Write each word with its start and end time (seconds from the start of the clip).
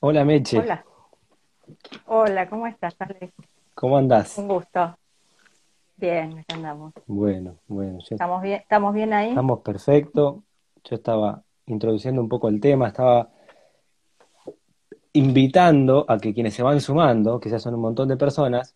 Hola 0.00 0.24
Meche, 0.24 0.58
Hola, 0.58 0.84
hola, 2.06 2.48
¿cómo 2.48 2.66
estás, 2.66 2.94
Ale? 3.00 3.32
¿cómo 3.74 3.98
andás? 3.98 4.38
Un 4.38 4.48
gusto. 4.48 4.96
Bien, 5.96 6.38
acá 6.38 6.54
andamos. 6.54 6.94
Bueno, 7.06 7.58
bueno, 7.66 7.98
yo- 7.98 8.06
¿Estamos 8.10 8.42
bien? 8.42 8.60
¿Estamos 8.60 8.94
bien 8.94 9.12
ahí? 9.12 9.28
estamos 9.28 9.60
perfecto. 9.60 10.42
Yo 10.84 10.96
estaba 10.96 11.42
introduciendo 11.66 12.22
un 12.22 12.28
poco 12.28 12.48
el 12.48 12.60
tema, 12.60 12.88
estaba 12.88 13.30
invitando 15.12 16.06
a 16.08 16.18
que 16.18 16.32
quienes 16.32 16.54
se 16.54 16.62
van 16.62 16.80
sumando, 16.80 17.38
que 17.38 17.50
ya 17.50 17.58
son 17.58 17.74
un 17.74 17.80
montón 17.82 18.08
de 18.08 18.16
personas, 18.16 18.74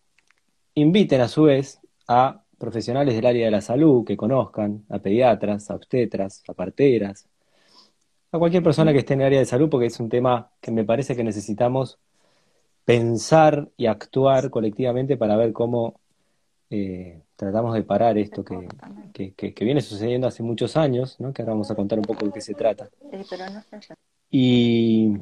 inviten 0.75 1.21
a 1.21 1.27
su 1.27 1.43
vez 1.43 1.79
a 2.07 2.43
profesionales 2.59 3.15
del 3.15 3.25
área 3.25 3.45
de 3.45 3.51
la 3.51 3.61
salud 3.61 4.05
que 4.05 4.15
conozcan, 4.15 4.85
a 4.89 4.99
pediatras, 4.99 5.71
a 5.71 5.75
obstetras, 5.75 6.43
a 6.47 6.53
parteras, 6.53 7.27
a 8.35 8.39
cualquier 8.39 8.63
persona 8.63 8.91
que 8.93 8.99
esté 8.99 9.13
en 9.13 9.21
el 9.21 9.27
área 9.27 9.39
de 9.39 9.45
salud, 9.45 9.69
porque 9.69 9.87
es 9.87 9.99
un 9.99 10.09
tema 10.09 10.51
que 10.61 10.71
me 10.71 10.83
parece 10.85 11.15
que 11.15 11.23
necesitamos 11.23 11.99
pensar 12.85 13.69
y 13.77 13.87
actuar 13.87 14.49
colectivamente 14.49 15.17
para 15.17 15.35
ver 15.37 15.53
cómo 15.53 15.99
eh, 16.69 17.21
tratamos 17.35 17.73
de 17.73 17.83
parar 17.83 18.17
esto 18.17 18.43
que, 18.43 18.67
que, 19.13 19.33
que- 19.33 19.53
que 19.53 19.65
viene 19.65 19.81
sucediendo 19.81 20.27
hace 20.27 20.43
muchos 20.43 20.77
años, 20.77 21.19
¿no? 21.19 21.33
Que 21.33 21.41
ahora 21.41 21.53
vamos 21.53 21.71
a 21.71 21.75
contar 21.75 21.99
un 21.99 22.05
poco 22.05 22.25
de 22.25 22.31
qué 22.31 22.41
se 22.41 22.53
trata. 22.53 22.89
Yo. 23.81 23.95
Y, 24.31 25.17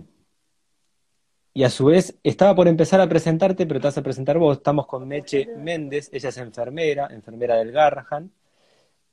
y 1.54 1.64
a 1.64 1.70
su 1.70 1.86
vez, 1.86 2.18
estaba 2.24 2.56
por 2.56 2.68
empezar 2.68 3.00
a 3.00 3.08
presentarte, 3.08 3.66
pero 3.68 3.80
te 3.80 3.88
vas 3.88 3.98
a 3.98 4.02
presentar 4.04 4.38
vos. 4.40 4.58
Estamos 4.58 4.88
con 4.88 5.08
Meche 5.08 5.48
Méndez, 5.58 6.10
ella 6.12 6.30
es 6.30 6.38
enfermera, 6.38 7.08
enfermera 7.12 7.56
del 7.58 7.72
Garrahan. 7.72 8.32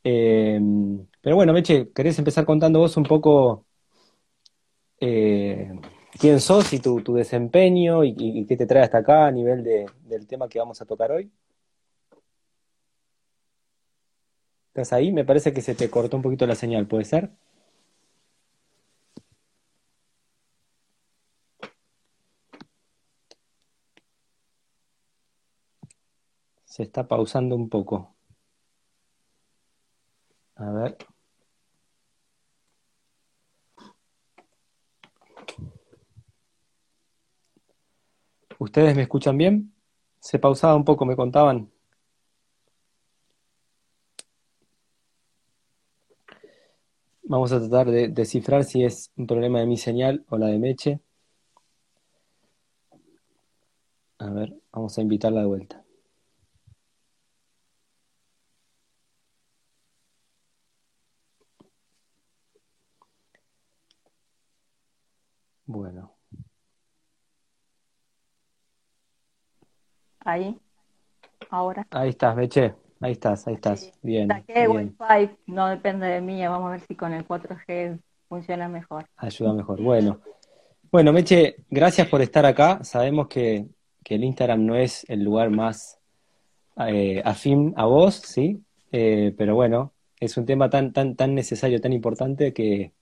Eh, 0.02 0.58
pero 1.20 1.36
bueno, 1.36 1.52
Meche, 1.52 1.90
¿querés 1.92 2.18
empezar 2.18 2.46
contando 2.46 2.78
vos 2.78 2.96
un 2.96 3.02
poco 3.04 3.66
eh, 5.00 5.72
quién 6.18 6.40
sos 6.40 6.72
y 6.72 6.78
tu, 6.80 7.00
tu 7.02 7.14
desempeño 7.14 8.04
y, 8.04 8.46
qué 8.46 8.56
te 8.56 8.66
trae 8.66 8.82
hasta 8.84 8.98
acá 8.98 9.26
a 9.26 9.30
nivel 9.32 9.64
de- 9.64 9.86
del 10.06 10.26
tema 10.26 10.48
que 10.48 10.58
vamos 10.58 10.80
a 10.82 10.86
tocar 10.86 11.12
hoy? 11.12 11.30
¿Estás 14.68 14.92
ahí? 14.92 15.12
Me 15.12 15.24
parece 15.24 15.52
que 15.52 15.60
se 15.60 15.76
te 15.76 15.88
cortó 15.90 16.16
un 16.16 16.22
poquito 16.24 16.44
la 16.44 16.56
señal, 16.56 16.86
¿puede 16.88 17.04
ser? 17.04 17.30
Se 26.64 26.82
está 26.84 27.06
pausando 27.06 27.54
un 27.54 27.68
poco. 27.68 28.16
A 30.56 30.70
ver. 30.70 30.96
¿Ustedes 38.60 38.94
me 38.94 39.02
escuchan 39.02 39.38
bien? 39.38 39.72
Se 40.20 40.38
pausaba 40.38 40.76
un 40.76 40.84
poco, 40.84 41.06
me 41.06 41.16
contaban. 41.16 41.70
Vamos 47.22 47.52
a 47.52 47.58
tratar 47.58 47.90
de 47.90 48.08
descifrar 48.08 48.64
si 48.64 48.84
es 48.84 49.10
un 49.16 49.26
problema 49.26 49.60
de 49.60 49.66
mi 49.66 49.78
señal 49.78 50.26
o 50.28 50.36
la 50.36 50.48
de 50.48 50.58
Meche. 50.58 51.00
A 54.18 54.30
ver, 54.30 54.54
vamos 54.70 54.96
a 54.96 55.02
invitarla 55.02 55.40
de 55.40 55.46
vuelta. 55.46 55.84
Bueno, 65.66 66.16
Ahí, 70.30 70.56
ahora. 71.50 71.84
ahí 71.90 72.10
estás, 72.10 72.36
Meche. 72.36 72.74
Ahí 73.00 73.12
estás, 73.12 73.48
ahí 73.48 73.54
estás. 73.54 73.80
Sí. 73.80 73.92
Bien, 74.00 74.28
Saqué 74.28 74.68
bien. 74.68 74.94
Wi-Fi, 74.96 75.36
no 75.46 75.66
depende 75.66 76.06
de 76.06 76.20
mí. 76.20 76.40
Vamos 76.46 76.68
a 76.68 76.70
ver 76.70 76.80
si 76.82 76.94
con 76.94 77.12
el 77.12 77.26
4G 77.26 77.98
funciona 78.28 78.68
mejor. 78.68 79.06
Ayuda 79.16 79.52
mejor. 79.54 79.82
Bueno, 79.82 80.20
bueno, 80.92 81.12
Meche, 81.12 81.56
gracias 81.68 82.06
por 82.06 82.22
estar 82.22 82.46
acá. 82.46 82.84
Sabemos 82.84 83.26
que, 83.26 83.66
que 84.04 84.14
el 84.14 84.22
Instagram 84.22 84.64
no 84.64 84.76
es 84.76 85.04
el 85.08 85.24
lugar 85.24 85.50
más 85.50 85.98
eh, 86.86 87.20
afín 87.24 87.74
a 87.76 87.86
vos, 87.86 88.14
¿sí? 88.14 88.62
Eh, 88.92 89.34
pero 89.36 89.56
bueno, 89.56 89.92
es 90.20 90.36
un 90.36 90.46
tema 90.46 90.70
tan, 90.70 90.92
tan, 90.92 91.16
tan 91.16 91.34
necesario, 91.34 91.80
tan 91.80 91.92
importante 91.92 92.52
que, 92.52 92.92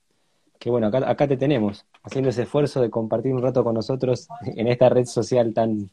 que 0.59 0.69
bueno, 0.69 0.87
acá, 0.87 1.09
acá 1.09 1.27
te 1.27 1.37
tenemos, 1.37 1.85
haciendo 2.03 2.29
ese 2.29 2.43
esfuerzo 2.43 2.81
de 2.81 2.89
compartir 2.89 3.33
un 3.33 3.41
rato 3.41 3.63
con 3.63 3.75
nosotros 3.75 4.27
en 4.45 4.67
esta 4.67 4.89
red 4.89 5.05
social 5.05 5.53
tan... 5.53 5.89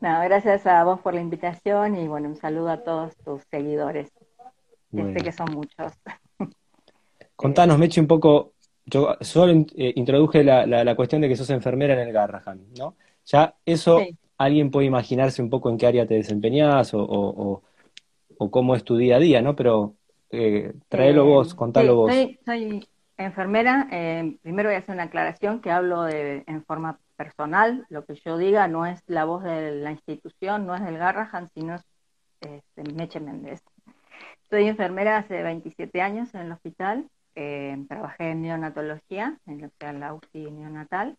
Nada, 0.00 0.24
gracias 0.24 0.66
a 0.66 0.82
vos 0.84 1.00
por 1.00 1.14
la 1.14 1.20
invitación 1.20 1.96
y 1.96 2.08
bueno, 2.08 2.28
un 2.28 2.36
saludo 2.36 2.70
a 2.70 2.82
todos 2.82 3.16
tus 3.24 3.42
seguidores, 3.50 4.10
que 4.94 5.06
sé 5.06 5.12
Bueno, 5.12 5.24
que 5.24 5.32
son 5.32 5.52
muchos. 5.52 5.92
contanos, 7.36 7.78
Meche, 7.78 8.00
un 8.00 8.06
poco, 8.06 8.54
yo 8.86 9.16
solo 9.20 9.52
eh, 9.76 9.92
introduje 9.96 10.42
la, 10.44 10.66
la, 10.66 10.84
la 10.84 10.96
cuestión 10.96 11.20
de 11.22 11.28
que 11.28 11.36
sos 11.36 11.50
enfermera 11.50 11.94
en 11.94 12.00
el 12.08 12.12
Garrahan, 12.12 12.66
¿no? 12.74 12.96
Ya 13.26 13.56
eso, 13.64 14.10
Sí. 14.10 14.16
alguien 14.38 14.70
puede 14.70 14.86
imaginarse 14.86 15.42
un 15.42 15.50
poco 15.50 15.70
en 15.70 15.78
qué 15.78 15.86
área 15.86 16.06
te 16.06 16.14
desempeñás 16.14 16.94
o, 16.94 17.00
o, 17.02 17.52
o- 17.54 17.62
o 18.38 18.50
cómo 18.50 18.74
es 18.76 18.84
tu 18.84 18.96
día 18.96 19.16
a 19.16 19.20
día, 19.20 19.42
¿no? 19.42 19.56
Pero 19.56 19.96
eh, 20.30 20.74
tráelo 20.88 21.24
Eh, 21.24 21.26
vos, 21.26 21.54
contalo 21.54 21.96
sí, 21.96 21.96
vos. 21.96 22.30
soy, 22.34 22.38
soy 22.44 22.88
enfermera. 23.16 23.88
eh, 23.92 24.38
primero 24.42 24.68
voy 24.68 24.76
a 24.76 24.78
hacer 24.78 24.94
una 24.94 25.04
aclaración 25.04 25.60
que 25.60 25.70
hablo 25.70 26.02
de, 26.02 26.44
en 26.46 26.64
forma 26.64 27.00
personal. 27.18 27.84
Lo 27.90 28.06
que 28.06 28.14
yo 28.14 28.38
diga 28.38 28.68
no 28.68 28.86
es 28.86 29.02
la 29.06 29.24
voz 29.26 29.42
de 29.42 29.72
la 29.72 29.90
institución, 29.90 30.66
no 30.66 30.74
es 30.74 30.82
del 30.82 30.96
Garrahan, 30.96 31.50
sino 31.54 31.74
es, 31.74 31.84
es 32.40 32.62
de 32.76 32.94
Meche 32.94 33.20
Méndez. 33.20 33.62
Soy 34.50 34.66
enfermera 34.68 35.18
hace 35.18 35.42
27 35.42 36.00
años 36.00 36.32
en 36.34 36.42
el 36.42 36.52
hospital. 36.52 37.10
eh, 37.34 37.84
trabajé 37.88 38.30
en 38.30 38.42
neonatología, 38.42 39.38
en 39.46 39.58
que 39.60 39.70
sea 39.78 39.92
la 39.92 40.14
UCI 40.14 40.50
neonatal, 40.50 41.16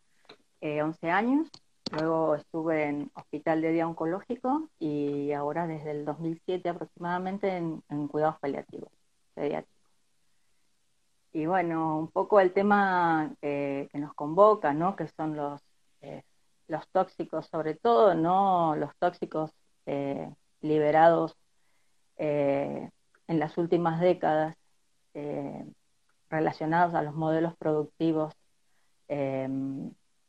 eh, 0.61 0.81
11 0.81 1.11
años. 1.11 1.49
Luego 1.91 2.35
estuve 2.35 2.85
en 2.85 3.11
hospital 3.15 3.61
de 3.61 3.71
día 3.71 3.87
oncológico 3.87 4.69
y 4.79 5.31
ahora 5.31 5.67
desde 5.67 5.91
el 5.91 6.05
2007 6.05 6.69
aproximadamente 6.69 7.57
en, 7.57 8.07
cuidados 8.07 8.39
paliativos, 8.39 8.91
pediátricos. 9.33 9.79
Y 11.33 11.45
bueno, 11.45 11.99
un 11.99 12.07
poco 12.09 12.39
el 12.39 12.53
tema 12.53 13.33
eh, 13.41 13.87
que 13.91 13.99
nos 13.99 14.13
convoca, 14.13 14.73
¿no? 14.73 14.95
Que 14.95 15.07
son 15.07 15.35
los, 15.35 15.61
los 16.69 16.87
tóxicos, 16.89 17.47
sobre 17.47 17.75
todo, 17.75 18.15
¿no? 18.15 18.75
Los 18.75 18.95
tóxicos 18.97 19.51
eh, 19.85 20.31
liberados 20.61 21.35
eh, 22.17 22.89
en 23.27 23.39
las 23.39 23.57
últimas 23.57 23.99
décadas 24.01 24.55
eh, 25.13 25.65
relacionados 26.29 26.93
a 26.95 27.01
los 27.01 27.15
modelos 27.15 27.55
productivos 27.57 28.33
eh, 29.07 29.47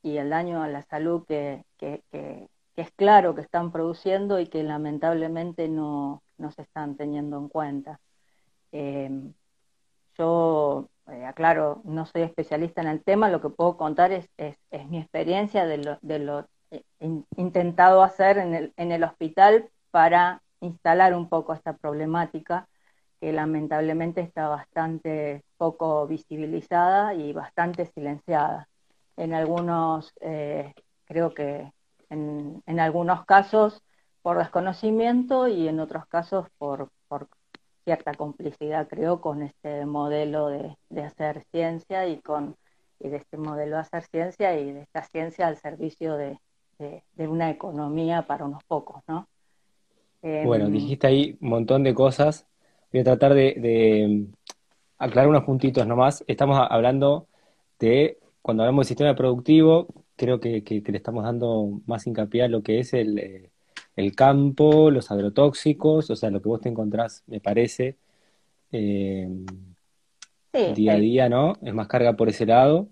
y 0.02 0.16
el 0.16 0.30
daño 0.30 0.62
a 0.62 0.68
la 0.68 0.82
salud 0.82 1.24
que, 1.26 1.64
es 2.76 2.90
claro 2.92 3.34
que 3.34 3.42
están 3.42 3.72
produciendo 3.72 4.40
y 4.40 4.46
que 4.46 4.62
lamentablemente 4.62 5.68
no, 5.68 6.22
no 6.38 6.50
se 6.52 6.62
están 6.62 6.96
teniendo 6.96 7.38
en 7.38 7.48
cuenta. 7.48 8.00
Yo, 10.18 10.88
eh, 11.08 11.24
aclaro, 11.24 11.80
no 11.84 12.06
soy 12.06 12.22
especialista 12.22 12.80
en 12.82 12.88
el 12.88 13.02
tema, 13.02 13.28
lo 13.30 13.40
que 13.40 13.50
puedo 13.50 13.76
contar 13.76 14.12
es, 14.12 14.28
mi 14.88 14.98
experiencia 14.98 15.66
de 15.66 15.78
lo, 16.18 16.48
eh, 16.70 16.84
in, 17.00 17.26
intentado 17.36 18.02
hacer 18.02 18.38
en 18.38 18.92
el, 18.92 19.04
hospital 19.04 19.70
para 19.90 20.42
instalar 20.60 21.14
un 21.14 21.28
poco 21.28 21.54
esta 21.54 21.76
problemática 21.76 22.68
que 23.20 23.32
lamentablemente 23.32 24.20
está 24.20 24.48
bastante 24.48 25.44
poco 25.56 26.06
visibilizada 26.06 27.14
y 27.14 27.32
bastante 27.32 27.86
silenciada. 27.86 28.68
En 29.16 29.34
algunos, 29.34 30.12
eh, 30.20 30.74
creo 31.04 31.34
que 31.34 31.72
en, 32.08 32.62
algunos 32.80 33.24
casos 33.26 33.82
por 34.22 34.38
desconocimiento 34.38 35.48
y 35.48 35.68
en 35.68 35.80
otros 35.80 36.06
casos 36.06 36.48
por 36.58 36.90
cierta 37.90 38.14
complicidad, 38.14 38.86
creo, 38.86 39.20
con 39.20 39.42
este 39.42 39.84
modelo 39.84 40.46
de, 40.46 40.76
de, 40.90 41.02
hacer 41.02 41.42
ciencia 41.50 42.06
y 42.06 42.20
con 42.20 42.54
y 43.00 43.08
de 43.08 43.16
este 43.16 43.36
modelo 43.36 43.74
de 43.74 43.82
hacer 43.82 44.04
ciencia 44.04 44.56
y 44.56 44.70
de 44.72 44.82
esta 44.82 45.02
ciencia 45.02 45.48
al 45.48 45.56
servicio 45.56 46.14
de, 46.14 46.38
de, 46.78 47.26
una 47.26 47.50
economía 47.50 48.22
para 48.28 48.44
unos 48.44 48.62
pocos, 48.62 49.02
¿no? 49.08 49.26
Bueno, 50.22 50.68
eh, 50.68 50.70
dijiste 50.70 51.08
ahí 51.08 51.36
un 51.40 51.48
montón 51.48 51.82
de 51.82 51.92
cosas. 51.92 52.46
Voy 52.92 53.00
a 53.00 53.04
tratar 53.04 53.34
de, 53.34 53.54
de 53.56 54.26
aclarar 54.96 55.28
unos 55.28 55.42
puntitos 55.42 55.84
nomás. 55.84 56.22
Estamos 56.28 56.64
hablando 56.70 57.26
de, 57.80 58.18
cuando 58.40 58.62
hablamos 58.62 58.86
de 58.86 58.88
sistema 58.90 59.16
productivo, 59.16 59.88
creo 60.14 60.38
que, 60.38 60.62
que, 60.62 60.84
que 60.84 60.92
le 60.92 60.98
estamos 60.98 61.24
dando 61.24 61.80
más 61.86 62.06
hincapié 62.06 62.44
a 62.44 62.48
lo 62.48 62.62
que 62.62 62.78
es 62.78 62.92
el, 62.94 63.18
eh, 63.18 63.50
el 63.96 64.14
campo, 64.14 64.90
los 64.90 65.10
agrotóxicos, 65.10 66.10
o 66.10 66.16
sea, 66.16 66.30
lo 66.30 66.40
que 66.42 66.48
vos 66.48 66.60
te 66.60 66.68
encontrás, 66.70 67.22
me 67.26 67.40
parece, 67.40 67.98
eh, 68.72 69.28
sí, 70.52 70.72
día 70.74 70.94
a 70.94 70.98
día, 70.98 71.28
¿no? 71.28 71.54
Es 71.62 71.74
más 71.74 71.88
carga 71.88 72.14
por 72.16 72.28
ese 72.28 72.46
lado. 72.46 72.88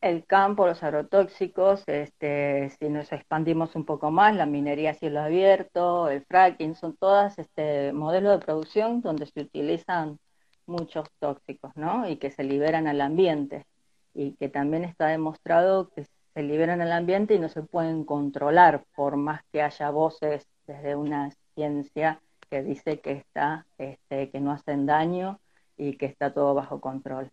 el 0.00 0.26
campo, 0.26 0.66
los 0.66 0.82
agrotóxicos, 0.82 1.82
este, 1.86 2.70
si 2.78 2.88
nos 2.90 3.10
expandimos 3.12 3.74
un 3.74 3.86
poco 3.86 4.10
más, 4.10 4.36
la 4.36 4.44
minería 4.46 4.90
a 4.90 4.94
cielo 4.94 5.20
abierto, 5.20 6.08
el 6.10 6.24
fracking, 6.26 6.74
son 6.74 6.96
todas 6.96 7.38
este, 7.38 7.92
modelos 7.94 8.38
de 8.38 8.44
producción 8.44 9.00
donde 9.00 9.26
se 9.26 9.40
utilizan 9.40 10.18
muchos 10.66 11.08
tóxicos, 11.20 11.72
¿no? 11.76 12.08
Y 12.08 12.16
que 12.18 12.30
se 12.30 12.44
liberan 12.44 12.86
al 12.86 13.00
ambiente. 13.00 13.66
Y 14.14 14.34
que 14.36 14.48
también 14.50 14.84
está 14.84 15.08
demostrado 15.08 15.90
que 15.90 16.06
se 16.34 16.42
liberan 16.42 16.80
al 16.80 16.92
ambiente 16.92 17.34
y 17.34 17.38
no 17.38 17.48
se 17.48 17.62
pueden 17.62 18.04
controlar, 18.04 18.84
por 18.94 19.16
más 19.16 19.42
que 19.52 19.62
haya 19.62 19.90
voces 19.90 20.46
desde 20.66 20.96
una 20.96 21.30
ciencia 21.54 22.20
que 22.50 22.62
dice 22.62 23.00
que 23.00 23.12
está, 23.12 23.66
este, 23.78 24.30
que 24.30 24.40
no 24.40 24.52
hacen 24.52 24.84
daño 24.84 25.38
y 25.76 25.96
que 25.96 26.06
está 26.06 26.34
todo 26.34 26.54
bajo 26.54 26.80
control. 26.80 27.30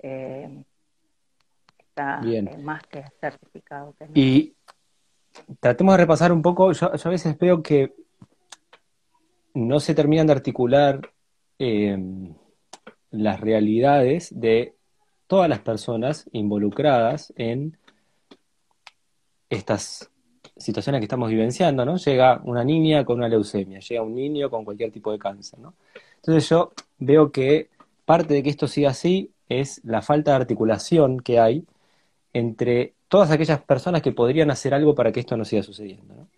Eh, 0.00 0.64
está 1.78 2.20
eh, 2.24 2.58
más 2.58 2.82
que 2.86 3.04
certificado. 3.20 3.94
Y 4.14 4.54
tratemos 5.60 5.94
de 5.94 5.98
repasar 5.98 6.32
un 6.32 6.42
poco, 6.42 6.72
yo, 6.72 6.90
a 6.92 7.08
veces 7.08 7.38
veo 7.38 7.62
que 7.62 7.94
no 9.54 9.80
se 9.80 9.94
terminan 9.94 10.26
de 10.26 10.32
articular 10.32 11.00
em, 11.58 12.34
las 13.10 13.40
realidades 13.40 14.28
de 14.38 14.74
todas 15.26 15.48
las 15.48 15.60
personas 15.60 16.28
involucradas 16.32 17.32
en 17.36 17.76
estas 19.50 20.10
situaciones 20.56 21.00
que 21.00 21.04
estamos 21.04 21.28
vivenciando, 21.28 21.84
¿no? 21.84 21.96
Llega 21.96 22.40
una 22.44 22.64
niña 22.64 23.04
con 23.04 23.18
una 23.18 23.28
leucemia, 23.28 23.80
llega 23.80 24.02
un 24.02 24.14
niño 24.14 24.48
con 24.48 24.64
cualquier 24.64 24.90
tipo 24.90 25.12
de 25.12 25.18
cáncer, 25.18 25.58
¿no? 25.58 25.74
Entonces 26.16 26.48
yo 26.48 26.72
veo 26.98 27.32
que 27.32 27.68
parte 28.04 28.34
de 28.34 28.42
que 28.42 28.50
esto 28.50 28.68
siga 28.68 28.90
así 28.90 29.30
es 29.48 29.80
la 29.84 30.02
falta 30.02 30.32
de 30.32 30.36
articulación 30.38 31.20
que 31.20 31.40
hay 31.40 31.64
entre 32.32 32.94
todas 33.08 33.30
aquellas 33.30 33.60
personas 33.62 34.02
que 34.02 34.12
podrían 34.12 34.50
hacer 34.50 34.72
algo 34.72 34.94
para 34.94 35.12
que 35.12 35.20
esto 35.20 35.36
no 35.36 35.44
siga 35.44 35.62
sucediendo. 35.62 36.14
¿no? 36.14 36.28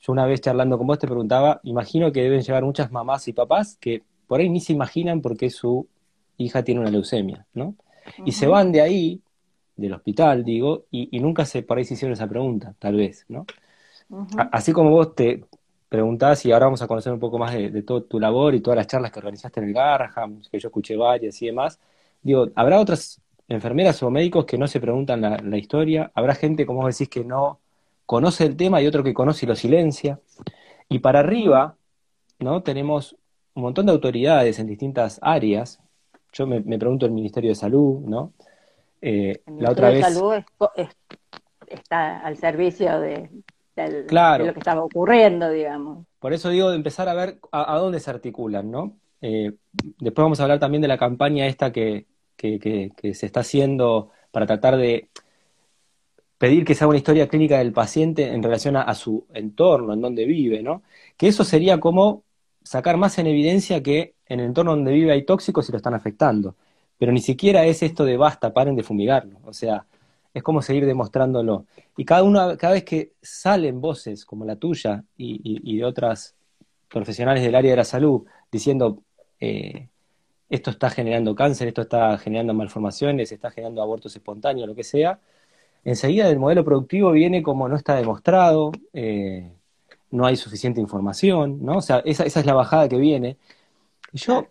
Yo 0.00 0.12
una 0.12 0.26
vez 0.26 0.40
charlando 0.40 0.78
con 0.78 0.86
vos 0.86 0.98
te 0.98 1.06
preguntaba, 1.06 1.60
imagino 1.62 2.10
que 2.12 2.22
deben 2.22 2.42
llegar 2.42 2.64
muchas 2.64 2.90
mamás 2.90 3.28
y 3.28 3.32
papás 3.32 3.76
que 3.80 4.02
por 4.26 4.40
ahí 4.40 4.48
ni 4.48 4.60
se 4.60 4.72
imaginan 4.72 5.20
por 5.20 5.36
qué 5.36 5.50
su 5.50 5.86
hija 6.38 6.64
tiene 6.64 6.80
una 6.80 6.90
leucemia, 6.90 7.46
¿no? 7.54 7.74
Y 8.24 8.32
se 8.32 8.46
van 8.46 8.72
de 8.72 8.80
ahí, 8.80 9.20
del 9.76 9.94
hospital, 9.94 10.44
digo, 10.44 10.84
y, 10.90 11.18
nunca 11.20 11.44
se 11.44 11.62
por 11.62 11.78
ahí 11.78 11.84
se 11.84 11.94
hicieron 11.94 12.14
esa 12.14 12.28
pregunta, 12.28 12.74
tal 12.78 12.96
vez, 12.96 13.24
¿no? 13.28 13.46
Así 14.52 14.72
como 14.72 14.90
vos 14.90 15.14
te 15.14 15.44
preguntás, 15.88 16.44
y 16.46 16.52
ahora 16.52 16.66
vamos 16.66 16.82
a 16.82 16.86
conocer 16.86 17.12
un 17.12 17.20
poco 17.20 17.38
más 17.38 17.52
de, 17.54 17.70
de 17.70 17.82
toda 17.82 18.02
tu 18.02 18.18
labor 18.18 18.54
y 18.54 18.60
todas 18.60 18.76
las 18.76 18.86
charlas 18.86 19.10
que 19.12 19.18
organizaste 19.18 19.60
en 19.60 19.68
el 19.68 19.74
Garraham, 19.74 20.40
que 20.50 20.58
yo 20.58 20.68
escuché 20.68 20.96
varias 20.96 21.40
y 21.42 21.46
demás, 21.46 21.78
digo, 22.22 22.48
¿habrá 22.54 22.80
otras 22.80 23.20
enfermeras 23.48 24.02
o 24.02 24.10
médicos 24.10 24.44
que 24.44 24.58
no 24.58 24.66
se 24.66 24.80
preguntan 24.80 25.20
la, 25.20 25.58
historia, 25.58 26.10
habrá 26.14 26.34
gente, 26.34 26.66
como 26.66 26.82
vos 26.82 26.96
decís, 26.96 27.08
que 27.08 27.24
no 27.24 27.60
conoce 28.04 28.44
el 28.44 28.56
tema 28.56 28.80
y 28.82 28.86
otro 28.86 29.02
que 29.04 29.14
conoce 29.14 29.46
y 29.46 29.48
lo 29.48 29.56
silencia. 29.56 30.20
Y 30.88 31.00
para 31.00 31.20
arriba, 31.20 31.76
¿no? 32.38 32.62
Tenemos 32.62 33.16
un 33.54 33.62
montón 33.62 33.86
de 33.86 33.92
autoridades 33.92 34.58
en 34.58 34.66
distintas 34.66 35.18
áreas. 35.22 35.80
Yo 36.32 36.46
me, 36.46 36.60
pregunto 36.78 37.06
el 37.06 37.12
Ministerio 37.12 37.50
de 37.50 37.54
Salud, 37.54 38.00
¿no? 38.00 38.32
Eh, 39.00 39.42
la 39.58 39.70
otra 39.70 39.90
vez... 39.90 40.04
de 40.04 40.12
Salud 40.12 40.34
está 41.66 42.20
al 42.20 42.36
servicio 42.36 43.00
de, 43.00 43.30
lo 43.76 44.52
que 44.52 44.58
estaba 44.58 44.82
ocurriendo, 44.82 45.50
digamos. 45.50 46.06
Por 46.18 46.32
eso 46.32 46.48
digo 46.48 46.70
de 46.70 46.76
empezar 46.76 47.08
a 47.08 47.14
ver 47.14 47.38
a, 47.52 47.78
dónde 47.78 48.00
se 48.00 48.10
articulan, 48.10 48.70
¿no? 48.70 48.96
Eh, 49.20 49.52
después 49.98 50.24
vamos 50.24 50.40
a 50.40 50.44
hablar 50.44 50.58
también 50.58 50.82
de 50.82 50.88
la 50.88 50.98
campaña 50.98 51.46
esta 51.46 51.72
que, 51.72 52.06
que, 52.36 53.14
se 53.14 53.26
está 53.26 53.40
haciendo 53.40 54.10
para 54.30 54.46
tratar 54.46 54.76
de 54.76 55.08
pedir 56.38 56.64
que 56.64 56.74
sea 56.74 56.86
una 56.86 56.98
historia 56.98 57.28
clínica 57.28 57.58
del 57.58 57.72
paciente 57.72 58.28
en 58.32 58.42
relación 58.42 58.76
a, 58.76 58.94
su 58.94 59.26
entorno, 59.32 59.94
en 59.94 60.00
donde 60.00 60.26
vive, 60.26 60.62
¿no? 60.62 60.82
Que 61.16 61.28
eso 61.28 61.44
sería 61.44 61.80
como 61.80 62.24
sacar 62.62 62.96
más 62.96 63.18
en 63.18 63.26
evidencia 63.26 63.82
que 63.82 64.14
en 64.26 64.40
el 64.40 64.46
entorno 64.46 64.72
donde 64.72 64.92
vive 64.92 65.12
hay 65.12 65.24
tóxicos 65.24 65.68
y 65.68 65.72
lo 65.72 65.78
están 65.78 65.94
afectando. 65.94 66.56
Pero 66.98 67.12
ni 67.12 67.20
siquiera 67.20 67.64
es 67.64 67.82
esto 67.82 68.04
de 68.04 68.16
basta, 68.16 68.52
paren 68.52 68.76
de 68.76 68.82
fumigarlo. 68.82 69.38
O 69.44 69.52
sea, 69.52 69.86
es 70.32 70.42
como 70.42 70.62
seguir 70.62 70.86
demostrándolo. 70.86 71.66
Y 71.96 72.04
cada, 72.04 72.22
uno, 72.22 72.56
cada 72.58 72.74
vez 72.74 72.84
que 72.84 73.12
salen 73.22 73.80
voces 73.80 74.24
como 74.24 74.44
la 74.44 74.56
tuya 74.56 75.04
y, 75.16 75.78
de 75.78 75.84
otras 75.84 76.34
profesionales 76.88 77.42
del 77.42 77.54
área 77.54 77.70
de 77.70 77.76
la 77.78 77.84
salud 77.84 78.24
diciendo 78.50 79.02
eh, 79.40 79.88
esto 80.48 80.70
está 80.70 80.90
generando 80.90 81.34
cáncer, 81.34 81.68
esto 81.68 81.82
está 81.82 82.18
generando 82.18 82.54
malformaciones, 82.54 83.32
está 83.32 83.50
generando 83.50 83.82
abortos 83.82 84.14
espontáneos, 84.14 84.68
lo 84.68 84.74
que 84.74 84.84
sea, 84.84 85.20
enseguida 85.84 86.28
del 86.28 86.38
modelo 86.38 86.64
productivo 86.64 87.12
viene 87.12 87.42
como 87.42 87.68
no 87.68 87.76
está 87.76 87.96
demostrado, 87.96 88.72
eh, 88.92 89.52
no 90.10 90.26
hay 90.26 90.36
suficiente 90.36 90.80
información, 90.80 91.64
¿no? 91.64 91.78
O 91.78 91.82
sea, 91.82 92.02
esa, 92.04 92.24
esa 92.24 92.40
es 92.40 92.46
la 92.46 92.54
bajada 92.54 92.88
que 92.88 92.98
viene. 92.98 93.38
Y 94.12 94.18
yo, 94.18 94.48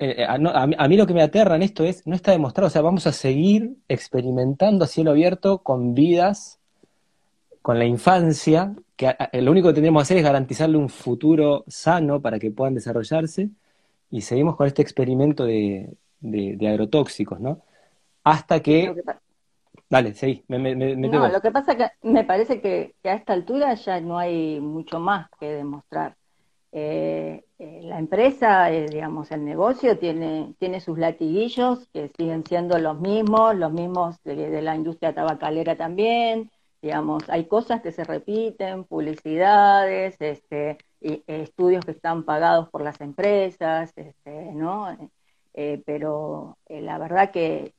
eh, 0.00 0.22
eh, 0.22 0.24
a, 0.24 0.34
a, 0.34 0.88
mí 0.88 0.96
lo 0.96 1.06
que 1.06 1.12
me 1.12 1.22
aterra 1.22 1.56
en 1.56 1.62
esto 1.62 1.84
es, 1.84 2.06
no 2.06 2.14
está 2.14 2.32
demostrado, 2.32 2.68
o 2.68 2.70
sea, 2.70 2.80
vamos 2.80 3.06
a 3.06 3.12
seguir 3.12 3.76
experimentando 3.86 4.84
a 4.84 4.88
cielo 4.88 5.10
abierto 5.10 5.58
con 5.58 5.94
vidas, 5.94 6.58
con 7.60 7.78
la 7.78 7.84
infancia, 7.84 8.74
que 8.96 9.14
lo 9.34 9.50
único 9.50 9.68
que 9.68 9.74
tendríamos 9.74 10.00
que 10.00 10.04
hacer 10.04 10.16
es 10.16 10.24
garantizarle 10.24 10.78
un 10.78 10.88
futuro 10.88 11.64
sano 11.68 12.22
para 12.22 12.38
que 12.38 12.50
puedan 12.50 12.74
desarrollarse 12.74 13.50
y 14.10 14.22
seguimos 14.22 14.56
con 14.56 14.66
este 14.66 14.80
experimento 14.80 15.44
de, 15.44 15.94
de, 16.20 16.68
agrotóxicos, 16.68 17.38
¿no? 17.38 17.60
Hasta 18.24 18.60
que... 18.60 18.94
Dale, 19.88 20.14
seguí. 20.14 20.44
Me, 20.48 20.58
me, 20.58 20.74
no, 20.96 21.28
lo 21.28 21.40
que 21.40 21.50
pasa 21.50 21.72
es 21.72 21.78
que 21.78 22.08
me 22.08 22.24
parece 22.24 22.60
que, 22.60 22.94
a 23.04 23.14
esta 23.14 23.32
altura 23.32 23.74
ya 23.74 24.00
no 24.00 24.18
hay 24.18 24.60
mucho 24.60 24.98
más 24.98 25.28
que 25.38 25.46
demostrar. 25.46 26.16
Eh, 26.72 27.44
eh, 27.58 27.80
la 27.82 27.98
empresa, 27.98 28.70
eh, 28.70 28.86
digamos, 28.88 29.32
el 29.32 29.44
negocio 29.44 29.98
tiene, 29.98 30.54
tiene 30.60 30.80
sus 30.80 30.98
latiguillos 30.98 31.88
que 31.92 32.10
siguen 32.16 32.44
siendo 32.46 32.78
los 32.78 33.00
mismos, 33.00 33.56
los 33.56 33.72
mismos 33.72 34.16
de, 34.22 34.62
la 34.62 34.76
industria 34.76 35.12
tabacalera 35.12 35.76
también, 35.76 36.50
digamos, 36.80 37.28
hay 37.28 37.46
cosas 37.46 37.82
que 37.82 37.90
se 37.92 38.04
repiten, 38.04 38.84
publicidades, 38.84 40.16
este, 40.20 40.78
estudios 41.00 41.84
que 41.84 41.90
están 41.92 42.24
pagados 42.24 42.68
por 42.70 42.82
las 42.82 43.00
empresas, 43.00 43.92
este, 43.96 44.52
¿no? 44.52 44.96
Pero 45.52 46.56
la 46.68 46.98
verdad 46.98 47.30
que 47.30 47.74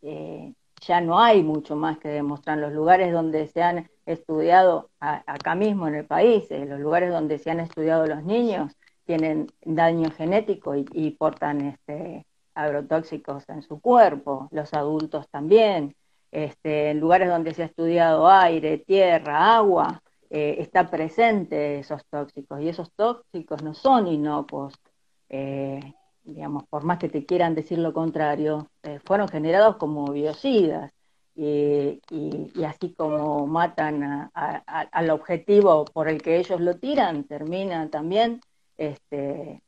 ya 0.82 1.02
no 1.02 1.20
hay 1.20 1.44
mucho 1.44 1.76
más 1.76 1.98
que 2.00 2.10
demostrar. 2.10 2.58
Los 2.58 2.74
lugares 2.74 3.12
donde 3.14 3.48
se 3.48 3.64
han 3.64 3.90
estudiado, 4.06 4.90
acá 5.00 5.56
mismo 5.56 5.88
en 5.88 5.96
el 5.96 6.06
país, 6.06 6.48
los 6.52 6.80
lugares 6.80 7.12
donde 7.12 7.38
se 7.40 7.52
han 7.52 7.60
estudiado 7.60 8.06
los 8.08 8.24
niños, 8.24 8.76
tienen 9.12 9.48
daño 9.66 10.10
genético 10.12 10.74
y, 10.74 11.12
portan 11.20 11.62
este, 11.62 12.26
agrotóxicos 12.54 13.44
en 13.50 13.62
su 13.62 13.82
cuerpo, 13.82 14.48
los 14.52 14.74
adultos 14.74 15.28
también. 15.30 15.96
Este, 16.32 16.92
en 16.92 17.02
lugares 17.02 17.28
donde 17.28 17.54
se 17.54 17.64
ha 17.64 17.66
estudiado 17.66 18.30
aire, 18.30 18.78
tierra, 18.78 19.58
agua, 19.58 20.02
eh, 20.30 20.56
está 20.60 20.90
presente 20.90 21.80
esos 21.80 22.06
tóxicos 22.06 22.62
y 22.62 22.70
esos 22.70 22.90
tóxicos 22.94 23.62
no 23.64 23.74
son 23.74 24.08
inocuos. 24.08 24.76
Eh, 25.28 25.82
digamos, 26.24 26.64
por 26.70 26.86
más 26.86 26.98
que 26.98 27.10
te 27.10 27.26
quieran 27.26 27.54
decir 27.54 27.80
lo 27.80 27.92
contrario, 27.92 28.70
eh, 28.84 29.00
fueron 29.04 29.28
generados 29.28 29.76
como 29.76 30.06
biocidas 30.06 30.94
y, 31.36 32.00
así 32.66 32.94
como 32.94 33.46
matan 33.46 34.30
al 34.34 35.10
objetivo 35.10 35.84
por 35.84 36.08
el 36.08 36.22
que 36.22 36.38
ellos 36.38 36.62
lo 36.62 36.78
tiran, 36.78 37.26
terminan 37.26 37.90
también 37.90 38.40
este, 38.82 39.62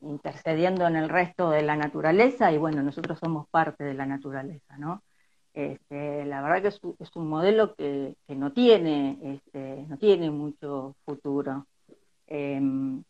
intercediendo 0.00 0.86
en 0.86 0.96
el 0.96 1.08
resto 1.10 1.50
de 1.50 1.62
la 1.62 1.76
naturaleza 1.76 2.50
y 2.50 2.58
bueno, 2.58 2.82
nosotros 2.82 3.18
somos 3.18 3.46
parte 3.48 3.84
de 3.84 3.94
la 3.94 4.06
naturaleza, 4.06 4.78
¿no? 4.78 5.02
Este, 5.52 6.24
la 6.24 6.42
verdad 6.42 6.62
que 6.62 6.68
es, 6.68 7.16
un 7.16 7.28
modelo 7.28 7.74
que, 7.74 8.16
no 8.28 8.52
tiene 8.52 9.18
este, 9.22 9.84
no 9.88 9.98
tiene 9.98 10.30
mucho 10.30 10.96
futuro. 11.04 11.66
Em, 12.26 13.04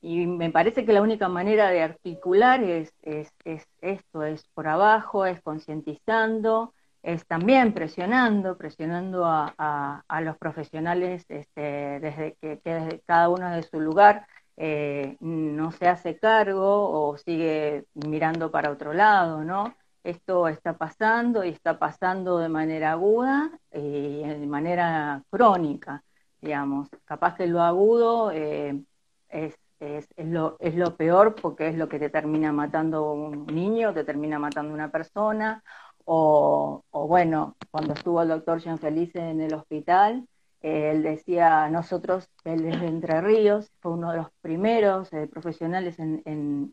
y 0.00 0.26
me 0.26 0.50
parece 0.50 0.84
que 0.84 0.92
la 0.92 1.02
única 1.02 1.28
manera 1.28 1.70
de 1.70 1.82
articular 1.82 2.62
es, 2.64 2.92
es, 3.02 3.30
esto, 3.80 4.24
es 4.24 4.44
por 4.54 4.68
abajo, 4.68 5.26
es 5.26 5.40
concientizando, 5.42 6.74
es 7.02 7.26
también 7.26 7.74
presionando, 7.74 8.56
presionando 8.56 9.24
a, 9.26 10.02
los 10.22 10.36
profesionales 10.38 11.26
desde 11.28 12.36
que, 12.40 13.00
cada 13.06 13.28
uno 13.28 13.50
de 13.50 13.62
su 13.62 13.80
lugar 13.80 14.26
eh, 14.56 15.16
no 15.20 15.72
se 15.72 15.88
hace 15.88 16.18
cargo 16.18 16.90
o 16.90 17.16
sigue 17.18 17.86
mirando 17.94 18.50
para 18.50 18.70
otro 18.70 18.92
lado, 18.92 19.44
¿no? 19.44 19.74
esto 20.04 20.48
está 20.48 20.76
pasando 20.76 21.44
y 21.44 21.50
está 21.50 21.78
pasando 21.78 22.38
de 22.38 22.48
manera 22.48 22.92
aguda 22.92 23.50
y 23.72 24.22
de 24.22 24.46
manera 24.46 25.22
crónica, 25.30 26.02
digamos. 26.40 26.88
Capaz 27.04 27.36
que 27.36 27.46
lo 27.46 27.62
agudo 27.62 28.30
eh, 28.32 28.82
es, 29.28 29.56
lo, 30.16 30.56
peor 30.96 31.34
porque 31.36 31.68
es 31.68 31.76
lo 31.76 31.88
que 31.88 31.98
te 31.98 32.10
termina 32.10 32.52
matando 32.52 33.12
un 33.12 33.46
niño, 33.46 33.94
te 33.94 34.04
termina 34.04 34.38
matando 34.38 34.74
una 34.74 34.90
persona, 34.90 35.62
o, 36.04 36.82
bueno, 36.92 37.56
cuando 37.70 37.94
estuvo 37.94 38.22
el 38.22 38.28
doctor 38.28 38.60
Jean 38.60 38.78
Felice 38.78 39.18
en 39.20 39.40
el 39.40 39.54
hospital, 39.54 40.26
él 40.62 41.02
decía, 41.02 41.68
nosotros, 41.68 42.28
él 42.44 42.66
es 42.66 42.80
de 42.80 42.86
Entre 42.86 43.20
Ríos, 43.20 43.70
fue 43.80 43.92
uno 43.92 44.12
de 44.12 44.18
los 44.18 44.28
primeros 44.40 45.12
eh, 45.12 45.26
profesionales 45.26 45.98
en, 45.98 46.22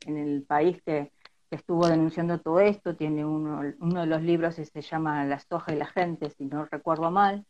el 0.05 0.43
país 0.47 0.81
que, 0.85 1.11
estuvo 1.51 1.87
denunciando 1.87 2.39
todo 2.39 2.59
esto, 2.59 2.95
tiene 2.95 3.25
uno, 3.25 3.61
uno 3.79 4.01
de 4.01 4.05
los 4.05 4.21
libros 4.21 4.55
que 4.55 4.65
se 4.65 4.81
llama 4.81 5.25
La 5.25 5.39
soja 5.39 5.73
y 5.73 5.77
la 5.77 5.87
gente, 5.87 6.29
si 6.29 6.45
no 6.45 6.65
recuerdo 6.65 7.09
mal, 7.09 7.43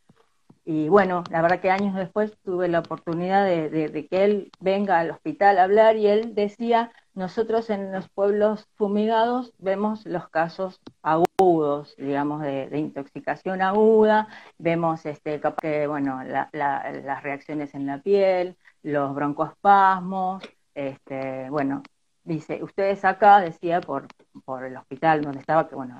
y 0.64 0.88
bueno, 0.88 1.24
la 1.30 1.42
verdad 1.42 1.60
que 1.60 1.70
años 1.70 1.94
después 1.94 2.36
tuve 2.44 2.68
la 2.68 2.80
oportunidad 2.80 3.44
de, 3.44 4.08
que 4.10 4.24
él 4.24 4.50
venga 4.60 4.98
al 4.98 5.10
hospital 5.10 5.58
a 5.58 5.64
hablar 5.64 5.96
y 5.96 6.06
él 6.06 6.34
decía, 6.34 6.92
nosotros 7.14 7.70
en 7.70 7.92
los 7.92 8.08
pueblos 8.08 8.68
fumigados 8.76 9.52
vemos 9.58 10.06
los 10.06 10.28
casos 10.28 10.80
agudos, 11.02 11.94
digamos, 11.96 12.42
de, 12.42 12.68
intoxicación 12.78 13.62
aguda, 13.62 14.28
vemos 14.58 15.06
este, 15.06 15.40
que, 15.60 15.86
bueno, 15.86 16.22
las 16.24 17.22
reacciones 17.22 17.74
en 17.74 17.86
la 17.86 17.98
piel, 18.02 18.56
los 18.82 19.14
broncoespasmos, 19.14 20.44
este, 20.74 21.50
bueno, 21.50 21.82
dice, 22.24 22.62
ustedes 22.62 23.04
acá, 23.04 23.40
decía, 23.40 23.80
por, 23.80 24.06
por 24.44 24.64
el 24.64 24.76
hospital 24.76 25.22
donde 25.22 25.40
estaba, 25.40 25.68
que 25.68 25.74
bueno, 25.74 25.98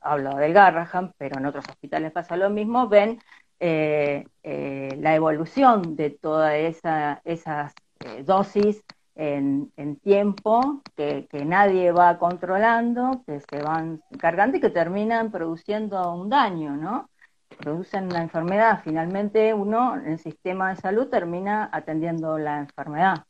hablo, 0.00 0.36
del 0.36 0.52
Garraham, 0.54 1.12
pero 1.18 1.38
en 1.38 1.46
otros 1.46 1.66
hospitales 1.68 2.12
pasa 2.12 2.36
lo 2.36 2.50
mismo, 2.50 2.88
ven 2.88 3.18
eh, 3.62 4.24
eh, 4.42 4.96
la 5.00 5.14
evolución 5.14 5.94
de 5.94 6.08
todas 6.08 6.54
esa, 6.54 7.20
esas 7.26 7.74
eh, 8.06 8.22
dosis 8.24 8.82
en, 9.14 9.70
tiempo 10.02 10.80
que, 10.96 11.28
nadie 11.44 11.92
va 11.92 12.16
controlando, 12.18 13.22
que 13.26 13.40
se 13.40 13.62
van 13.62 14.00
cargando 14.18 14.56
y 14.56 14.60
que 14.60 14.70
terminan 14.70 15.30
produciendo 15.30 16.14
un 16.14 16.30
daño, 16.30 16.74
¿no? 16.74 17.10
Producen 17.58 18.04
una 18.06 18.22
enfermedad. 18.22 18.80
Finalmente 18.82 19.52
uno 19.52 19.94
en 19.96 20.12
el 20.12 20.18
sistema 20.18 20.70
de 20.70 20.76
salud 20.76 21.08
termina 21.08 21.68
atendiendo 21.70 22.38
la 22.38 22.60
enfermedad. 22.60 23.26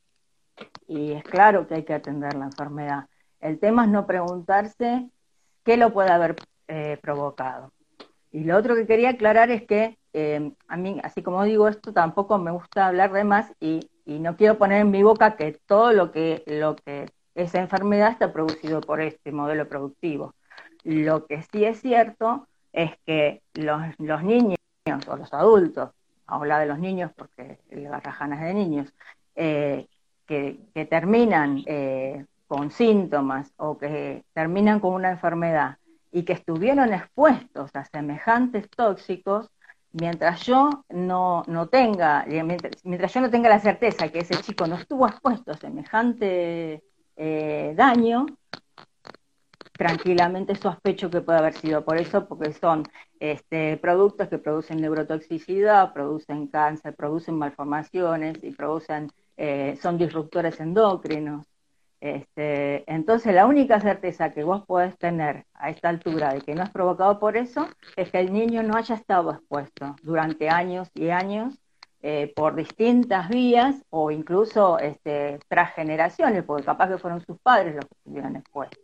Y 0.86 1.12
es 1.12 1.24
claro 1.24 1.66
que 1.66 1.74
hay 1.74 1.82
que 1.84 1.94
atender 1.94 2.34
la 2.34 2.44
enfermedad. 2.44 3.08
El 3.40 3.58
tema 3.58 3.84
es 3.84 3.90
no 3.90 4.06
preguntarse 4.06 5.10
qué 5.64 5.76
lo 5.76 5.92
puede 5.92 6.10
haber 6.12 6.36
provocado. 7.02 7.72
Y 8.30 8.44
lo 8.44 8.56
otro 8.56 8.76
que 8.76 8.86
quería 8.86 9.10
aclarar 9.10 9.50
es 9.50 9.66
que 9.66 9.98
eh, 10.12 10.52
a 10.68 10.76
mí, 10.76 11.00
así 11.02 11.22
como 11.22 11.44
digo 11.44 11.68
esto, 11.68 11.92
tampoco 11.92 12.38
me 12.38 12.50
gusta 12.50 12.86
hablar 12.88 13.12
de 13.12 13.24
más 13.24 13.52
y, 13.60 13.80
no 14.06 14.36
quiero 14.36 14.58
poner 14.58 14.80
en 14.80 14.90
mi 14.90 15.04
boca 15.04 15.36
que 15.36 15.52
todo 15.66 15.92
lo 15.92 16.10
que, 16.10 16.42
lo 16.46 16.74
esa 17.36 17.60
enfermedad 17.60 18.10
está 18.10 18.32
producido 18.32 18.80
por 18.80 19.00
este 19.00 19.30
modelo 19.30 19.68
productivo. 19.68 20.34
Lo 20.82 21.26
que 21.26 21.42
sí 21.42 21.64
es 21.64 21.80
cierto 21.80 22.48
es 22.72 22.92
que 23.06 23.42
los, 23.54 23.80
niños 24.24 24.58
o 25.06 25.16
los 25.16 25.32
adultos, 25.32 25.90
habla 26.26 26.58
de 26.58 26.66
los 26.66 26.78
niños 26.78 27.12
porque 27.16 27.58
la 27.70 28.00
rajana 28.00 28.36
es 28.36 28.42
de 28.42 28.54
niños, 28.54 28.94
eh, 29.34 29.86
que, 30.26 30.58
terminan 30.88 31.62
eh, 31.66 32.24
con 32.46 32.70
síntomas 32.70 33.52
o 33.56 33.78
que 33.78 34.24
terminan 34.32 34.80
con 34.80 34.94
una 34.94 35.10
enfermedad 35.10 35.78
y 36.12 36.24
que 36.24 36.32
estuvieron 36.32 36.92
expuestos 36.92 37.74
a 37.74 37.84
semejantes 37.84 38.68
tóxicos, 38.70 39.50
mientras 39.92 40.42
yo 40.42 40.84
no, 40.88 41.44
no 41.46 41.68
tenga, 41.68 42.24
mientras, 42.26 43.14
yo 43.14 43.20
no 43.20 43.30
tenga 43.30 43.48
la 43.48 43.60
certeza 43.60 44.08
que 44.08 44.20
ese 44.20 44.36
chico 44.42 44.66
no 44.66 44.76
estuvo 44.76 45.06
expuesto 45.06 45.52
a 45.52 45.56
semejante 45.56 46.84
eh, 47.16 47.74
daño, 47.76 48.26
tranquilamente 49.72 50.54
sospecho 50.54 51.10
que 51.10 51.22
puede 51.22 51.38
haber 51.38 51.54
sido 51.54 51.84
por 51.84 51.96
eso, 51.96 52.26
porque 52.26 52.52
son 52.52 52.84
este, 53.18 53.78
productos 53.78 54.28
que 54.28 54.38
producen 54.38 54.80
neurotoxicidad, 54.80 55.92
producen 55.92 56.48
cáncer, 56.48 56.94
producen 56.94 57.36
malformaciones 57.36 58.44
y 58.44 58.50
producen, 58.50 59.10
eh, 59.36 59.78
son 59.80 59.96
disruptores 59.96 60.60
endocrinos. 60.60 61.49
Este, 62.00 62.90
entonces, 62.90 63.34
la 63.34 63.46
única 63.46 63.78
certeza 63.80 64.32
que 64.32 64.42
vos 64.42 64.64
podés 64.64 64.96
tener 64.96 65.44
a 65.52 65.68
esta 65.68 65.90
altura 65.90 66.32
de 66.32 66.40
que 66.40 66.54
no 66.54 66.62
es 66.62 66.70
provocado 66.70 67.18
por 67.18 67.36
eso 67.36 67.68
es 67.96 68.10
que 68.10 68.20
el 68.20 68.32
niño 68.32 68.62
no 68.62 68.76
haya 68.76 68.94
estado 68.94 69.32
expuesto 69.32 69.96
durante 70.02 70.48
años 70.48 70.90
y 70.94 71.10
años 71.10 71.60
eh, 72.02 72.32
por 72.34 72.54
distintas 72.54 73.28
vías 73.28 73.84
o 73.90 74.10
incluso 74.10 74.78
este, 74.78 75.38
tras 75.48 75.74
generaciones, 75.74 76.42
porque 76.44 76.64
capaz 76.64 76.88
que 76.88 76.96
fueron 76.96 77.20
sus 77.20 77.38
padres 77.40 77.74
los 77.74 77.84
que 77.84 77.94
estuvieron 77.94 78.36
expuestos. 78.36 78.82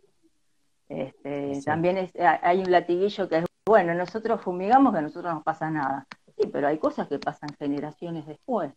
Este, 0.87 1.59
También 1.65 2.09
hay 2.43 2.59
un 2.59 2.71
latiguillo 2.71 3.27
que 3.27 3.39
es, 3.39 3.45
bueno, 3.65 3.95
nosotros 3.95 4.39
fumigamos 4.41 4.93
que 4.93 4.99
a 4.99 5.01
nosotros 5.01 5.33
no 5.33 5.41
pasa 5.41 5.71
nada. 5.71 6.05
Sí, 6.37 6.47
pero 6.53 6.67
hay 6.67 6.77
cosas 6.77 7.07
que 7.07 7.17
pasan 7.17 7.49
generaciones 7.57 8.27
después. 8.27 8.71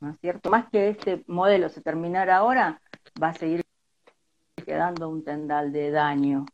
¿No 0.00 0.10
es 0.10 0.18
cierto? 0.20 0.50
Más 0.50 0.68
que 0.68 0.88
este 0.88 1.22
modelo 1.28 1.68
se 1.68 1.80
terminara 1.80 2.36
ahora, 2.36 2.82
va 3.22 3.28
a 3.28 3.34
seguir 3.34 3.62
quedando 4.64 5.08
un 5.08 5.24
tendal 5.24 5.72
de 5.72 5.90
daño. 5.90 6.46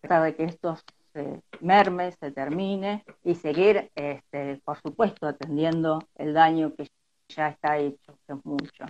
Trata 0.00 0.24
de 0.24 0.34
que 0.34 0.44
estos 0.44 0.82
eh, 1.14 1.40
mermes 1.60 2.16
se 2.20 2.30
termine 2.30 3.04
y 3.24 3.34
seguir, 3.34 3.90
este, 3.94 4.60
por 4.64 4.80
supuesto, 4.80 5.26
atendiendo 5.26 6.00
el 6.16 6.34
daño 6.34 6.74
que 6.74 6.88
ya 7.28 7.48
está 7.48 7.78
hecho, 7.78 8.18
que 8.26 8.32
es 8.32 8.44
mucho. 8.44 8.84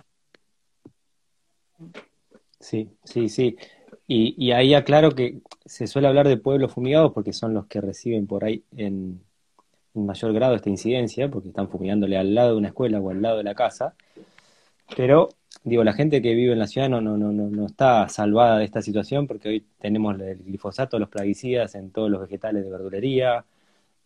Sí, 2.59 2.89
sí, 3.03 3.29
sí. 3.29 3.57
Y, 4.07 4.35
y, 4.37 4.51
ahí 4.51 4.73
aclaro 4.73 5.11
que 5.11 5.41
se 5.65 5.87
suele 5.87 6.07
hablar 6.07 6.27
de 6.27 6.37
pueblos 6.37 6.73
fumigados 6.73 7.13
porque 7.13 7.33
son 7.33 7.53
los 7.53 7.65
que 7.67 7.81
reciben 7.81 8.27
por 8.27 8.43
ahí 8.43 8.63
en, 8.75 9.21
en 9.95 10.05
mayor 10.05 10.33
grado 10.33 10.55
esta 10.55 10.69
incidencia, 10.69 11.29
porque 11.29 11.49
están 11.49 11.69
fumigándole 11.69 12.17
al 12.17 12.35
lado 12.35 12.51
de 12.51 12.57
una 12.57 12.67
escuela 12.67 12.99
o 12.99 13.09
al 13.09 13.21
lado 13.21 13.37
de 13.37 13.43
la 13.43 13.55
casa. 13.55 13.95
Pero 14.95 15.29
digo, 15.63 15.83
la 15.83 15.93
gente 15.93 16.21
que 16.21 16.33
vive 16.33 16.53
en 16.53 16.59
la 16.59 16.67
ciudad 16.67 16.89
no, 16.89 17.01
no, 17.01 17.17
no, 17.17 17.31
no 17.31 17.65
está 17.65 18.09
salvada 18.09 18.57
de 18.57 18.65
esta 18.65 18.81
situación 18.81 19.27
porque 19.27 19.49
hoy 19.49 19.65
tenemos 19.79 20.19
el 20.19 20.43
glifosato, 20.43 20.97
los 20.97 21.09
plaguicidas 21.09 21.75
en 21.75 21.91
todos 21.91 22.09
los 22.09 22.21
vegetales 22.21 22.63
de 22.63 22.71
verdulería, 22.71 23.45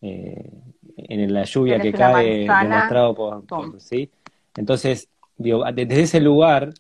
eh, 0.01 0.51
en 0.97 1.33
la 1.33 1.43
lluvia 1.43 1.79
que 1.79 1.93
cae 1.93 2.47
demostrado 2.47 3.15
por, 3.15 3.79
¿sí? 3.79 4.09
Entonces, 4.55 5.09
digo, 5.37 5.63
desde 5.73 6.01
ese 6.01 6.19
lugar, 6.19 6.73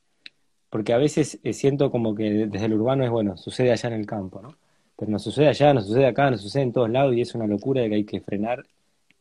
porque 0.69 0.93
a 0.93 0.97
veces 0.97 1.39
eh, 1.43 1.53
siento 1.53 1.89
como 1.91 2.13
que 2.13 2.47
desde 2.47 2.65
el 2.65 2.73
urbano 2.73 3.03
es 3.03 3.09
bueno, 3.09 3.37
sucede 3.37 3.71
allá 3.71 3.89
en 3.89 3.95
el 3.95 4.05
campo, 4.05 4.41
¿no? 4.41 4.55
Pero 4.97 5.11
no 5.11 5.19
sucede 5.19 5.47
allá, 5.47 5.73
no 5.73 5.81
sucede 5.81 6.07
acá, 6.07 6.29
no 6.29 6.37
sucede 6.37 6.63
en 6.63 6.73
todos 6.73 6.89
lados 6.89 7.15
y 7.15 7.21
es 7.21 7.35
una 7.35 7.47
locura 7.47 7.81
de 7.81 7.89
que 7.89 7.95
hay 7.95 8.05
que 8.05 8.21
frenar 8.21 8.65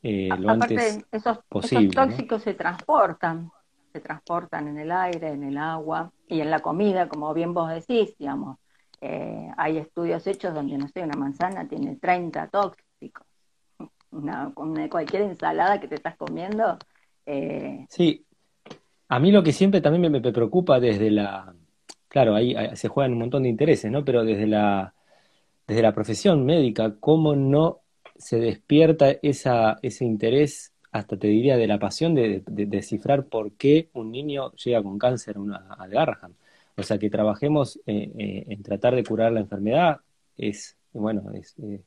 eh, 0.03 0.29
lo 0.39 0.51
antes 0.51 1.01
esos, 1.11 1.39
posible. 1.49 1.87
Esos 1.87 1.95
tóxicos 1.95 2.43
se 2.43 2.55
transportan 2.55 3.51
se 3.95 4.01
transportan 4.01 4.67
en 4.67 4.79
el 4.79 4.91
aire, 4.91 5.29
en 5.29 5.45
el 5.45 5.57
agua 5.57 6.13
y 6.27 6.41
en 6.41 6.51
la 6.51 6.59
comida, 6.59 7.09
como 7.09 7.33
bien 7.33 7.55
vos 7.55 7.71
decís, 7.71 8.17
digamos. 8.19 8.59
Eh, 9.01 9.49
hay 9.57 9.79
estudios 9.79 10.27
hechos 10.27 10.53
donde, 10.53 10.77
no 10.77 10.89
sé, 10.89 11.03
una 11.03 11.17
manzana 11.17 11.69
tiene 11.69 11.95
30 11.97 12.49
tóxicos. 12.49 13.25
Una, 14.11 14.53
cualquier 14.91 15.23
ensalada 15.23 15.79
que 15.79 15.87
te 15.87 15.95
estás 15.95 16.17
comiendo. 16.17 16.77
Eh... 17.25 17.87
Sí, 17.89 18.27
a 19.09 19.21
mí 19.21 19.31
lo 19.31 19.45
que 19.45 19.53
siempre 19.53 19.81
también 19.81 20.11
me, 20.11 20.21
preocupa 20.21 20.81
desde 20.81 21.13
la. 21.13 21.55
Claro, 22.09 22.35
ahí, 22.35 22.57
se 22.75 22.89
juegan 22.89 23.13
un 23.13 23.21
montón 23.21 23.45
de 23.45 23.49
intereses, 23.49 23.93
¿no? 23.93 24.05
Pero 24.05 24.25
desde 24.25 24.49
la, 24.49 24.93
desde 25.69 25.83
la 25.83 25.95
profesión 25.95 26.45
médica, 26.45 26.97
¿cómo 26.99 27.37
no 27.37 27.83
se 28.17 28.39
despierta 28.39 29.11
esa, 29.23 29.79
ese 29.83 30.05
interés 30.05 30.74
hasta 30.95 31.17
te 31.17 31.27
diría 31.27 31.57
de 31.57 31.67
la 31.67 31.81
pasión 31.81 32.15
de, 32.15 32.41
descifrar 32.47 33.25
por 33.25 33.51
qué 33.55 33.89
un 33.95 34.13
niño 34.13 34.53
llega 34.53 34.81
con 34.81 34.97
cáncer 34.97 35.37
al 35.77 35.91
Garrahan. 35.91 36.33
O 36.77 36.85
sea, 36.85 36.99
que 36.99 37.11
trabajemos 37.11 37.81
eh, 37.85 38.13
eh, 38.17 38.45
en 38.49 38.63
tratar 38.63 38.95
de 38.95 39.03
curar 39.03 39.33
la 39.33 39.41
enfermedad 39.41 39.99
es, 40.39 40.77
bueno, 40.93 41.33
es, 41.33 41.57
eh, 41.61 41.81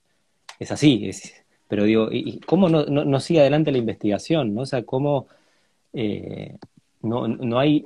es 0.60 0.72
así. 0.74 1.08
Es, 1.08 1.34
pero 1.70 1.86
digo, 1.86 2.10
¿y 2.12 2.42
cómo 2.42 2.68
no, 2.68 2.84
no, 2.86 3.20
sigue 3.22 3.40
adelante 3.40 3.72
la 3.72 3.78
investigación? 3.78 4.54
¿no? 4.54 4.64
O 4.64 4.66
sea, 4.66 4.84
¿cómo 4.84 5.28
no, 7.02 7.28
no 7.30 7.60
hay 7.60 7.86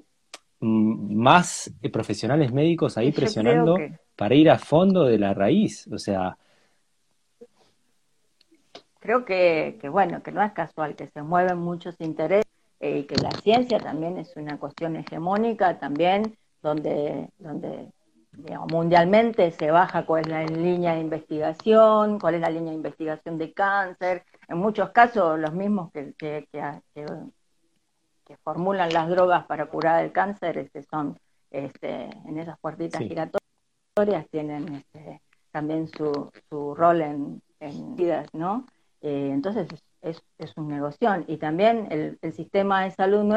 más 0.59 1.71
profesionales 1.93 2.51
médicos 2.51 2.97
ahí 2.97 3.11
presionando 3.11 3.77
para 4.15 4.33
ir 4.33 4.49
a 4.49 4.57
fondo 4.57 5.05
de 5.05 5.19
la 5.19 5.35
raíz? 5.35 5.87
O 5.91 5.99
sea, 5.99 6.35
creo 9.01 9.25
que, 9.25 9.77
bueno, 9.91 10.23
que 10.23 10.31
no 10.31 10.41
es 10.41 10.53
casual, 10.53 10.95
que 10.95 11.07
se 11.07 11.23
mueven 11.23 11.57
muchos 11.57 11.95
intereses 11.99 12.45
eh, 12.79 12.99
y 12.99 13.03
que 13.03 13.15
la 13.15 13.31
ciencia 13.31 13.79
también 13.79 14.17
es 14.17 14.35
una 14.37 14.57
cuestión 14.57 14.95
hegemónica 14.95 15.79
también, 15.79 16.37
donde, 16.61 17.29
donde 17.39 17.91
mundialmente 18.69 19.51
se 19.51 19.71
baja 19.71 20.05
cuál 20.05 20.21
es 20.21 20.27
la 20.27 20.43
línea 20.45 20.93
de 20.93 21.01
investigación, 21.01 22.19
cuál 22.19 22.35
es 22.35 22.41
la 22.41 22.51
línea 22.51 22.69
de 22.69 22.77
investigación 22.77 23.37
de 23.39 23.51
cáncer, 23.53 24.23
en 24.47 24.57
muchos 24.57 24.91
casos 24.91 25.39
los 25.39 25.51
mismos 25.51 25.91
que, 25.91 26.13
que, 26.17 26.45
formulan 28.43 28.93
las 28.93 29.09
drogas 29.09 29.45
para 29.45 29.65
curar 29.65 30.05
el 30.05 30.13
cáncer 30.13 30.57
este, 30.57 30.83
son 30.83 31.19
este, 31.49 32.09
en 32.25 32.37
esas 32.37 32.57
puertitas 32.59 33.01
giratorias 33.01 34.29
tienen 34.29 34.75
este, 34.75 35.21
también 35.51 35.89
su, 35.89 36.31
su 36.49 36.73
rol 36.73 37.01
en, 37.01 37.41
en 37.59 37.95
vidas, 37.97 38.33
¿no? 38.33 38.65
Eh, 39.01 39.29
entonces 39.31 39.67
es, 40.01 40.21
es, 40.37 40.57
un 40.57 40.67
negocio. 40.67 41.09
Y 41.27 41.37
también 41.37 41.87
el, 41.91 42.19
el, 42.21 42.33
sistema 42.33 42.83
de 42.83 42.91
salud 42.91 43.35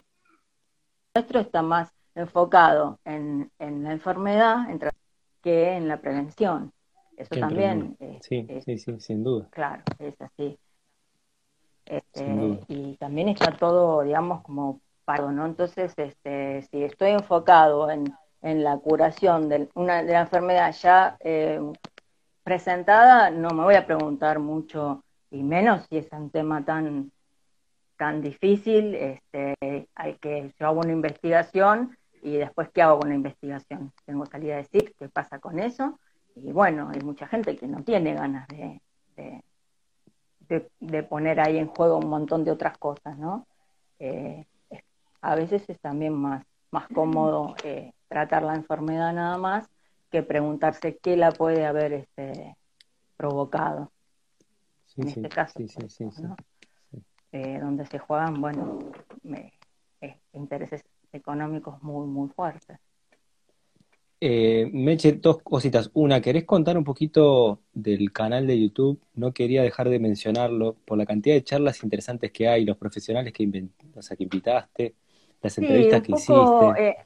nuestro 1.15 1.41
está 1.41 1.63
más 1.63 1.93
enfocado 2.15 2.99
en, 3.05 3.51
en 3.59 3.83
la 3.83 3.93
enfermedad 3.93 4.67
que 5.43 5.77
en 5.77 5.89
la 5.89 6.01
prevención. 6.01 6.73
Eso 7.17 7.37
también. 7.39 7.97
sí, 8.21 8.47
sí, 8.65 8.79
sí, 8.79 9.01
sin 9.01 9.23
duda. 9.23 9.47
Claro, 9.51 9.83
es 9.99 10.21
así. 10.21 10.59
Este, 11.87 12.59
y 12.69 12.97
también 12.97 13.29
está 13.29 13.57
todo, 13.57 14.03
digamos, 14.03 14.43
como 14.43 14.81
paro, 15.05 15.31
¿no? 15.31 15.45
Entonces, 15.45 15.93
este, 15.97 16.63
si 16.63 16.83
estoy 16.83 17.11
enfocado 17.11 17.91
en, 17.91 18.13
en 18.43 18.65
la 18.65 18.79
curación 18.79 19.49
de, 19.49 19.69
una, 19.75 20.03
de 20.03 20.13
la 20.13 20.23
enfermedad 20.23 20.73
ya 20.73 21.17
eh, 21.21 21.61
presentada, 22.43 23.31
no 23.31 23.51
me 23.51 23.65
voy 23.65 23.75
a 23.75 23.87
preguntar 23.87 24.39
mucho, 24.39 25.04
y 25.35 25.43
menos 25.43 25.85
si 25.89 25.99
es 25.99 26.07
un 26.13 26.31
tema 26.31 26.65
tan, 26.65 27.11
tan 27.97 28.23
difícil, 28.23 28.95
este, 28.95 29.89
hay 29.95 30.15
que, 30.19 30.55
yo 30.59 30.67
hago 30.67 30.81
una 30.81 30.93
investigación 30.93 31.97
y 32.23 32.37
después, 32.37 32.69
¿qué 32.73 32.83
hago 32.83 33.01
con 33.01 33.09
la 33.09 33.17
investigación? 33.17 33.93
Tengo 34.07 34.27
salir 34.27 34.53
a 34.53 34.59
decir 34.59 34.95
qué 34.97 35.09
pasa 35.09 35.41
con 35.41 35.59
eso, 35.59 35.99
y 36.37 36.53
bueno, 36.53 36.91
hay 36.93 37.01
mucha 37.01 37.27
gente 37.27 37.57
que 37.57 37.67
no 37.67 37.83
tiene 37.83 38.15
ganas 38.15 38.47
de, 38.49 38.81
de, 40.81 41.03
poner 41.03 41.41
ahí 41.41 41.59
en 41.59 41.67
juego 41.67 41.99
un 41.99 42.09
montón 42.09 42.45
de 42.45 42.53
otras 42.53 42.79
cosas, 42.79 43.19
¿no? 43.19 43.47
Eh, 43.99 44.47
a 45.21 45.35
veces 45.35 45.69
es 45.69 45.81
también 45.81 46.13
más, 46.15 46.45
más 46.71 46.87
cómodo 46.89 47.57
eh, 47.65 47.93
tratar 48.09 48.43
la 48.43 48.55
enfermedad 48.55 49.13
nada 49.13 49.39
más 49.39 49.69
que 50.11 50.23
preguntarse 50.23 50.99
qué 50.99 51.17
la 51.17 51.33
puede 51.33 51.67
haber 51.67 51.93
este, 51.93 52.57
provocado. 53.17 53.91
En 54.97 55.09
este 55.09 55.29
caso, 55.29 55.59
eh, 57.33 57.59
donde 57.61 57.87
se 57.87 57.99
juegan, 57.99 58.41
bueno, 58.41 58.79
intereses 60.33 60.85
económicos 61.13 61.83
muy, 61.83 62.07
muy 62.07 62.29
fuertes. 62.29 62.79
Eh, 64.21 64.71
Meche, 64.73 65.13
dos 65.13 65.43
cositas. 65.43 65.91
Una, 65.93 66.21
¿querés 66.21 66.45
contar 66.45 66.79
un 66.79 66.85
poquito 66.85 67.61
del 67.73 68.13
canal 68.13 68.47
de 68.47 68.59
YouTube? 68.59 69.01
No 69.15 69.33
quería 69.33 69.63
dejar 69.63 69.89
de 69.89 69.99
mencionarlo 69.99 70.77
por 70.85 70.97
la 70.97 71.05
cantidad 71.05 71.35
de 71.35 71.45
charlas 71.45 71.83
interesantes 71.83 72.33
que 72.33 72.49
hay, 72.49 72.65
los 72.65 72.77
profesionales 72.77 73.33
que, 73.33 73.51
que 73.51 74.23
invitaste, 74.23 74.95
las 75.43 75.59
entrevistas 75.59 76.03
que 76.03 76.13
hiciste. 76.13 76.35
Eh, 76.79 76.97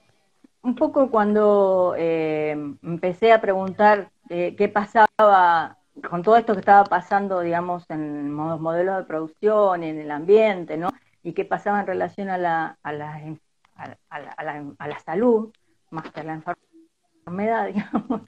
un 0.63 0.75
poco 0.75 1.11
cuando 1.11 1.95
eh, 1.97 2.51
empecé 2.83 3.33
a 3.33 3.41
preguntar 3.41 4.11
eh, 4.29 4.55
qué 4.57 4.69
pasaba 4.69 5.78
con 6.09 6.23
todo 6.23 6.37
esto 6.37 6.55
que 6.55 6.61
estaba 6.61 6.85
pasando, 6.85 7.41
digamos, 7.41 7.89
en 7.91 8.33
modelos 8.33 8.99
de 8.99 9.05
producción, 9.05 9.83
en 9.83 9.99
el 9.99 10.11
ambiente, 10.11 10.77
¿no? 10.77 10.91
Y 11.23 11.33
qué 11.33 11.45
pasaba 11.45 11.81
en 11.81 11.87
relación 11.87 12.29
a 12.29 12.39
la, 12.39 12.79
a 12.83 12.93
la, 12.93 13.37
a 13.75 13.89
la, 14.21 14.75
a 14.79 14.89
la, 14.89 14.99
salud, 15.01 15.53
más 15.91 16.11
que 16.11 16.21
a 16.21 16.25
la 16.25 16.35
enfermedad, 16.35 17.67
digamos. 17.75 18.23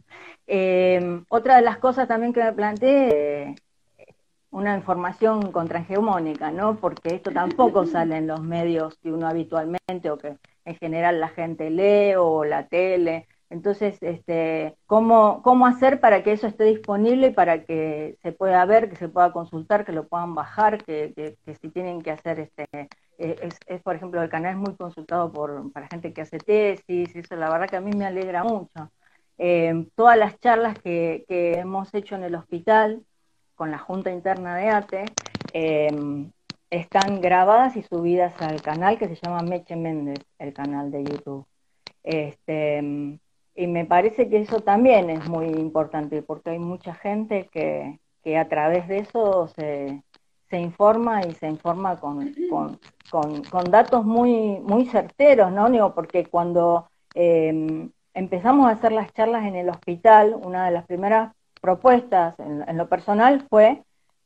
Eh, 0.47 1.23
otra 1.29 1.57
de 1.57 1.63
las 1.63 1.79
cosas 1.79 2.09
también 2.09 2.33
que 2.33 2.43
me 2.43 2.53
planteé, 2.53 3.55
una 4.51 4.77
información 4.77 5.53
contrahegemónica, 5.53 6.51
¿no? 6.51 6.77
Porque 6.77 7.15
esto 7.15 7.31
tampoco 7.31 7.85
sale 7.87 8.17
en 8.17 8.27
los 8.27 8.43
medios 8.43 8.99
que 8.99 9.13
uno 9.13 9.29
habitualmente 9.29 10.11
o 10.11 10.19
que 10.19 10.37
en 10.65 10.77
general 10.77 11.21
la 11.21 11.29
gente 11.29 11.71
lee 11.71 12.15
o 12.17 12.45
la 12.45 12.67
tele. 12.67 13.29
Entonces, 13.51 13.99
este, 14.01 14.77
¿cómo, 14.87 15.43
¿cómo 15.43 15.67
hacer 15.67 16.01
para 16.01 16.23
que 16.23 16.33
eso 16.33 16.47
esté 16.47 16.65
disponible 16.65 17.33
para 17.33 17.65
que 17.65 18.17
se 18.23 18.31
pueda 18.33 18.65
ver, 18.65 18.89
que 18.89 18.97
se 18.97 19.09
pueda 19.09 19.33
consultar, 19.33 19.85
que 19.85 19.93
lo 19.93 20.07
puedan 20.07 20.37
bajar, 20.37 20.85
que, 20.85 21.37
si 21.61 21.69
tienen 21.69 22.01
que 22.01 22.13
hacer, 22.13 22.39
este, 22.39 22.67
eh, 23.19 23.49
es, 23.67 23.83
por 23.83 23.97
ejemplo, 23.97 24.23
el 24.23 24.29
canal 24.31 24.53
es 24.53 24.59
muy 24.59 24.77
consultado 24.77 25.33
por, 25.33 25.73
para 25.73 25.89
gente 25.89 26.13
que 26.13 26.23
hace 26.23 26.39
tesis, 26.39 27.15
eso 27.17 27.35
la 27.37 27.51
verdad 27.51 27.69
que 27.69 27.77
a 27.77 27.81
mí 27.81 27.91
me 27.93 28.07
alegra 28.07 28.45
mucho. 28.45 28.91
Eh, 29.37 29.87
todas 29.97 30.17
las 30.17 30.39
charlas 30.39 30.79
que, 30.79 31.25
que 31.29 31.55
hemos 31.55 31.93
hecho 31.93 32.15
en 32.15 32.25
el 32.25 32.37
hospital 32.37 33.05
con 33.57 33.73
la 33.73 33.79
Junta 33.79 34.13
Interna 34.13 34.57
de 34.57 34.69
ATE, 34.69 35.05
eh, 35.53 35.89
están 36.71 37.21
grabadas 37.21 37.77
y 37.77 37.83
subidas 37.83 38.41
al 38.41 38.63
canal 38.63 38.97
que 38.97 39.09
se 39.09 39.17
llama 39.17 39.43
Meche 39.43 39.75
Méndez, 39.75 40.21
el 40.39 40.53
canal 40.53 40.91
de 40.93 41.05
YouTube. 41.05 41.47
Este, 42.03 43.19
y 43.61 43.67
me 43.67 43.85
parece 43.85 44.31
que 44.31 44.39
eso 44.41 44.61
también 44.61 45.11
es 45.11 45.29
muy 45.29 45.47
importante 45.47 46.23
porque 46.23 46.51
hay 46.51 46.59
mucha 46.59 46.95
gente 46.95 47.49
que, 47.53 48.01
que 48.25 48.39
a 48.39 48.49
través 48.49 48.89
de 48.89 48.99
eso 48.99 49.49
se, 49.49 50.03
se 50.49 50.59
informa 50.59 51.27
y 51.27 51.33
se 51.33 51.47
informa 51.47 51.97
con, 52.01 52.35
con, 53.11 53.43
con, 53.45 53.65
datos 53.65 54.07
muy, 54.07 54.59
muy 54.61 54.87
certeros, 54.87 55.53
¿no? 55.53 55.69
Digo, 55.69 55.95
porque 55.95 56.25
cuando 56.25 56.89
em, 57.15 57.91
empezamos 58.15 58.67
a 58.67 58.73
hacer 58.73 58.93
las 58.93 59.13
charlas 59.13 59.45
en 59.45 59.57
el 59.57 59.69
hospital, 59.69 60.35
una 60.43 60.65
de 60.65 60.71
las 60.71 60.87
primeras 60.87 61.35
propuestas 61.61 62.37
en 62.39 62.79
lo 62.79 62.89
personal 62.89 63.47
fue 63.51 63.83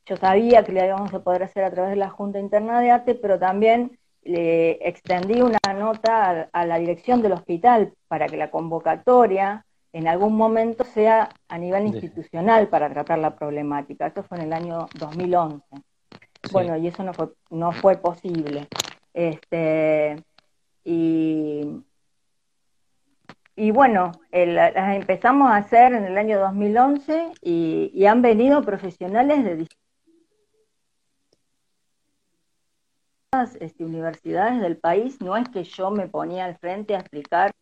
yo 0.06 0.16
sabía 0.16 0.64
que 0.64 0.72
la 0.72 0.86
íbamos 0.86 1.12
a 1.14 1.22
poder 1.22 1.42
hacer 1.42 1.64
a 1.64 1.70
través 1.70 1.90
de 1.90 1.96
la 1.96 2.10
Junta 2.10 2.38
Interna 2.38 2.80
de 2.80 2.90
Arte, 2.90 3.14
pero 3.14 3.38
también 3.38 3.98
le 4.24 4.72
extendí 4.86 5.40
una 5.40 5.58
nota 5.76 6.48
a, 6.52 6.66
la 6.66 6.78
dirección 6.78 7.22
del 7.22 7.32
hospital 7.32 7.92
para 8.08 8.26
que 8.26 8.36
la 8.36 8.50
convocatoria 8.50 9.64
en 9.92 10.08
algún 10.08 10.36
momento 10.36 10.84
sea 10.84 11.28
a 11.48 11.58
nivel 11.58 11.86
institucional 11.86 12.68
para 12.68 12.90
tratar 12.90 13.18
la 13.18 13.36
problemática. 13.36 14.06
Esto 14.06 14.24
fue 14.24 14.38
en 14.38 14.44
el 14.44 14.52
año 14.52 14.88
2011. 14.98 15.64
Bueno, 16.52 16.76
y 16.76 16.88
eso 16.88 17.04
no 17.04 17.14
fue, 17.14 17.28
no 17.50 17.72
fue 17.72 17.96
posible. 17.96 18.66
Este, 19.12 20.16
y, 20.82 21.84
y 23.54 23.70
bueno, 23.70 24.12
las 24.32 24.96
empezamos 24.96 25.50
a 25.50 25.56
hacer 25.56 25.94
en 25.94 26.04
el 26.04 26.18
año 26.18 26.40
2011 26.40 27.32
y, 27.40 27.90
y 27.94 28.06
han 28.06 28.20
venido 28.20 28.62
profesionales 28.62 29.44
de 29.44 29.56
este, 33.42 33.84
universidades 33.84 34.60
del 34.60 34.76
país, 34.76 35.20
no 35.20 35.36
es 35.36 35.48
que 35.48 35.64
yo 35.64 35.90
me 35.90 36.08
ponía 36.08 36.44
al 36.44 36.56
frente 36.56 36.94
a 36.94 37.00
explicar, 37.00 37.52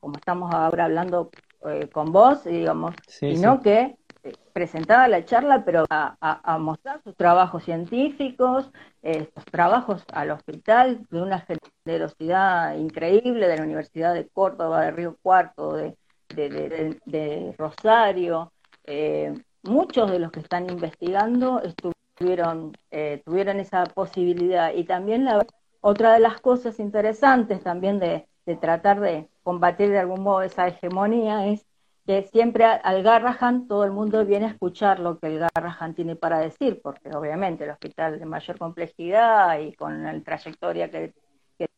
como 0.00 0.16
estamos 0.16 0.52
ahora 0.52 0.86
hablando 0.86 1.30
eh, 1.66 1.88
con 1.92 2.12
vos, 2.12 2.44
digamos, 2.44 2.94
sino 3.06 3.60
que 3.60 3.96
eh, 4.22 4.32
presentaba 4.52 5.08
la 5.08 5.24
charla, 5.24 5.64
pero 5.64 5.84
a, 5.88 6.58
mostrar 6.58 7.02
sus 7.02 7.16
trabajos 7.16 7.64
científicos, 7.64 8.70
estos 9.02 9.44
trabajos 9.46 10.04
al 10.12 10.30
hospital, 10.30 11.06
de 11.10 11.22
una 11.22 11.46
generosidad 11.84 12.76
increíble 12.76 13.48
de 13.48 13.56
la 13.56 13.62
Universidad 13.62 14.14
de 14.14 14.28
Córdoba, 14.28 14.82
de 14.82 14.90
Río 14.90 15.16
Cuarto, 15.22 15.74
de, 15.74 15.96
de, 16.34 17.54
Rosario. 17.56 18.52
Eh, 18.84 19.34
muchos 19.62 20.10
de 20.10 20.18
los 20.18 20.30
que 20.30 20.40
están 20.40 20.68
investigando 20.68 21.62
estuvieron 21.62 21.93
tuvieron, 22.14 22.72
eh, 22.90 23.22
tuvieron 23.24 23.60
esa 23.60 23.84
posibilidad. 23.84 24.72
Y 24.74 24.84
también 24.84 25.24
la, 25.24 25.44
otra 25.86 26.14
de 26.14 26.20
las 26.20 26.40
cosas 26.40 26.80
interesantes 26.80 27.62
también 27.62 27.98
de, 27.98 28.26
tratar 28.58 29.00
de 29.00 29.28
combatir 29.42 29.90
de 29.90 29.98
algún 29.98 30.22
modo 30.22 30.40
esa 30.42 30.66
hegemonía 30.66 31.46
es 31.46 31.66
que 32.06 32.22
siempre 32.22 32.64
al 32.64 33.02
Garrahan 33.02 33.68
todo 33.68 33.84
el 33.84 33.90
mundo 33.90 34.24
viene 34.24 34.46
a 34.46 34.50
escuchar 34.50 34.98
lo 34.98 35.18
que 35.18 35.26
el 35.26 35.38
Garrahan 35.40 35.94
tiene 35.94 36.16
para 36.16 36.38
decir, 36.38 36.80
porque 36.82 37.14
obviamente 37.14 37.64
el 37.64 37.70
hospital 37.70 38.18
de 38.18 38.24
mayor 38.24 38.58
complejidad 38.58 39.58
y 39.58 39.74
con 39.74 40.02
la 40.02 40.18
trayectoria 40.22 40.90
que, 40.90 41.12
que 41.58 41.68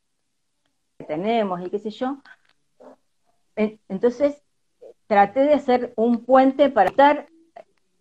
tenemos 1.07 1.61
y 1.63 1.71
qué 1.71 1.81
sé 1.81 1.91
yo. 1.91 2.19
Entonces, 3.57 4.41
traté 5.09 5.41
de 5.41 5.55
hacer 5.55 5.93
un 5.97 6.25
puente 6.25 6.71
para 6.71 6.91
estar 6.91 7.27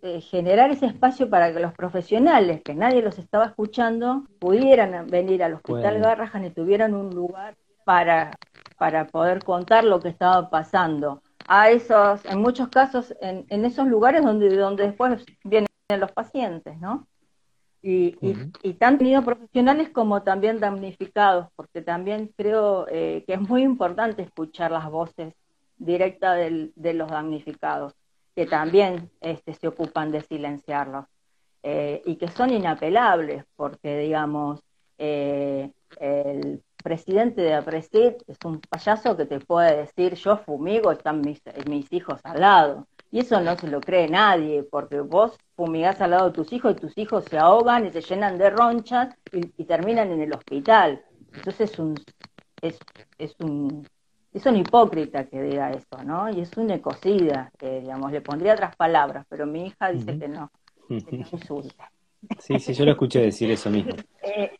eh, 0.06 0.22
generar 0.22 0.70
ese 0.70 0.86
espacio 0.86 1.32
para 1.32 1.52
que 1.52 1.60
los 1.60 1.74
profesionales, 1.74 2.62
que 2.62 2.76
nadie 2.76 3.02
los 3.02 3.18
estaba 3.18 3.46
escuchando, 3.46 4.28
pudieran 4.38 5.08
venir 5.08 5.42
al 5.42 5.56
Hospital 5.56 6.00
Garrahan 6.00 6.46
y 6.46 6.52
tuvieran 6.52 6.94
un 6.94 7.10
lugar 7.10 7.56
para, 7.86 8.38
para 8.78 9.08
poder 9.08 9.44
contar 9.44 9.84
lo 9.84 10.00
que 10.00 10.10
estaba 10.10 10.52
pasando. 10.52 11.24
A 11.48 11.72
esos, 11.72 12.24
en 12.26 12.40
muchos 12.40 12.68
casos, 12.68 13.16
en, 13.20 13.48
en 13.50 13.66
esos 13.66 13.88
lugares 13.88 14.24
donde, 14.24 14.56
donde 14.56 14.84
después 14.84 15.26
vienen 15.44 15.68
los 15.90 16.12
pacientes, 16.12 16.78
¿no? 16.80 17.08
Y, 17.82 18.16
y, 18.62 18.74
tanto 18.74 19.00
tenido 19.00 19.24
profesionales 19.24 19.90
como 19.90 20.22
también 20.22 20.60
damnificados, 20.60 21.48
porque 21.56 21.82
también 21.82 22.32
creo 22.38 22.86
eh, 22.92 23.24
que 23.26 23.34
es 23.34 23.42
muy 23.42 23.64
importante 23.64 24.22
escuchar 24.22 24.70
las 24.70 24.88
voces 24.88 25.34
directas 25.78 26.38
de 26.38 26.94
los 26.94 27.10
damnificados 27.10 27.96
que 28.36 28.46
también 28.46 29.10
este, 29.22 29.54
se 29.54 29.68
ocupan 29.68 30.12
de 30.12 30.22
silenciarlos 30.22 31.06
eh, 31.64 32.02
y 32.06 32.18
que 32.18 32.28
son 32.28 32.52
inapelables 32.52 33.46
porque, 33.56 33.98
digamos, 33.98 34.62
eh, 34.98 35.72
el 36.00 36.62
presidente 36.84 37.42
de 37.42 37.56
APRESID 37.56 38.14
es 38.28 38.38
un 38.46 38.60
payaso 38.62 39.18
que 39.18 39.26
te 39.26 39.40
puede 39.40 39.78
decir, 39.78 40.14
yo 40.16 40.38
fumigo, 40.38 40.92
están 40.92 41.22
mis, 41.22 41.42
mis 41.68 41.92
hijos 41.92 42.20
al 42.24 42.42
lado. 42.42 42.88
Y 43.12 43.20
eso 43.20 43.40
no 43.40 43.56
se 43.58 43.68
lo 43.68 43.80
cree 43.80 44.10
nadie, 44.10 44.64
porque 44.64 45.00
vos 45.00 45.38
fumigás 45.56 46.02
al 46.02 46.12
lado 46.12 46.28
de 46.28 46.34
tus 46.34 46.52
hijos 46.52 46.74
y 46.74 46.82
tus 46.82 46.98
hijos 46.98 47.24
se 47.26 47.38
ahogan 47.38 47.88
y 47.88 47.92
se 47.92 48.02
llenan 48.02 48.38
de 48.38 48.50
ronchas 48.50 49.16
y, 49.32 49.64
terminan 49.64 50.12
en 50.12 50.22
el 50.22 50.34
hospital. 50.34 51.04
Entonces 51.34 51.72
es 51.72 51.80
un, 51.80 51.96
es, 52.62 52.78
es 53.18 53.36
un 53.40 53.88
es 54.36 54.46
un 54.46 54.58
hipócrita 54.58 55.26
que 55.26 55.42
diga 55.42 55.72
eso, 55.72 56.04
¿no? 56.04 56.30
Y 56.30 56.42
es 56.42 56.56
un 56.58 56.70
ecocida, 56.70 57.52
que 57.58 57.80
digamos, 57.82 58.12
le 58.12 58.22
pondría 58.22 58.54
otras 58.54 58.76
palabras, 58.76 59.26
pero 59.30 59.46
mi 59.46 59.68
hija 59.68 59.92
dice 59.92 60.20
que 60.20 60.28
no, 60.28 60.52
que 60.88 61.18
no 61.18 61.26
insulta. 61.32 61.90
Sí, 62.40 62.60
sí, 62.60 62.74
yo 62.74 62.86
lo 62.86 62.92
escuché 62.92 63.22
decir 63.22 63.50
eso 63.52 63.70
mismo. 63.70 63.94
Eh, 64.28 64.52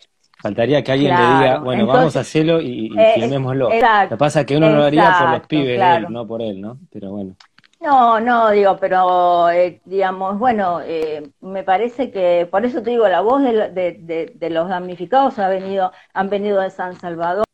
Faltaría 0.42 0.84
que 0.84 0.92
alguien 0.92 1.16
le 1.16 1.22
diga, 1.22 1.58
bueno, 1.58 1.88
vamos 1.88 2.16
a 2.16 2.20
hacerlo 2.20 2.62
y, 2.62 2.92
y 2.94 3.00
eh, 3.00 3.28
Lo 3.56 3.70
que 3.70 4.16
pasa 4.16 4.42
es 4.42 4.46
que 4.46 4.56
uno 4.56 4.70
lo 4.70 4.84
haría 4.84 5.18
por 5.20 5.30
los 5.32 5.48
pibes 5.48 5.80
de 5.80 5.96
él, 5.96 6.06
no 6.10 6.28
por 6.28 6.40
él, 6.40 6.62
¿no? 6.62 6.78
Pero 6.92 7.10
bueno. 7.10 7.36
No, 7.82 8.20
no, 8.20 8.52
digo, 8.52 8.78
pero 8.78 9.50
eh, 9.50 9.82
digamos, 9.86 10.38
bueno, 10.38 10.82
eh, 10.84 11.32
me 11.42 11.64
parece 11.64 12.12
que, 12.12 12.48
por 12.50 12.64
eso 12.64 12.84
te 12.84 12.92
digo, 12.92 13.08
la 13.08 13.22
voz 13.22 13.42
de, 13.42 13.72
de, 13.72 14.34
de, 14.36 14.50
los 14.52 14.70
damnificados 14.70 15.40
ha 15.40 15.48
venido, 15.50 15.92
han 16.14 16.30
venido 16.30 16.62
de 16.62 16.70
San 16.70 17.00
Salvador, 17.00 17.46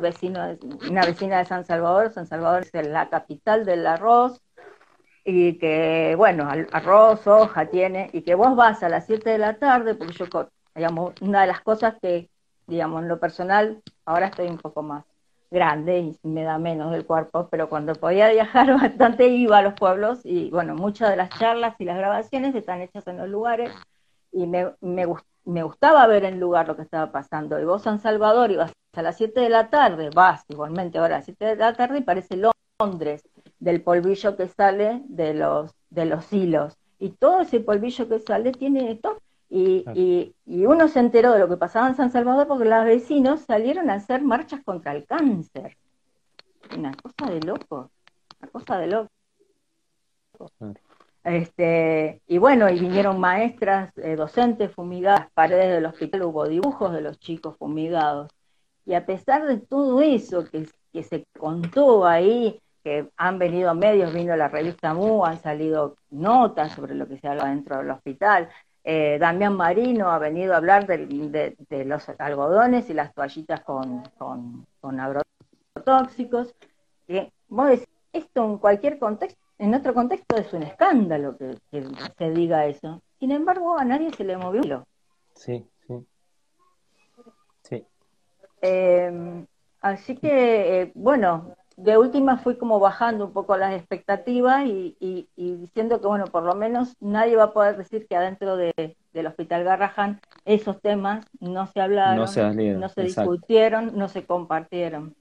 vecino, 0.00 0.40
una 0.88 1.04
vecina 1.04 1.38
de 1.38 1.44
San 1.44 1.64
Salvador, 1.64 2.12
San 2.12 2.26
Salvador 2.26 2.66
es 2.72 2.88
la 2.88 3.08
capital 3.08 3.64
del 3.64 3.86
arroz, 3.86 4.40
y 5.24 5.58
que, 5.58 6.14
bueno, 6.16 6.48
arroz, 6.72 7.26
hoja 7.26 7.66
tiene, 7.66 8.10
y 8.12 8.22
que 8.22 8.34
vos 8.34 8.56
vas 8.56 8.82
a 8.82 8.88
las 8.88 9.06
7 9.06 9.30
de 9.30 9.38
la 9.38 9.58
tarde, 9.58 9.94
porque 9.94 10.14
yo, 10.14 10.26
digamos, 10.74 11.14
una 11.20 11.42
de 11.42 11.46
las 11.46 11.60
cosas 11.60 11.94
que, 12.00 12.30
digamos, 12.66 13.02
en 13.02 13.08
lo 13.08 13.20
personal, 13.20 13.82
ahora 14.04 14.26
estoy 14.26 14.48
un 14.48 14.58
poco 14.58 14.82
más 14.82 15.04
grande 15.50 15.98
y 15.98 16.28
me 16.28 16.44
da 16.44 16.58
menos 16.58 16.92
del 16.92 17.04
cuerpo, 17.04 17.48
pero 17.50 17.68
cuando 17.68 17.94
podía 17.94 18.30
viajar 18.30 18.72
bastante 18.80 19.28
iba 19.28 19.58
a 19.58 19.62
los 19.62 19.74
pueblos 19.74 20.20
y 20.24 20.50
bueno, 20.50 20.74
muchas 20.74 21.10
de 21.10 21.16
las 21.16 21.30
charlas 21.30 21.74
y 21.78 21.84
las 21.84 21.98
grabaciones 21.98 22.54
están 22.54 22.80
hechas 22.80 23.06
en 23.06 23.18
los 23.18 23.28
lugares. 23.28 23.72
Y 24.32 24.46
me, 24.46 24.72
me, 24.80 25.06
me 25.44 25.62
gustaba 25.62 26.06
ver 26.06 26.24
en 26.24 26.40
lugar 26.40 26.68
lo 26.68 26.76
que 26.76 26.82
estaba 26.82 27.12
pasando. 27.12 27.58
Y 27.60 27.64
vos 27.64 27.82
San 27.82 28.00
Salvador 28.00 28.50
ibas 28.50 28.72
a 28.92 29.02
las 29.02 29.16
7 29.16 29.40
de 29.40 29.48
la 29.48 29.70
tarde, 29.70 30.10
vas 30.14 30.44
igualmente 30.48 30.98
ahora 30.98 31.16
a 31.16 31.18
las 31.18 31.26
7 31.26 31.44
de 31.44 31.56
la 31.56 31.74
tarde 31.74 31.98
y 31.98 32.02
parece 32.02 32.36
Londres, 32.78 33.28
del 33.58 33.82
polvillo 33.82 34.36
que 34.36 34.48
sale 34.48 35.02
de 35.06 35.34
los, 35.34 35.72
de 35.90 36.06
los 36.06 36.32
hilos. 36.32 36.76
Y 36.98 37.10
todo 37.10 37.40
ese 37.40 37.60
polvillo 37.60 38.08
que 38.08 38.20
sale 38.20 38.52
tiene 38.52 38.92
esto 38.92 39.18
y, 39.48 39.84
y, 39.94 40.34
y, 40.46 40.66
uno 40.66 40.86
se 40.86 41.00
enteró 41.00 41.32
de 41.32 41.40
lo 41.40 41.48
que 41.48 41.56
pasaba 41.56 41.88
en 41.88 41.96
San 41.96 42.12
Salvador 42.12 42.46
porque 42.46 42.66
los 42.66 42.84
vecinos 42.84 43.40
salieron 43.40 43.90
a 43.90 43.94
hacer 43.94 44.22
marchas 44.22 44.62
contra 44.64 44.92
el 44.92 45.04
cáncer. 45.06 45.76
Una 46.76 46.92
cosa 46.94 47.32
de 47.32 47.40
loco, 47.40 47.90
una 48.40 48.50
cosa 48.52 48.78
de 48.78 48.86
loco. 48.86 49.10
Este, 51.24 52.22
y 52.26 52.38
bueno, 52.38 52.68
y 52.70 52.80
vinieron 52.80 53.20
maestras, 53.20 53.92
eh, 53.98 54.16
docentes 54.16 54.72
fumigadas, 54.72 55.30
paredes 55.34 55.70
del 55.74 55.86
hospital, 55.86 56.22
hubo 56.22 56.48
dibujos 56.48 56.92
de 56.92 57.02
los 57.02 57.18
chicos 57.18 57.56
fumigados. 57.58 58.30
Y 58.86 58.94
a 58.94 59.06
pesar 59.06 59.46
de 59.46 59.58
todo 59.58 60.00
eso 60.00 60.44
que, 60.50 60.66
que 60.92 61.02
se 61.02 61.24
contó 61.38 62.06
ahí, 62.06 62.60
que 62.82 63.10
han 63.16 63.38
venido 63.38 63.74
medios, 63.74 64.14
vino 64.14 64.34
la 64.36 64.48
revista 64.48 64.94
MU, 64.94 65.24
han 65.24 65.40
salido 65.40 65.96
notas 66.10 66.72
sobre 66.72 66.94
lo 66.94 67.06
que 67.06 67.18
se 67.18 67.28
habla 67.28 67.46
dentro 67.46 67.78
del 67.78 67.90
hospital, 67.90 68.48
eh, 68.82 69.18
Damián 69.20 69.56
Marino 69.56 70.10
ha 70.10 70.18
venido 70.18 70.54
a 70.54 70.56
hablar 70.56 70.86
de, 70.86 71.84
los 71.84 72.08
algodones 72.18 72.88
y 72.88 72.94
las 72.94 73.12
toallitas 73.12 73.60
con, 73.60 74.02
con, 74.18 75.00
agrotóxicos. 75.00 76.54
Que 77.06 77.32
vos 77.48 77.68
decís, 77.68 77.88
esto 78.12 78.44
en 78.44 78.58
cualquier 78.58 78.98
contexto, 78.98 79.40
en 79.60 79.74
otro 79.74 79.92
contexto 79.92 80.36
es 80.36 80.52
un 80.54 80.62
escándalo 80.62 81.36
que, 81.36 81.56
se 82.18 82.30
diga 82.30 82.66
eso. 82.66 83.02
Sin 83.18 83.30
embargo, 83.30 83.78
a 83.78 83.84
nadie 83.84 84.10
se 84.10 84.24
le 84.24 84.36
movió. 84.36 84.86
Sí, 85.34 85.66
sí. 85.86 86.06
sí. 87.62 87.86
Eh, 88.62 89.44
así 89.82 90.16
que, 90.16 90.82
eh, 90.82 90.92
bueno, 90.94 91.54
de 91.76 91.98
última 91.98 92.38
fui 92.38 92.56
como 92.56 92.80
bajando 92.80 93.26
un 93.26 93.32
poco 93.32 93.56
las 93.58 93.74
expectativas 93.74 94.64
y, 94.66 95.28
diciendo 95.36 96.00
que, 96.00 96.06
bueno, 96.06 96.24
por 96.24 96.42
lo 96.42 96.54
menos 96.54 96.96
nadie 97.00 97.36
va 97.36 97.44
a 97.44 97.52
poder 97.52 97.76
decir 97.76 98.06
que 98.08 98.16
adentro 98.16 98.56
de, 98.56 98.96
del 99.12 99.26
Hospital 99.26 99.64
Garrahan 99.64 100.20
esos 100.46 100.80
temas 100.80 101.26
no 101.38 101.66
se 101.66 101.80
hablaron, 101.82 102.16
no 102.16 102.88
se, 102.88 103.02
discutieron, 103.02 103.92
no 103.94 104.08
se 104.08 104.24
compartieron. 104.24 105.14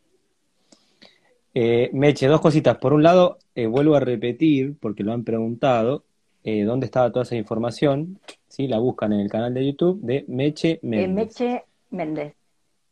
Eh, 1.61 1.89
Meche, 1.91 2.27
dos 2.27 2.39
cositas. 2.39 2.77
Por 2.77 2.93
un 2.93 3.03
lado, 3.03 3.37
eh, 3.53 3.65
vuelvo 3.65 3.95
a 3.95 3.99
repetir, 3.99 4.77
porque 4.79 5.03
lo 5.03 5.11
han 5.11 5.25
preguntado, 5.25 6.05
eh, 6.45 6.63
dónde 6.63 6.85
estaba 6.85 7.11
toda 7.11 7.23
esa 7.23 7.35
información. 7.35 8.17
¿sí? 8.47 8.65
La 8.65 8.79
buscan 8.79 9.11
en 9.11 9.19
el 9.19 9.29
canal 9.29 9.53
de 9.53 9.65
YouTube 9.65 9.99
de 10.01 10.23
Meche 10.29 10.79
Méndez. 10.83 11.37
Meche 11.37 11.63
Méndez. 11.89 12.33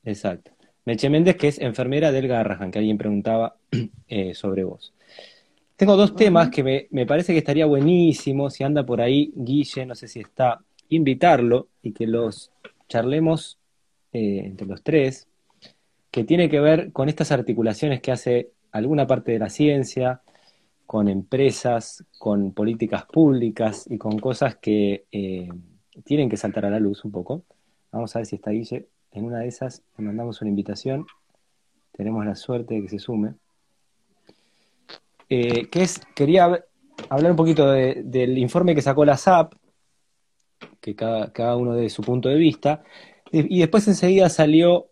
Exacto. 0.03 0.51
Meche 0.83 1.09
Méndez, 1.09 1.37
que 1.37 1.47
es 1.47 1.59
enfermera 1.59 2.11
del 2.11 2.27
Garrahan, 2.27 2.69
que 2.69 2.79
alguien 2.79 2.97
preguntaba 2.97 3.55
sobre 4.33 4.65
vos. 4.65 4.93
Tengo 5.77 5.95
dos 5.95 6.13
temas 6.13 6.49
que 6.49 6.87
me, 6.91 7.05
parece 7.05 7.31
que 7.31 7.39
estaría 7.39 7.67
buenísimo, 7.67 8.49
si 8.49 8.65
anda 8.65 8.85
por 8.85 8.99
ahí 8.99 9.31
Guille, 9.33 9.85
no 9.85 9.95
sé 9.95 10.09
si 10.09 10.19
está, 10.19 10.59
invitarlo 10.89 11.69
y 11.81 11.93
que 11.93 12.05
los 12.05 12.51
charlemos 12.89 13.59
eh, 14.11 14.41
entre 14.43 14.67
los 14.67 14.83
tres, 14.83 15.29
que 16.11 16.25
tiene 16.25 16.49
que 16.49 16.59
ver 16.59 16.91
con 16.91 17.07
estas 17.07 17.31
articulaciones 17.31 18.01
que 18.01 18.11
hace 18.11 18.56
alguna 18.71 19.07
parte 19.07 19.31
de 19.33 19.39
la 19.39 19.49
ciencia, 19.49 20.21
con 20.85 21.09
empresas, 21.09 22.05
con 22.17 22.53
políticas 22.53 23.05
públicas 23.05 23.85
y 23.89 23.97
con 23.97 24.19
cosas 24.19 24.55
que 24.57 25.05
eh, 25.11 25.49
tienen 26.05 26.29
que 26.29 26.37
saltar 26.37 26.65
a 26.65 26.69
la 26.69 26.79
luz 26.79 27.03
un 27.05 27.11
poco. 27.11 27.43
Vamos 27.91 28.15
a 28.15 28.19
ver 28.19 28.25
si 28.25 28.35
está 28.35 28.51
Guille 28.51 28.87
en 29.17 29.25
una 29.25 29.39
de 29.39 29.47
esas 29.47 29.83
le 29.97 30.05
mandamos 30.05 30.41
una 30.41 30.49
invitación, 30.49 31.05
tenemos 31.91 32.25
la 32.25 32.35
suerte 32.35 32.75
de 32.75 32.81
que 32.83 32.89
se 32.89 32.99
sume. 32.99 33.33
Eh, 35.29 35.67
que 35.69 35.81
es, 35.81 35.99
quería 36.15 36.63
hablar 37.09 37.31
un 37.31 37.37
poquito 37.37 37.69
del 37.71 38.37
informe 38.37 38.75
que 38.75 38.81
sacó 38.81 39.03
la 39.03 39.17
SAP, 39.17 39.53
que 40.79 40.95
cada, 40.95 41.55
uno 41.55 41.73
de 41.73 41.89
su 41.89 42.01
punto 42.01 42.29
de 42.29 42.35
vista, 42.35 42.83
y, 43.31 43.59
después 43.59 43.87
enseguida 43.87 44.29
salió, 44.29 44.89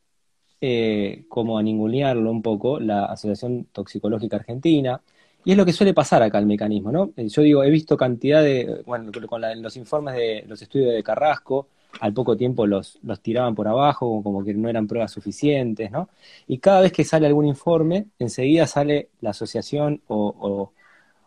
eh, 0.67 1.25
como 1.29 1.59
a 1.59 1.63
ningunearlo 1.63 2.31
un 2.31 2.41
poco, 2.41 2.79
la 2.79 3.05
Asociación 3.05 3.67
Toxicológica 3.71 4.37
Argentina, 4.37 4.99
y 5.43 5.51
es 5.51 5.57
lo 5.57 5.63
que 5.63 5.73
suele 5.73 5.93
pasar 5.93 6.23
acá 6.23 6.39
el 6.39 6.47
mecanismo, 6.47 6.91
¿no? 6.91 7.11
Yo 7.15 7.43
digo, 7.43 7.63
he 7.63 7.69
visto 7.69 7.95
cantidad 7.95 8.41
de, 8.41 8.81
bueno, 8.87 9.11
con 9.27 9.41
los 9.61 9.77
informes 9.77 10.15
de 10.15 10.43
los 10.47 10.59
estudios 10.63 10.91
de 10.91 11.03
Carrasco, 11.03 11.67
al 11.99 12.13
poco 12.13 12.35
tiempo 12.35 12.65
los, 12.65 12.97
los 13.03 13.21
tiraban 13.21 13.53
por 13.53 13.67
abajo, 13.67 14.23
como 14.23 14.43
que 14.43 14.55
no 14.55 14.67
eran 14.67 14.87
pruebas 14.87 15.11
suficientes, 15.11 15.91
¿no? 15.91 16.09
Y 16.47 16.57
cada 16.57 16.81
vez 16.81 16.91
que 16.91 17.03
sale 17.03 17.27
algún 17.27 17.45
informe, 17.45 18.07
enseguida 18.17 18.65
sale 18.65 19.09
la 19.21 19.29
asociación 19.29 20.01
o, 20.07 20.71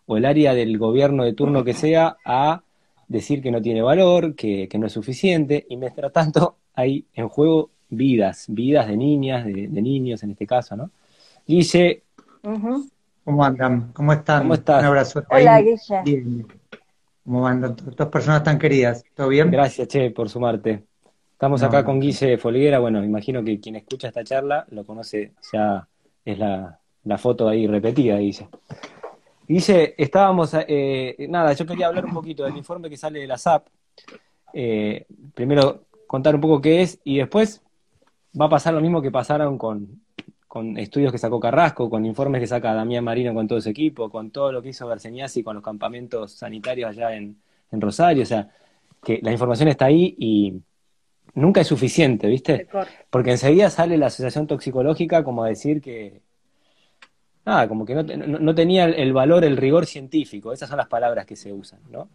el 0.09 0.24
área 0.24 0.53
del 0.53 0.79
gobierno 0.79 1.22
de 1.22 1.35
turno 1.35 1.62
que 1.62 1.74
sea 1.74 2.16
a 2.24 2.62
decir 3.07 3.40
que 3.40 3.53
no 3.53 3.62
tiene 3.62 3.83
valor, 3.83 4.35
que, 4.35 4.68
no 4.79 4.87
es 4.87 4.92
suficiente, 4.92 5.64
y 5.68 5.77
mientras 5.77 6.12
tanto 6.12 6.57
hay 6.74 7.05
en 7.14 7.29
juego 7.29 7.70
vidas, 7.88 8.46
vidas 8.48 8.87
de 8.87 8.96
niñas, 8.96 9.44
de, 9.44 9.68
niños 9.68 10.22
en 10.22 10.31
este 10.33 10.46
caso, 10.46 10.77
¿no? 10.77 10.90
Guille. 11.46 12.03
¿Cómo 12.42 13.44
andan? 13.44 13.92
¿Cómo 13.92 14.12
están? 14.12 14.42
¿Cómo 14.42 14.55
estás? 14.55 14.81
Un 14.81 14.87
abrazo. 14.87 15.22
Hola, 15.31 15.62
Guille. 16.05 16.46
¿Cómo 17.24 17.42
van 17.42 17.61
dos 17.61 18.09
personas 18.09 18.42
tan 18.42 18.59
queridas? 18.59 19.05
¿Todo 19.14 19.29
bien? 19.29 19.51
Gracias, 19.51 19.88
Che, 19.88 20.11
por 20.11 20.29
sumarte. 20.29 20.85
Estamos 21.33 21.62
acá 21.62 21.85
con 21.85 22.01
Guille 22.01 22.38
Folguera. 22.38 22.79
Bueno, 22.79 23.05
imagino 23.05 23.44
que 23.44 23.61
quien 23.61 23.77
escucha 23.77 24.09
esta 24.09 24.24
charla 24.24 24.66
lo 24.70 24.85
conoce, 24.85 25.33
ya 25.53 25.87
es 26.24 26.38
la, 26.38 26.79
foto 27.18 27.48
ahí 27.48 27.66
repetida, 27.66 28.16
Guille. 28.16 28.48
Guille, 29.46 29.94
estábamos, 29.96 30.55
eh, 30.55 31.27
nada, 31.29 31.53
yo 31.53 31.64
quería 31.64 31.87
hablar 31.87 32.05
un 32.05 32.12
poquito 32.12 32.44
del 32.44 32.57
informe 32.57 32.90
que 32.90 32.96
sale 32.96 33.20
de 33.20 33.27
la 33.27 33.38
SAP. 33.38 33.66
Eh, 34.53 35.07
primero 35.35 35.85
contar 36.07 36.35
un 36.35 36.40
poco 36.40 36.61
qué 36.61 36.83
es 36.83 36.98
y 37.05 37.18
después 37.18 37.62
va 38.40 38.46
a 38.46 38.48
pasar 38.48 38.74
lo 38.74 38.81
mismo 38.81 39.03
que 39.03 39.11
pasaron 39.11 39.59
con, 39.59 40.03
con 40.48 40.79
estudios 40.79 41.12
que 41.12 41.18
sacó 41.18 41.38
Carrasco, 41.38 41.90
con 41.90 42.07
informes 42.07 42.40
que 42.40 42.46
saca 42.46 42.72
Damián 42.72 43.05
Marino 43.05 43.35
con 43.35 43.46
todo 43.46 43.61
su 43.61 43.68
equipo, 43.68 44.11
con 44.11 44.31
todo 44.31 44.51
lo 44.51 44.62
que 44.62 44.70
hizo 44.70 44.88
y 45.35 45.42
con 45.42 45.55
los 45.55 45.62
campamentos 45.62 46.33
sanitarios 46.33 46.90
allá 46.90 47.14
en, 47.14 47.37
Rosario, 47.70 48.22
o 48.22 48.27
sea, 48.27 48.48
que 49.05 49.20
la 49.22 49.31
información 49.31 49.68
está 49.68 49.85
ahí 49.85 50.16
y 50.18 50.55
nunca 51.35 51.61
es 51.61 51.66
suficiente, 51.66 52.27
¿viste? 52.27 52.66
Porque 53.11 53.33
enseguida 53.33 53.68
sale 53.68 53.98
la 53.98 54.07
asociación 54.07 54.46
toxicológica 54.46 55.22
como 55.22 55.44
a 55.44 55.48
decir 55.48 55.83
que, 55.83 56.22
nada, 57.44 57.68
como 57.68 57.85
que 57.85 57.94
no, 57.94 58.55
tenía 58.55 58.87
el 58.87 59.12
valor, 59.12 59.44
el 59.44 59.59
rigor 59.59 59.85
científico, 59.85 60.51
esas 60.51 60.70
son 60.70 60.79
las 60.79 60.88
palabras 60.88 61.27
que 61.27 61.37
se 61.37 61.53
usan, 61.53 61.81
¿no? 61.90 62.09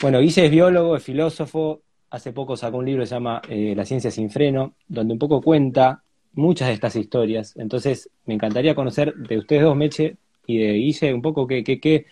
Bueno, 0.00 0.18
Guille 0.20 0.46
es 0.46 0.50
biólogo, 0.50 0.96
es 0.96 1.02
filósofo, 1.02 1.82
hace 2.10 2.32
poco 2.32 2.56
sacó 2.56 2.78
un 2.78 2.86
libro 2.86 3.02
que 3.02 3.06
se 3.06 3.14
llama 3.14 3.42
eh, 3.48 3.74
La 3.76 3.84
ciencia 3.84 4.10
sin 4.10 4.30
freno, 4.30 4.74
donde 4.88 5.12
un 5.12 5.18
poco 5.18 5.40
cuenta 5.40 6.02
muchas 6.32 6.68
de 6.68 6.74
estas 6.74 6.96
historias. 6.96 7.56
Entonces, 7.56 8.10
me 8.26 8.34
encantaría 8.34 8.74
conocer 8.74 9.14
de 9.14 9.38
ustedes 9.38 9.62
dos, 9.62 9.76
Meche 9.76 10.16
y 10.46 10.58
de 10.58 10.72
Guille, 10.74 11.14
un 11.14 11.22
poco 11.22 11.46
qué, 11.46 11.64
qué, 11.64 11.80
qué, 11.80 12.06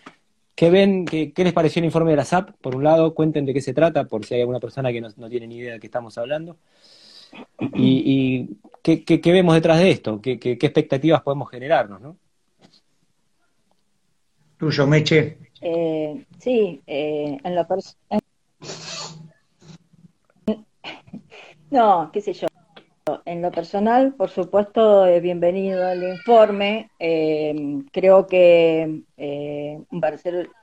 qué 0.55 0.69
ven, 0.69 1.05
qué, 1.05 1.31
qué, 1.31 1.43
les 1.43 1.53
pareció 1.53 1.79
el 1.79 1.85
informe 1.85 2.11
de 2.11 2.17
la 2.17 2.25
SAP. 2.25 2.51
Por 2.61 2.75
un 2.75 2.83
lado, 2.83 3.13
cuenten 3.13 3.45
de 3.45 3.53
qué 3.53 3.61
se 3.61 3.73
trata, 3.73 4.05
por 4.05 4.25
si 4.25 4.35
hay 4.35 4.41
alguna 4.41 4.59
persona 4.59 4.91
que 4.91 5.01
no, 5.01 5.09
no 5.15 5.29
tiene 5.29 5.47
ni 5.47 5.57
idea 5.57 5.73
de 5.73 5.79
qué 5.79 5.87
estamos 5.87 6.17
hablando. 6.17 6.57
Y, 7.73 8.03
y 8.05 8.57
¿qué, 8.81 9.03
qué, 9.03 9.21
qué, 9.21 9.31
vemos 9.31 9.55
detrás 9.55 9.79
de 9.79 9.91
esto, 9.91 10.21
qué, 10.21 10.39
qué 10.39 10.51
expectativas 10.51 11.21
podemos 11.21 11.49
generarnos, 11.49 12.01
¿no? 12.01 12.17
Tuyo, 14.57 14.87
Meche. 14.87 15.37
Eh, 15.61 16.25
sí, 16.39 16.81
eh, 16.87 17.37
en 17.43 17.55
lo 17.55 17.67
personal. 17.67 18.21
No, 21.75 22.09
qué 22.13 22.21
sé 22.21 22.31
yo. 22.31 22.47
En 23.25 23.41
lo 23.41 23.51
personal, 23.51 24.13
por 24.13 24.29
supuesto, 24.29 25.03
bienvenido 25.19 25.85
al 25.85 26.01
informe. 26.03 26.89
Eh, 26.99 27.83
creo 27.91 28.27
que 28.27 29.01
eh, 29.17 29.83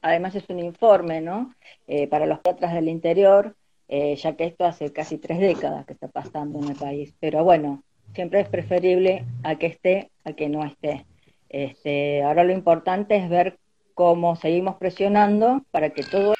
además 0.01 0.35
es 0.37 0.48
un 0.48 0.59
informe, 0.61 1.20
¿no? 1.20 1.55
Eh, 1.87 2.09
para 2.09 2.25
los 2.25 2.38
pediatras 2.38 2.72
del 2.72 2.88
interior, 2.88 3.55
ya 3.90 4.37
que 4.37 4.44
esto 4.44 4.64
hace 4.64 4.90
casi 4.90 5.18
tres 5.18 5.38
décadas 5.38 5.85
que 5.85 5.92
está 5.92 6.09
pasando 6.09 6.61
en 6.61 6.70
el 6.70 6.77
país. 6.77 7.14
Pero 7.20 7.44
bueno, 7.44 7.83
siempre 8.14 8.40
es 8.40 8.48
preferible 8.48 9.27
a 9.42 9.57
que 9.57 9.66
esté 9.66 10.11
a 10.25 10.33
que 10.33 10.48
no 10.48 10.64
esté. 10.64 11.05
Este, 11.51 12.22
ahora 12.22 12.42
lo 12.42 12.55
importante 12.55 13.16
es 13.16 13.29
ver 13.29 13.59
cómo 13.92 14.35
seguimos 14.35 14.77
presionando 14.77 15.62
para 15.72 15.90
que 15.90 16.05
todo 16.05 16.33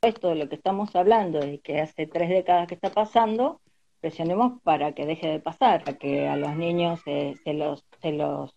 esto 0.00 0.30
de 0.30 0.36
lo 0.36 0.48
que 0.48 0.54
estamos 0.54 0.96
hablando 0.96 1.46
y 1.46 1.58
que 1.58 1.82
hace 1.82 2.06
tres 2.06 2.30
décadas 2.30 2.66
que 2.66 2.76
está 2.76 2.88
pasando, 2.88 3.60
presionemos 4.00 4.60
para 4.62 4.92
que 4.92 5.06
deje 5.06 5.28
de 5.28 5.40
pasar, 5.40 5.84
para 5.84 5.98
que 5.98 6.28
a 6.28 6.36
los 6.36 6.56
niños 6.56 7.00
se, 7.04 7.36
los, 7.52 7.84
se 8.00 8.12
los 8.12 8.54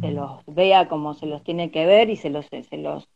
se 0.00 0.10
los 0.10 0.44
vea 0.46 0.88
como 0.88 1.14
se 1.14 1.26
los 1.26 1.44
tiene 1.44 1.70
que 1.70 1.86
ver 1.86 2.10
y 2.10 2.16
se 2.16 2.30
los 2.30 2.46
se 2.46 2.76
los 2.78 3.08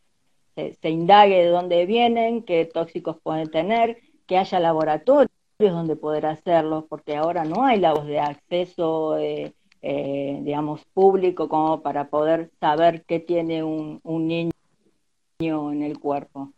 se, 0.54 0.90
indague 0.90 1.44
de 1.44 1.50
dónde 1.50 1.84
vienen, 1.86 2.42
qué 2.42 2.64
tóxicos 2.64 3.18
pueden 3.22 3.50
tener, 3.50 3.98
que 4.26 4.38
haya 4.38 4.58
laboratorios 4.60 5.30
donde 5.58 5.96
poder 5.96 6.26
hacerlo, 6.26 6.86
porque 6.88 7.16
ahora 7.16 7.44
no 7.44 7.64
hay 7.64 7.78
la 7.78 7.92
voz 7.92 8.06
de 8.06 8.20
acceso, 8.20 9.18
eh, 9.18 9.52
eh, 9.82 10.40
digamos, 10.42 10.84
público 10.94 11.48
como 11.48 11.82
para 11.82 12.08
poder 12.08 12.50
saber 12.60 13.04
qué 13.04 13.20
tiene 13.20 13.62
un, 13.64 14.00
un 14.02 14.28
niño 14.28 14.52
en 15.72 15.82
el 15.82 15.98
cuerpo. 15.98 16.52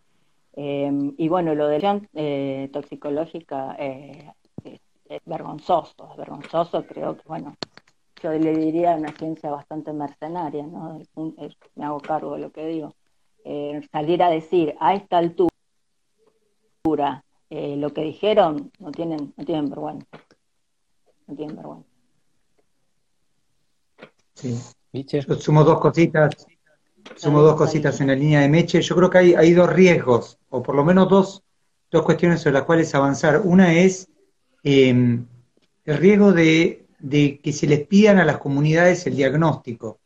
Eh, 0.60 0.90
y 1.16 1.28
bueno, 1.28 1.54
lo 1.54 1.68
de 1.68 1.78
la 1.78 2.00
eh, 2.14 2.68
toxicológica 2.72 3.76
eh, 3.78 4.32
es, 5.08 5.22
vergonzoso, 5.24 6.10
es 6.10 6.16
vergonzoso, 6.16 6.84
creo 6.86 7.16
que, 7.16 7.22
bueno, 7.26 7.56
yo 8.22 8.32
le 8.32 8.56
diría 8.56 8.96
una 8.96 9.12
ciencia 9.12 9.50
bastante 9.50 9.92
mercenaria, 9.92 10.66
¿no? 10.66 11.00
Me 11.74 11.84
hago 11.84 12.00
cargo 12.00 12.34
de 12.34 12.40
lo 12.40 12.50
que 12.50 12.66
digo. 12.66 12.94
Eh, 13.44 13.80
salir 13.92 14.22
a 14.22 14.30
decir 14.30 14.74
a 14.80 14.94
esta 14.94 15.18
altura 15.18 15.50
eh, 17.50 17.76
lo 17.76 17.92
que 17.92 18.02
dijeron, 18.02 18.72
no 18.78 18.90
tienen, 18.90 19.32
no 19.36 19.44
tienen 19.44 19.70
vergüenza. 19.70 20.06
No 21.26 21.36
tienen 21.36 21.56
vergüenza. 21.56 21.88
Sí. 24.34 24.58
Yo 24.92 25.34
sumo 25.36 25.64
dos 25.64 25.80
cositas, 25.80 26.46
sumo 27.16 27.42
dos 27.42 27.56
cositas 27.56 28.00
en 28.00 28.08
la 28.08 28.14
línea 28.14 28.40
de 28.40 28.48
Meche. 28.48 28.80
Yo 28.80 28.96
creo 28.96 29.10
que 29.10 29.18
hay, 29.18 29.34
hay 29.34 29.52
dos 29.52 29.70
riesgos, 29.70 30.38
o 30.48 30.62
por 30.62 30.74
lo 30.74 30.84
menos 30.84 31.08
dos, 31.08 31.42
dos 31.90 32.02
cuestiones 32.02 32.40
sobre 32.40 32.54
las 32.54 32.62
cuales 32.64 32.94
avanzar. 32.94 33.42
Una 33.44 33.74
es 33.74 34.08
eh, 34.62 35.20
el 35.84 35.96
riesgo 35.96 36.32
de, 36.32 36.86
que 37.42 37.52
se 37.52 37.66
les 37.66 37.86
pidan 37.86 38.18
a 38.18 38.24
las 38.24 38.38
comunidades 38.38 39.06
el 39.06 39.16
diagnóstico. 39.16 40.00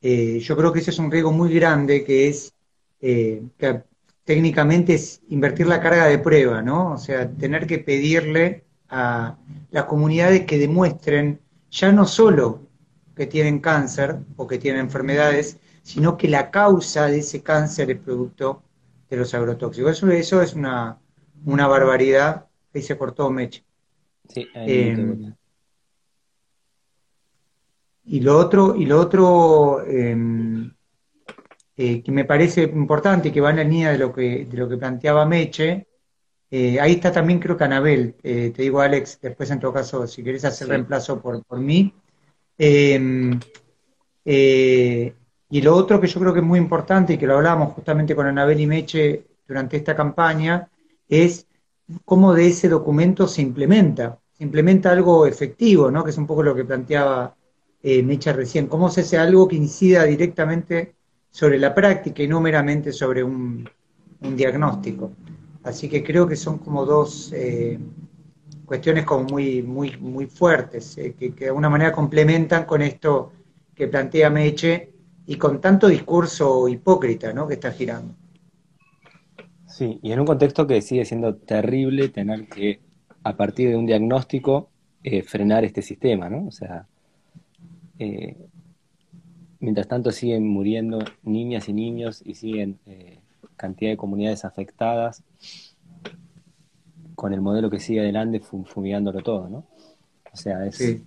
Eh, 0.00 0.40
yo 0.40 0.56
creo 0.56 0.72
que 0.72 0.80
ese 0.80 0.90
es 0.90 0.98
un 0.98 1.10
riesgo 1.10 1.32
muy 1.32 1.52
grande, 1.54 2.04
que 2.04 2.28
es 2.28 2.54
eh, 3.00 3.42
que 3.58 3.82
técnicamente 4.24 4.94
es 4.94 5.20
invertir 5.28 5.66
la 5.66 5.80
carga 5.80 6.06
de 6.06 6.18
prueba, 6.18 6.62
¿no? 6.62 6.92
O 6.92 6.98
sea, 6.98 7.30
tener 7.30 7.66
que 7.66 7.78
pedirle 7.78 8.64
a 8.88 9.36
las 9.70 9.84
comunidades 9.84 10.46
que 10.46 10.58
demuestren 10.58 11.40
ya 11.70 11.92
no 11.92 12.06
solo 12.06 12.60
que 13.16 13.26
tienen 13.26 13.60
cáncer 13.60 14.18
o 14.36 14.46
que 14.46 14.58
tienen 14.58 14.82
enfermedades, 14.82 15.58
sino 15.82 16.16
que 16.16 16.28
la 16.28 16.50
causa 16.50 17.06
de 17.06 17.18
ese 17.18 17.42
cáncer 17.42 17.90
es 17.90 17.98
producto 17.98 18.62
de 19.10 19.16
los 19.16 19.34
agrotóxicos. 19.34 19.92
Eso, 19.92 20.10
eso 20.10 20.42
es 20.42 20.54
una, 20.54 20.98
una 21.44 21.66
barbaridad. 21.66 22.46
Se 22.72 22.96
cortó 22.96 23.30
Meche. 23.30 23.64
Sí, 24.28 24.48
eh, 24.54 25.34
y 28.04 28.20
lo 28.20 28.36
otro, 28.36 28.74
y 28.76 28.86
lo 28.86 29.00
otro 29.00 29.84
eh, 29.86 30.16
eh, 31.76 32.02
que 32.02 32.12
me 32.12 32.24
parece 32.24 32.64
importante 32.64 33.28
y 33.28 33.32
que 33.32 33.40
va 33.40 33.50
en 33.50 33.56
la 33.56 33.64
línea 33.64 33.92
de 33.92 33.98
lo 33.98 34.12
que, 34.12 34.44
de 34.44 34.56
lo 34.56 34.68
que 34.68 34.76
planteaba 34.76 35.24
Meche, 35.24 35.86
eh, 36.50 36.80
ahí 36.80 36.92
está 36.92 37.12
también 37.12 37.38
creo 37.38 37.56
que 37.56 37.64
Anabel, 37.64 38.14
te 38.14 38.50
digo 38.50 38.80
Alex, 38.80 39.20
después 39.22 39.50
en 39.50 39.60
todo 39.60 39.72
caso, 39.72 40.06
si 40.06 40.22
querés 40.22 40.44
hacer 40.44 40.66
sí. 40.66 40.70
reemplazo 40.70 41.20
por, 41.22 41.42
por 41.44 41.60
mí. 41.60 41.94
Em, 42.58 43.40
y 44.24 45.60
lo 45.62 45.74
otro 45.74 46.00
que 46.00 46.06
yo 46.06 46.20
creo 46.20 46.32
que 46.32 46.40
es 46.40 46.44
muy 46.44 46.58
importante 46.58 47.14
y 47.14 47.18
que 47.18 47.26
lo 47.26 47.36
hablábamos 47.36 47.72
justamente 47.72 48.14
con 48.14 48.26
Anabel 48.26 48.60
y 48.60 48.66
Meche 48.66 49.24
durante 49.46 49.76
esta 49.76 49.96
campaña 49.96 50.68
es 51.08 51.46
cómo 52.04 52.34
de 52.34 52.48
ese 52.48 52.68
documento 52.68 53.26
se 53.26 53.42
implementa, 53.42 54.18
se 54.32 54.44
implementa 54.44 54.90
algo 54.90 55.26
efectivo, 55.26 55.90
¿no? 55.90 56.04
que 56.04 56.10
es 56.10 56.18
un 56.18 56.26
poco 56.26 56.42
lo 56.42 56.54
que 56.54 56.64
planteaba 56.64 57.34
eh, 57.82 58.02
Meche 58.02 58.32
recién, 58.32 58.66
cómo 58.66 58.90
se 58.90 59.02
hace 59.02 59.18
algo 59.18 59.48
que 59.48 59.56
incida 59.56 60.04
directamente 60.04 60.94
sobre 61.30 61.58
la 61.58 61.74
práctica 61.74 62.22
y 62.22 62.28
no 62.28 62.40
meramente 62.40 62.92
sobre 62.92 63.24
un, 63.24 63.68
un 64.20 64.36
diagnóstico. 64.36 65.12
Así 65.64 65.88
que 65.88 66.02
creo 66.02 66.26
que 66.26 66.36
son 66.36 66.58
como 66.58 66.84
dos 66.84 67.32
eh, 67.34 67.78
cuestiones 68.64 69.04
como 69.04 69.24
muy, 69.24 69.62
muy, 69.62 69.96
muy 69.98 70.26
fuertes, 70.26 70.96
eh, 70.98 71.14
que, 71.18 71.34
que, 71.34 71.44
de 71.44 71.48
alguna 71.48 71.70
manera 71.70 71.92
complementan 71.92 72.64
con 72.64 72.82
esto 72.82 73.32
que 73.74 73.88
plantea 73.88 74.30
Meche 74.30 74.92
y 75.26 75.36
con 75.36 75.60
tanto 75.60 75.88
discurso 75.88 76.68
hipócrita 76.68 77.32
¿no? 77.32 77.46
que 77.46 77.54
está 77.54 77.72
girando. 77.72 78.14
Sí, 79.72 79.98
y 80.02 80.12
en 80.12 80.20
un 80.20 80.26
contexto 80.26 80.66
que 80.66 80.82
sigue 80.82 81.06
siendo 81.06 81.34
terrible 81.34 82.10
tener 82.10 82.46
que, 82.46 82.80
a 83.22 83.34
partir 83.36 83.70
de 83.70 83.76
un 83.76 83.86
diagnóstico, 83.86 84.68
eh, 85.02 85.22
frenar 85.22 85.64
este 85.64 85.80
sistema, 85.80 86.28
¿no? 86.28 86.46
O 86.46 86.50
sea, 86.52 86.86
eh, 87.98 88.36
mientras 89.60 89.88
tanto 89.88 90.10
siguen 90.10 90.46
muriendo 90.46 90.98
niñas 91.22 91.70
y 91.70 91.72
niños 91.72 92.22
y 92.22 92.34
siguen 92.34 92.80
eh, 92.84 93.20
cantidad 93.56 93.92
de 93.92 93.96
comunidades 93.96 94.44
afectadas 94.44 95.24
con 97.14 97.32
el 97.32 97.40
modelo 97.40 97.70
que 97.70 97.80
sigue 97.80 98.00
adelante 98.00 98.40
fumigándolo 98.40 99.20
todo, 99.20 99.48
¿no? 99.48 99.64
O 100.30 100.36
sea, 100.36 100.66
es... 100.66 100.76
Sí. 100.76 101.02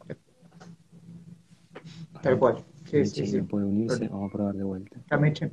Tal 2.19 2.39
cual. 2.39 2.63
Sí, 2.89 3.05
sí, 3.05 3.27
sí. 3.27 3.41
puede 3.41 3.65
unirse, 3.65 4.07
vamos 4.07 4.31
a 4.31 4.33
probar 4.33 4.55
de 4.55 4.63
vuelta. 4.63 4.97
Cameche. 5.07 5.51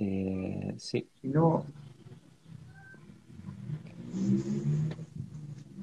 Eh, 0.00 0.74
sí. 0.76 1.08
Si 1.20 1.28
no... 1.28 1.64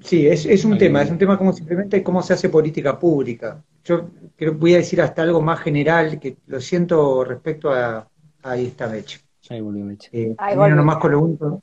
Sí, 0.02 0.26
es, 0.28 0.46
es 0.46 0.64
un 0.64 0.74
Ahí 0.74 0.80
tema, 0.80 1.02
es 1.02 1.12
un 1.12 1.18
tema 1.18 1.38
como 1.38 1.52
simplemente 1.54 2.02
cómo 2.04 2.22
se 2.22 2.34
hace 2.34 2.50
política 2.50 2.98
pública. 2.98 3.64
Yo 3.84 4.10
creo, 4.36 4.54
voy 4.54 4.74
a 4.74 4.78
decir 4.78 5.02
hasta 5.02 5.22
algo 5.22 5.42
más 5.42 5.60
general, 5.60 6.20
que 6.20 6.38
lo 6.48 6.62
siento 6.62 7.24
respecto 7.26 7.72
a, 7.72 8.08
a 8.44 8.58
esta 8.58 8.88
Meche. 8.88 9.20
Ahí 9.50 9.62
volvió 9.62 9.84
Meche. 9.84 10.10
Eh, 10.14 10.36
Ahí 10.38 10.56
volvió. 10.56 10.76
nomás 10.76 10.98
con 10.98 11.12
lo 11.12 11.22
único, 11.22 11.62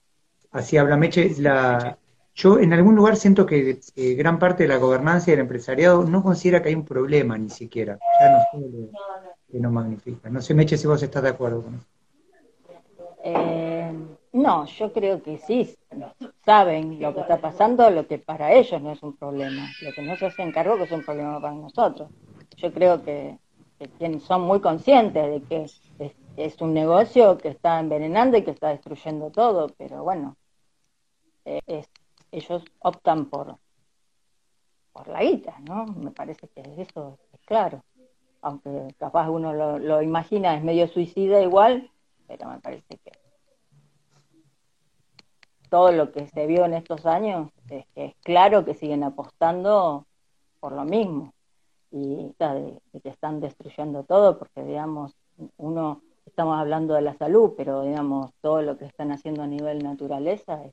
así 0.51 0.77
habla 0.77 0.97
Meche, 0.97 1.35
la, 1.39 1.97
yo 2.35 2.59
en 2.59 2.73
algún 2.73 2.95
lugar 2.97 3.17
siento 3.17 3.47
que 3.47 3.79
eh, 3.97 4.15
gran 4.15 4.39
parte 4.39 4.65
de 4.65 4.69
la 4.69 4.77
gobernanza 4.77 5.31
y 5.31 5.33
del 5.33 5.41
empresariado 5.41 6.05
no 6.05 6.23
considera 6.23 6.61
que 6.63 6.69
hay 6.71 6.75
un 6.75 6.85
problema 6.85 7.39
ni 7.39 7.49
siquiera. 7.51 7.99
Ya 8.21 8.31
no 8.31 8.39
sé 8.53 8.69
lo 8.69 8.89
que 9.51 9.61
no 9.61 9.71
magnifica. 9.71 10.29
No 10.29 10.43
sé, 10.43 10.53
Meche, 10.55 10.77
si 10.77 10.87
vos 10.87 11.03
estás 11.03 11.23
de 11.23 11.29
acuerdo 11.31 11.63
con 11.63 11.75
eso. 11.77 11.87
Eh, 13.25 13.93
no, 14.35 14.67
yo 14.67 14.93
creo 14.93 15.23
que 15.23 15.39
sí. 15.39 15.77
Saben 16.45 17.01
lo 17.01 17.15
que 17.15 17.21
está 17.21 17.39
pasando, 17.39 17.89
lo 17.91 18.07
que 18.09 18.19
para 18.19 18.53
ellos 18.53 18.83
no 18.83 18.91
es 18.91 19.03
un 19.03 19.17
problema. 19.17 19.71
Lo 19.81 19.93
que 19.93 20.03
no 20.03 20.17
se 20.17 20.27
hacen 20.27 20.51
cargo 20.51 20.77
que 20.77 20.85
es 20.85 20.93
un 20.93 21.05
problema 21.05 21.41
para 21.41 21.55
nosotros. 21.55 22.11
Yo 22.57 22.73
creo 22.73 23.03
que, 23.05 23.39
son 24.27 24.43
muy 24.43 24.61
conscientes 24.61 25.31
de 25.31 25.43
que 25.43 25.63
es, 25.63 25.81
es 26.37 26.61
un 26.61 26.75
negocio 26.75 27.39
que 27.39 27.49
está 27.49 27.79
envenenando 27.79 28.37
y 28.37 28.43
que 28.43 28.51
está 28.51 28.71
destruyendo 28.71 29.31
todo, 29.31 29.69
pero 29.79 30.03
bueno, 30.03 30.37
eh, 31.45 31.61
es 31.67 31.89
ellos 32.33 32.65
optan 32.81 33.27
por, 33.27 33.57
por 34.93 35.07
la 35.07 35.23
guita, 35.23 35.57
¿no? 35.61 35.87
Me 35.87 36.11
parece 36.11 36.49
que 36.49 36.63
eso 36.79 37.19
es 37.33 37.41
claro. 37.47 37.85
Aunque 38.41 38.89
capaz 38.99 39.31
uno 39.31 39.53
lo, 39.53 39.79
lo 39.79 40.03
imagina, 40.03 40.57
es 40.57 40.65
medio 40.65 40.89
suicida 40.89 41.41
igual, 41.41 41.89
pero 42.27 42.49
me 42.49 42.59
parece 42.59 42.99
que 42.99 43.24
todo 45.75 45.91
lo 45.91 46.13
que 46.13 46.29
se 46.29 46.47
vio 46.47 46.67
en 46.67 46.75
estos 46.75 47.05
años 47.05 47.51
es, 47.69 47.85
es 47.97 48.15
claro 48.23 48.65
que 48.65 48.75
siguen 48.75 49.03
apostando 49.03 50.07
por 50.61 50.71
lo 50.71 50.85
mismo. 50.85 51.33
Y 51.91 52.33
que 52.39 53.09
están 53.09 53.41
destruyendo 53.41 54.05
todo, 54.05 54.39
porque 54.39 54.63
digamos, 54.63 55.17
uno, 55.57 56.01
estamos 56.27 56.61
hablando 56.61 56.95
de 56.95 57.03
la 57.03 57.15
salud, 57.15 57.55
pero 57.57 57.83
digamos, 57.83 58.31
todo 58.41 58.63
lo 58.63 58.79
que 58.79 58.85
están 58.85 59.11
haciendo 59.11 59.43
a 59.43 59.49
nivel 59.49 59.83
naturaleza 59.83 60.65
es, 60.65 60.73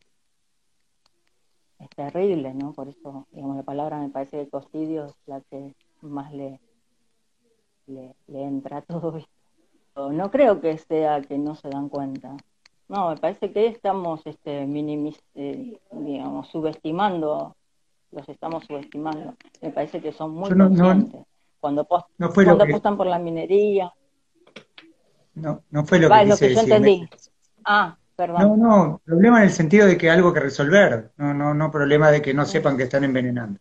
terrible, 1.95 2.53
¿no? 2.53 2.71
Por 2.71 2.87
eso, 2.87 3.25
digamos, 3.31 3.55
la 3.55 3.63
palabra 3.63 3.97
me 3.97 4.09
parece 4.09 4.37
que 4.37 4.43
ecocidio 4.43 5.05
es 5.05 5.15
la 5.25 5.41
que 5.41 5.73
más 6.01 6.31
le, 6.31 6.59
le, 7.87 8.13
entra 8.27 8.83
todo 8.83 9.17
esto. 9.17 10.11
No 10.11 10.29
creo 10.29 10.61
que 10.61 10.77
sea 10.77 11.21
que 11.21 11.39
no 11.39 11.55
se 11.55 11.69
dan 11.69 11.89
cuenta. 11.89 12.37
No, 12.91 13.10
me 13.12 13.15
parece 13.15 13.54
que 13.54 13.67
estamos 13.67 14.19
este, 14.25 14.63
eh, 14.63 15.80
digamos, 15.91 16.47
subestimando 16.49 17.56
los 18.12 18.27
estamos 18.27 18.65
subestimando. 18.65 19.36
Me 19.62 19.69
parece 19.71 20.01
que 20.01 20.12
son 20.12 20.32
muy 20.32 20.49
conscientes. 20.49 21.21
cuando 21.62 21.86
cuando 21.86 22.63
apostan 22.65 22.97
por 22.97 23.08
la 23.08 23.17
minería. 23.17 23.93
No, 25.36 25.63
no 25.69 25.86
fue 25.86 25.99
lo 25.99 26.10
que, 26.10 26.25
lo 26.25 26.36
que 26.36 26.54
yo 26.54 26.60
entendí. 26.60 27.08
Ah, 27.63 27.95
perdón. 28.17 28.41
No, 28.41 28.58
no, 28.58 29.01
problema 29.06 29.38
en 29.38 29.45
el 29.45 29.51
sentido 29.51 29.88
de 29.88 29.97
que 29.97 30.10
hay 30.10 30.17
algo 30.17 30.34
que 30.34 30.41
resolver. 30.41 31.12
No, 31.15 31.34
no, 31.34 31.54
no 31.54 31.71
problema 31.71 32.12
de 32.12 32.21
que 32.21 32.34
no 32.34 32.45
sepan 32.45 32.75
que 32.75 32.84
están 32.84 33.06
envenenando. 33.06 33.58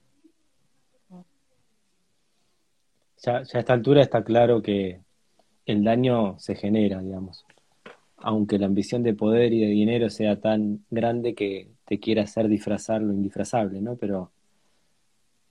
Ya, 3.23 3.45
ya 3.45 3.59
a 3.59 3.61
esta 3.61 3.75
altura 3.75 4.03
está 4.03 4.25
claro 4.25 4.61
que 4.61 5.01
el 5.67 5.85
daño 5.85 6.37
se 6.41 6.57
genera, 6.57 7.01
digamos. 7.01 7.45
Aunque 8.23 8.59
la 8.59 8.67
ambición 8.67 9.03
de 9.03 9.15
poder 9.15 9.53
y 9.53 9.61
de 9.61 9.69
dinero 9.69 10.11
sea 10.11 10.41
tan 10.41 10.85
grande 10.91 11.35
que 11.35 11.71
te 11.87 11.99
quiera 11.99 12.23
hacer 12.23 12.49
disfrazar 12.49 13.03
lo 13.03 13.13
indisfrazable, 13.13 13.81
¿no? 13.81 13.97
Pero 13.97 14.31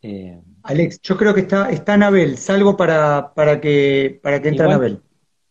eh, 0.02 0.42
Alex, 0.64 1.02
yo 1.02 1.18
creo 1.18 1.34
que 1.34 1.42
está, 1.42 1.70
está 1.70 1.94
Anabel. 1.94 2.38
Salgo 2.38 2.78
para, 2.78 3.34
para 3.34 3.60
que 3.60 4.20
para 4.22 4.42
que 4.42 4.50
entre 4.50 4.66
Anabel. 4.66 5.02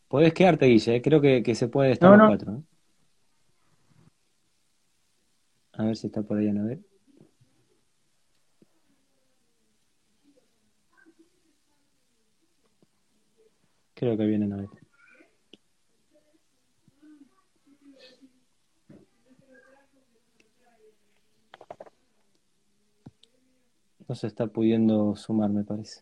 Podés 0.08 0.32
quedarte, 0.32 0.66
Guille. 0.66 0.96
Eh, 0.96 1.02
creo 1.02 1.20
que, 1.20 1.54
se 1.54 1.68
puede 1.68 1.92
estar 1.92 2.16
no, 2.16 2.26
cuatro. 2.26 2.54
¿eh? 2.54 2.62
A 5.72 5.84
ver 5.84 5.96
si 5.96 6.06
está 6.06 6.22
por 6.22 6.38
ahí 6.38 6.48
Anabel. 6.48 6.84
Creo 13.94 14.16
que 14.16 14.26
viene 14.26 14.46
Anabel. 14.46 14.68
No 24.08 24.14
se 24.14 24.26
está 24.26 24.46
pudiendo 24.46 25.14
sumar, 25.16 25.50
me 25.50 25.64
parece. 25.64 26.00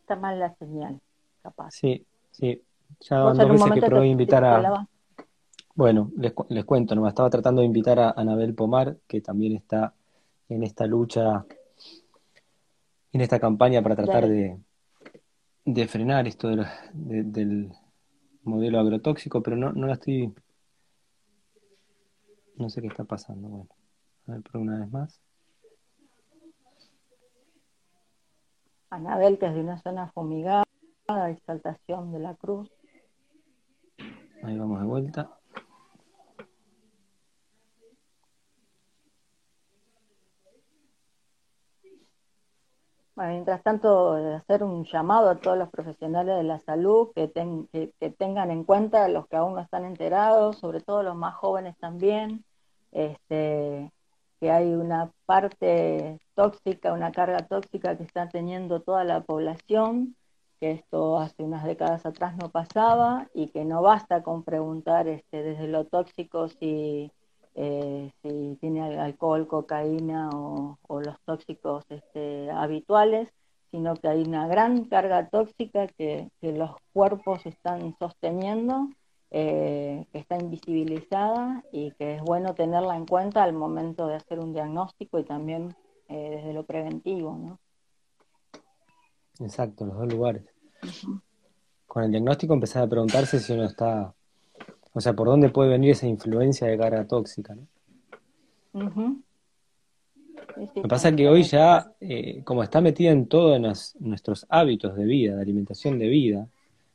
Está 0.00 0.14
mal 0.14 0.38
la 0.38 0.54
señal, 0.56 1.00
capaz. 1.42 1.70
Sí, 1.70 2.04
sí. 2.30 2.62
Ya 3.00 3.18
dos 3.18 3.38
veces 3.38 3.72
que 3.72 3.80
probé 3.82 4.08
invitar 4.08 4.44
a... 4.44 4.86
Bueno, 5.74 6.10
les, 6.16 6.34
les 6.50 6.64
cuento, 6.66 6.94
me 6.96 7.08
estaba 7.08 7.30
tratando 7.30 7.62
de 7.62 7.66
invitar 7.66 7.98
a 7.98 8.10
Anabel 8.10 8.54
Pomar, 8.54 8.98
que 9.06 9.22
también 9.22 9.56
está 9.56 9.94
en 10.50 10.64
esta 10.64 10.86
lucha, 10.86 11.46
en 13.12 13.20
esta 13.22 13.40
campaña 13.40 13.82
para 13.82 13.96
tratar 13.96 14.28
de, 14.28 14.58
de, 15.64 15.88
frenar 15.88 16.26
esto 16.26 16.48
del 16.92 17.72
modelo 18.42 18.80
agrotóxico, 18.80 19.42
pero 19.42 19.56
no, 19.56 19.72
no 19.72 19.86
la 19.86 19.94
estoy... 19.94 20.34
No 22.56 22.68
sé 22.68 22.82
qué 22.82 22.88
está 22.88 23.04
pasando, 23.04 23.48
bueno. 23.48 23.79
A 24.30 24.34
ver, 24.34 24.42
por 24.42 24.60
una 24.60 24.78
vez 24.78 24.92
más. 24.92 25.20
Anabel, 28.90 29.38
que 29.38 29.46
es 29.46 29.54
de 29.54 29.60
una 29.60 29.78
zona 29.78 30.12
fumigada, 30.12 30.64
exaltación 31.30 32.12
de 32.12 32.20
la 32.20 32.36
cruz. 32.36 32.70
Ahí 34.44 34.56
vamos 34.56 34.80
de 34.80 34.86
vuelta. 34.86 35.36
Bueno, 43.16 43.32
mientras 43.32 43.64
tanto, 43.64 44.12
hacer 44.12 44.62
un 44.62 44.84
llamado 44.84 45.30
a 45.30 45.40
todos 45.40 45.58
los 45.58 45.70
profesionales 45.70 46.36
de 46.36 46.44
la 46.44 46.60
salud 46.60 47.10
que, 47.16 47.32
que, 47.32 48.10
tengan 48.10 48.52
en 48.52 48.62
cuenta 48.62 49.08
los 49.08 49.26
que 49.26 49.36
aún 49.36 49.54
no 49.54 49.60
están 49.60 49.84
enterados, 49.84 50.58
sobre 50.58 50.80
todo 50.80 51.02
los 51.02 51.16
más 51.16 51.34
jóvenes 51.34 51.76
también, 51.78 52.44
este, 52.92 53.92
que 54.40 54.50
hay 54.50 54.74
una 54.74 55.12
parte 55.26 56.18
tóxica, 56.34 56.94
una 56.94 57.12
carga 57.12 57.46
tóxica 57.46 57.96
que 57.96 58.04
está 58.04 58.28
teniendo 58.28 58.80
toda 58.80 59.04
la 59.04 59.20
población, 59.22 60.16
que 60.58 60.72
esto 60.72 61.18
hace 61.18 61.42
unas 61.42 61.64
décadas 61.64 62.06
atrás 62.06 62.36
no 62.36 62.48
pasaba 62.48 63.28
y 63.34 63.48
que 63.48 63.64
no 63.64 63.82
basta 63.82 64.22
con 64.22 64.42
preguntar 64.42 65.08
este, 65.08 65.42
desde 65.42 65.68
lo 65.68 65.84
tóxico 65.84 66.48
si, 66.48 67.12
eh, 67.54 68.10
tiene 68.60 68.98
alcohol, 68.98 69.46
cocaína 69.46 70.30
o, 70.30 70.78
los 70.88 71.20
tóxicos 71.26 71.84
este, 71.90 72.50
habituales, 72.50 73.28
sino 73.70 73.94
que 73.94 74.08
hay 74.08 74.22
una 74.22 74.48
gran 74.48 74.84
carga 74.84 75.28
tóxica 75.28 75.86
que 75.86 76.30
los 76.40 76.70
cuerpos 76.92 77.44
están 77.46 77.94
sosteniendo 77.98 78.88
eh, 79.32 80.06
que 80.12 80.18
está 80.18 80.36
invisibilizada 80.38 81.64
y 81.70 81.92
que 81.92 82.16
es 82.16 82.22
bueno 82.22 82.54
tenerla 82.54 82.96
en 82.96 83.06
cuenta 83.06 83.44
al 83.44 83.52
momento 83.52 84.08
de 84.08 84.16
hacer 84.16 84.40
un 84.40 84.52
diagnóstico 84.52 85.18
y 85.20 85.24
también 85.24 85.74
eh, 86.08 86.30
desde 86.36 86.52
lo 86.52 86.64
preventivo, 86.64 87.36
¿no? 87.36 87.58
Exacto, 89.38 89.86
los 89.86 89.96
dos 89.96 90.12
lugares. 90.12 90.42
Con 91.86 92.02
el 92.02 92.10
diagnóstico 92.10 92.54
empezar 92.54 92.82
a 92.82 92.88
preguntarse 92.88 93.38
si 93.38 93.52
uno 93.52 93.64
está, 93.64 94.12
o 94.92 95.00
sea, 95.00 95.12
por 95.14 95.28
dónde 95.28 95.48
puede 95.50 95.70
venir 95.70 95.92
esa 95.92 96.06
influencia 96.06 96.66
de 96.66 96.76
carga 96.76 97.06
tóxica, 97.06 97.54
¿no? 97.54 97.66
Lo 100.56 100.82
que 100.82 100.88
pasa 100.88 101.10
es 101.10 101.16
que 101.16 101.28
hoy 101.28 101.42
ya, 101.44 101.92
eh, 102.00 102.42
como 102.44 102.62
está 102.62 102.80
metida 102.80 103.10
en 103.10 103.26
todos 103.26 103.94
nuestros 104.00 104.46
hábitos 104.48 104.96
de 104.96 105.04
vida, 105.04 105.36
de 105.36 105.42
alimentación 105.42 105.98
de 105.98 106.08
vida, 106.08 106.48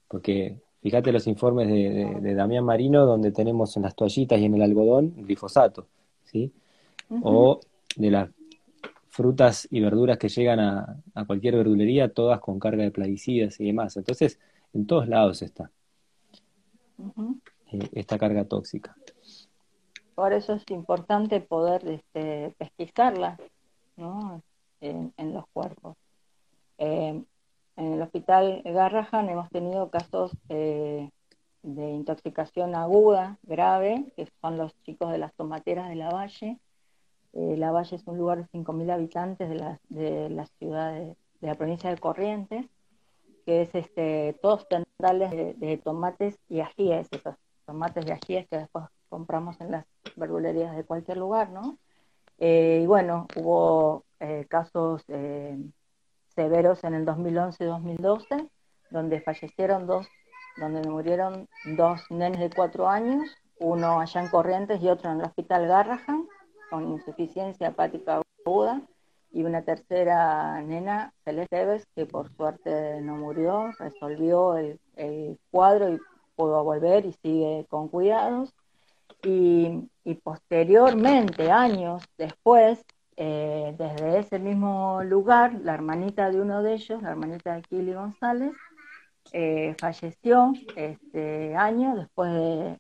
porque 0.08 0.60
Fíjate 0.86 1.12
los 1.12 1.26
informes 1.26 1.68
de, 1.68 2.36
Damián 2.36 2.64
Marino, 2.64 3.08
donde 3.08 3.32
tenemos 3.32 3.76
en 3.76 3.82
las 3.82 3.96
toallitas 3.96 4.40
y 4.40 4.46
en 4.46 4.54
el 4.54 4.62
algodón 4.62 5.16
glifosato, 5.18 5.88
¿sí? 6.26 6.54
O 7.24 7.60
de 7.96 8.12
las 8.12 8.30
frutas 9.08 9.68
y 9.72 9.80
verduras 9.80 10.20
que 10.20 10.30
llegan 10.30 10.60
a, 10.60 11.02
cualquier 11.26 11.56
verdulería, 11.56 12.14
todas 12.14 12.40
con 12.40 12.60
carga 12.60 12.84
de 12.84 12.92
plaguicidas 12.92 13.60
y 13.60 13.66
demás. 13.66 13.98
Entonces, 13.98 14.38
en 14.76 14.86
todos 14.86 15.08
lados 15.08 15.42
está 15.42 15.72
eh, 17.72 17.90
esta 17.94 18.20
carga 18.20 18.46
tóxica. 18.46 18.96
Por 20.14 20.34
eso 20.34 20.54
es 20.54 20.64
importante 20.70 21.42
poder 21.42 21.82
este, 21.88 22.54
pesquisarla 22.60 23.40
¿no? 23.98 24.44
en, 24.82 25.34
los 25.34 25.48
cuerpos. 25.48 25.98
Eh, 26.78 27.24
en 27.78 27.94
el 27.94 28.02
hospital 28.02 28.62
Garrahan 28.64 29.30
hemos 29.30 29.50
tenido 29.50 29.90
casos 29.90 30.32
eh, 30.50 31.10
de 31.64 31.90
intoxicación 31.90 32.76
aguda, 32.76 33.38
grave, 33.44 34.14
que 34.16 34.28
son 34.42 34.58
los 34.58 34.74
chicos 34.84 35.12
de 35.12 35.18
las 35.18 35.34
tomateras 35.34 35.90
de 35.90 35.96
La 35.96 36.10
Valle. 36.10 36.60
Eh, 37.34 37.58
la 37.58 37.72
Valle 37.72 37.96
es 37.96 38.08
un 38.08 38.18
lugar 38.18 38.38
de 38.38 38.60
5.000 38.60 38.92
habitantes 38.92 39.50
de 39.50 39.56
la, 39.56 39.80
de 39.90 40.30
la 40.30 40.46
ciudad 40.46 40.94
de, 40.94 41.16
la 41.42 41.56
provincia 41.56 41.90
de 41.90 41.98
Corrientes, 41.98 42.66
que 43.46 43.64
es 43.64 43.76
este, 43.76 44.38
todos 44.42 44.68
tendales 44.68 45.60
de, 45.60 45.78
tomates 45.78 46.40
y 46.50 46.62
ajíes, 46.62 47.08
esos 47.12 47.36
tomates 47.66 48.06
de 48.06 48.14
ajíes 48.14 48.48
que 48.48 48.58
después 48.58 48.86
compramos 49.10 49.60
en 49.60 49.72
las 49.72 49.86
verdulerías 50.16 50.76
de 50.76 50.86
cualquier 50.86 51.18
lugar, 51.18 51.50
¿no? 51.50 51.78
Eh, 52.40 52.80
y 52.84 52.88
bueno, 52.88 53.28
hubo 53.36 54.06
casos 54.50 55.04
severos 56.36 56.84
en 56.84 56.94
el 56.94 57.06
2011-2012, 57.06 58.50
donde 58.92 59.22
fallecieron 59.22 59.88
dos, 59.88 60.08
donde 60.58 60.88
murieron 60.88 61.48
dos 61.78 62.02
nenes 62.10 62.40
de 62.40 62.50
cuatro 62.50 62.88
años, 62.88 63.30
uno 63.60 64.00
allá 64.00 64.22
en 64.22 64.30
Corrientes 64.30 64.82
y 64.82 64.90
otro 64.90 65.12
en 65.12 65.20
el 65.20 65.26
hospital 65.26 65.68
Garrahan, 65.68 66.28
con 66.70 66.92
insuficiencia 66.92 67.70
hepática 67.70 68.22
aguda, 68.46 68.82
y 69.32 69.44
una 69.44 69.64
tercera 69.64 70.62
nena, 70.62 71.14
Celeste 71.26 71.82
que 71.94 72.06
por 72.06 72.34
suerte 72.38 73.02
no 73.02 73.18
murió, 73.18 73.70
resolvió 73.78 74.56
el, 74.56 74.80
cuadro 75.52 75.94
y 75.94 76.00
pudo 76.38 76.64
volver 76.64 77.06
y 77.06 77.12
sigue 77.22 77.66
con 77.70 77.90
cuidados. 77.90 78.54
Y 79.24 79.90
posteriormente, 80.24 81.52
años 81.52 82.04
después, 82.18 82.86
eh, 83.18 83.74
desde 83.78 84.20
ese 84.20 84.40
mismo 84.40 85.02
lugar, 85.04 85.54
la 85.64 85.74
hermanita 85.74 86.30
de 86.30 86.42
uno 86.42 86.62
de 86.62 86.74
ellos, 86.74 87.02
la 87.02 87.12
hermanita 87.12 87.56
de 87.56 87.62
Kili 87.62 87.94
González, 87.94 88.52
eh, 89.32 89.76
falleció 89.80 90.54
este 90.76 91.56
año 91.56 91.96
después 91.96 92.32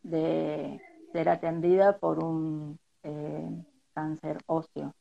de, 0.04 0.82
ser 1.14 1.30
atendida 1.30 1.98
por 1.98 2.24
un 2.24 2.78
eh, 3.04 3.50
cáncer 3.94 4.38
óseo. 4.48 4.94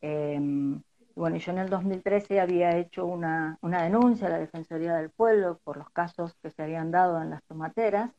Em, 0.00 0.82
bueno, 1.14 1.36
yo 1.36 1.52
en 1.52 1.58
el 1.58 1.68
2013 1.68 2.40
había 2.40 2.76
hecho 2.78 3.04
una, 3.04 3.58
una 3.60 3.82
denuncia 3.82 4.28
a 4.28 4.30
la 4.30 4.38
Defensoría 4.38 4.94
del 4.94 5.10
Pueblo 5.10 5.60
por 5.64 5.76
los 5.76 5.90
casos 5.90 6.34
que 6.42 6.50
se 6.50 6.62
habían 6.62 6.90
dado 6.90 7.20
en 7.20 7.30
las 7.30 7.42
tomateras 7.44 8.10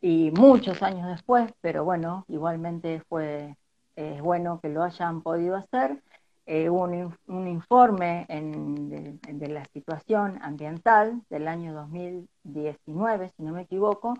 y 0.00 0.30
muchos 0.32 0.82
años 0.82 1.08
después, 1.08 1.52
pero 1.60 1.84
bueno, 1.84 2.24
igualmente 2.28 3.00
fue 3.08 3.56
es 4.00 4.22
bueno 4.22 4.60
que 4.62 4.68
lo 4.68 4.82
hayan 4.82 5.22
podido 5.22 5.56
hacer. 5.56 6.02
Eh, 6.46 6.68
hubo 6.68 6.82
un, 6.82 7.48
informe 7.48 8.26
de, 8.28 9.48
la 9.48 9.64
situación 9.66 10.38
ambiental 10.42 11.22
del 11.30 11.46
año 11.46 11.72
2019, 11.74 13.30
si 13.36 13.42
no 13.42 13.52
me 13.52 13.62
equivoco, 13.62 14.14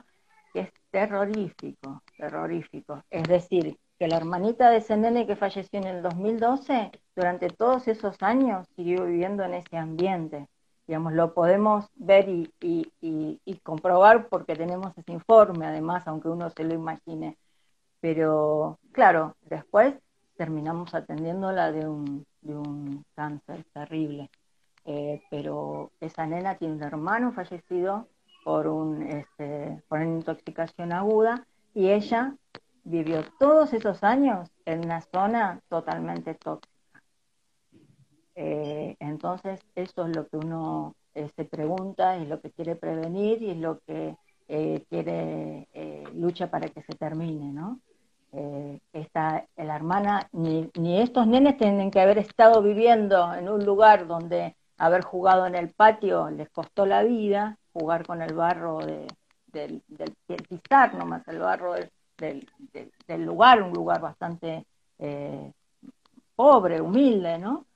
que 0.53 0.61
es 0.61 0.72
terrorífico, 0.91 2.03
terrorífico. 2.16 3.03
Es 3.11 3.24
decir, 3.24 3.76
que 3.99 4.07
la 4.07 4.18
hermanita 4.18 4.70
de 4.70 4.78
ese 4.78 5.26
que 5.26 5.35
falleció 5.35 5.81
en 5.81 5.87
el 5.87 6.03
2012, 6.03 6.93
durante 7.16 7.49
todos 7.49 7.89
esos 7.89 8.22
años 8.22 8.68
siguió 8.76 9.07
viviendo 9.07 9.43
en 9.43 9.55
ese 9.55 9.76
ambiente. 9.76 10.49
Digamos, 10.87 11.12
lo 11.14 11.35
podemos 11.35 11.87
ver 11.95 12.28
y, 12.28 12.53
y 12.61 13.59
comprobar 13.62 14.28
porque 14.28 14.55
tenemos 14.55 14.97
ese 14.97 15.12
informe, 15.12 15.66
además, 15.66 16.07
aunque 16.07 16.28
uno 16.28 16.51
se 16.51 16.64
lo 16.64 16.74
imagine. 16.74 17.37
Pero, 18.01 18.78
claro, 18.92 19.36
después 19.42 19.94
terminamos 20.36 20.94
atendiéndola 20.94 21.70
de 21.70 21.86
un, 21.86 22.26
de 22.40 22.57
un 22.57 23.05
cáncer 23.14 23.64
terrible. 23.74 24.30
Eh, 24.86 25.22
pero 25.30 25.92
esa 26.01 26.26
nena 26.26 26.57
tiene 26.57 26.74
un 26.74 26.82
hermano 26.82 27.32
fallecido 27.32 28.09
por, 28.44 28.66
un, 28.66 29.03
este, 29.03 29.82
por 29.88 30.01
una 30.01 30.16
intoxicación 30.16 30.92
aguda 30.92 31.46
y 31.74 31.90
ella 31.90 32.34
vivió 32.84 33.22
todos 33.38 33.74
esos 33.74 34.03
años 34.03 34.51
en 34.64 34.84
una 34.86 35.03
zona 35.03 35.61
totalmente 35.68 36.34
tóxica. 36.34 37.03
Eh, 38.34 38.96
entonces, 38.98 39.61
eso 39.74 40.07
es 40.07 40.16
lo 40.16 40.26
que 40.26 40.38
uno 40.38 40.96
eh, 41.14 41.28
se 41.36 41.44
pregunta, 41.44 42.16
es 42.16 42.26
lo 42.26 42.40
que 42.40 42.51
quiere 42.51 42.76
prevenir 42.76 43.42
y 43.42 43.51
es 43.51 43.59
lo 43.59 43.80
que 43.80 44.16
quiere, 44.88 45.68
lucha 46.12 46.51
para 46.51 46.66
que 46.66 46.82
se 46.82 46.94
termine, 46.94 47.53
¿no? 47.53 47.80
Eh, 48.33 48.81
esta, 48.93 49.45
la 49.57 49.76
hermana, 49.76 50.28
ni, 50.33 50.70
ni, 50.78 51.01
estos 51.01 51.26
nenes 51.26 51.57
tienen 51.57 51.91
que 51.91 52.01
haber 52.01 52.18
estado 52.18 52.62
viviendo 52.62 53.35
en 53.35 53.49
un 53.49 53.64
lugar 53.64 54.07
donde 54.07 54.57
haber 54.78 55.03
jugado 55.03 55.47
en 55.47 55.55
el 55.55 55.70
patio 55.70 56.31
les 56.31 56.49
costó 56.51 56.87
la 56.87 57.03
vida, 57.03 57.59
jugar 57.72 58.07
con 58.07 58.22
el 58.22 58.35
barro 58.35 58.78
de, 58.78 59.07
del, 59.47 59.83
del, 59.89 60.14
pisar 60.49 60.95
nomás 60.95 61.26
el 61.28 61.39
barro 61.39 61.74
del, 61.74 62.49
del, 63.07 63.24
lugar, 63.24 63.62
un 63.62 63.72
lugar 63.72 64.01
bastante 64.01 64.66
eh, 64.99 65.53
pobre, 66.35 66.81
humilde, 66.81 67.39
¿no? 67.39 67.66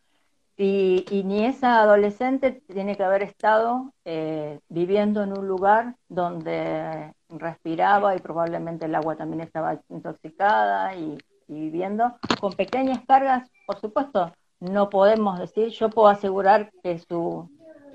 Y, 0.57 1.05
y, 1.11 1.25
ni 1.25 1.45
esa 1.45 1.81
adolescente 1.81 2.63
tiene 2.73 2.97
que 2.97 3.03
haber 3.03 3.25
estado 3.25 3.93
eh, 4.05 4.61
viviendo 4.69 5.25
en 5.25 5.37
un 5.37 5.49
lugar 5.49 5.97
donde 6.09 7.13
respiraba 7.29 8.15
y 8.15 8.21
probablemente 8.21 8.87
el 8.87 8.95
agua 8.95 9.17
también 9.17 9.41
estaba 9.41 9.81
intoxicada 9.89 10.95
y, 10.95 11.19
viviendo 11.49 12.17
con 12.41 12.53
pequeñas 12.53 13.01
cargas, 13.07 13.51
por 13.67 13.79
supuesto, 13.81 14.33
no 14.61 14.89
podemos 14.89 15.39
decir, 15.39 15.69
yo 15.69 15.91
puedo 15.91 16.09
asegurar 16.09 16.71
que 16.83 16.99
su, 16.99 17.51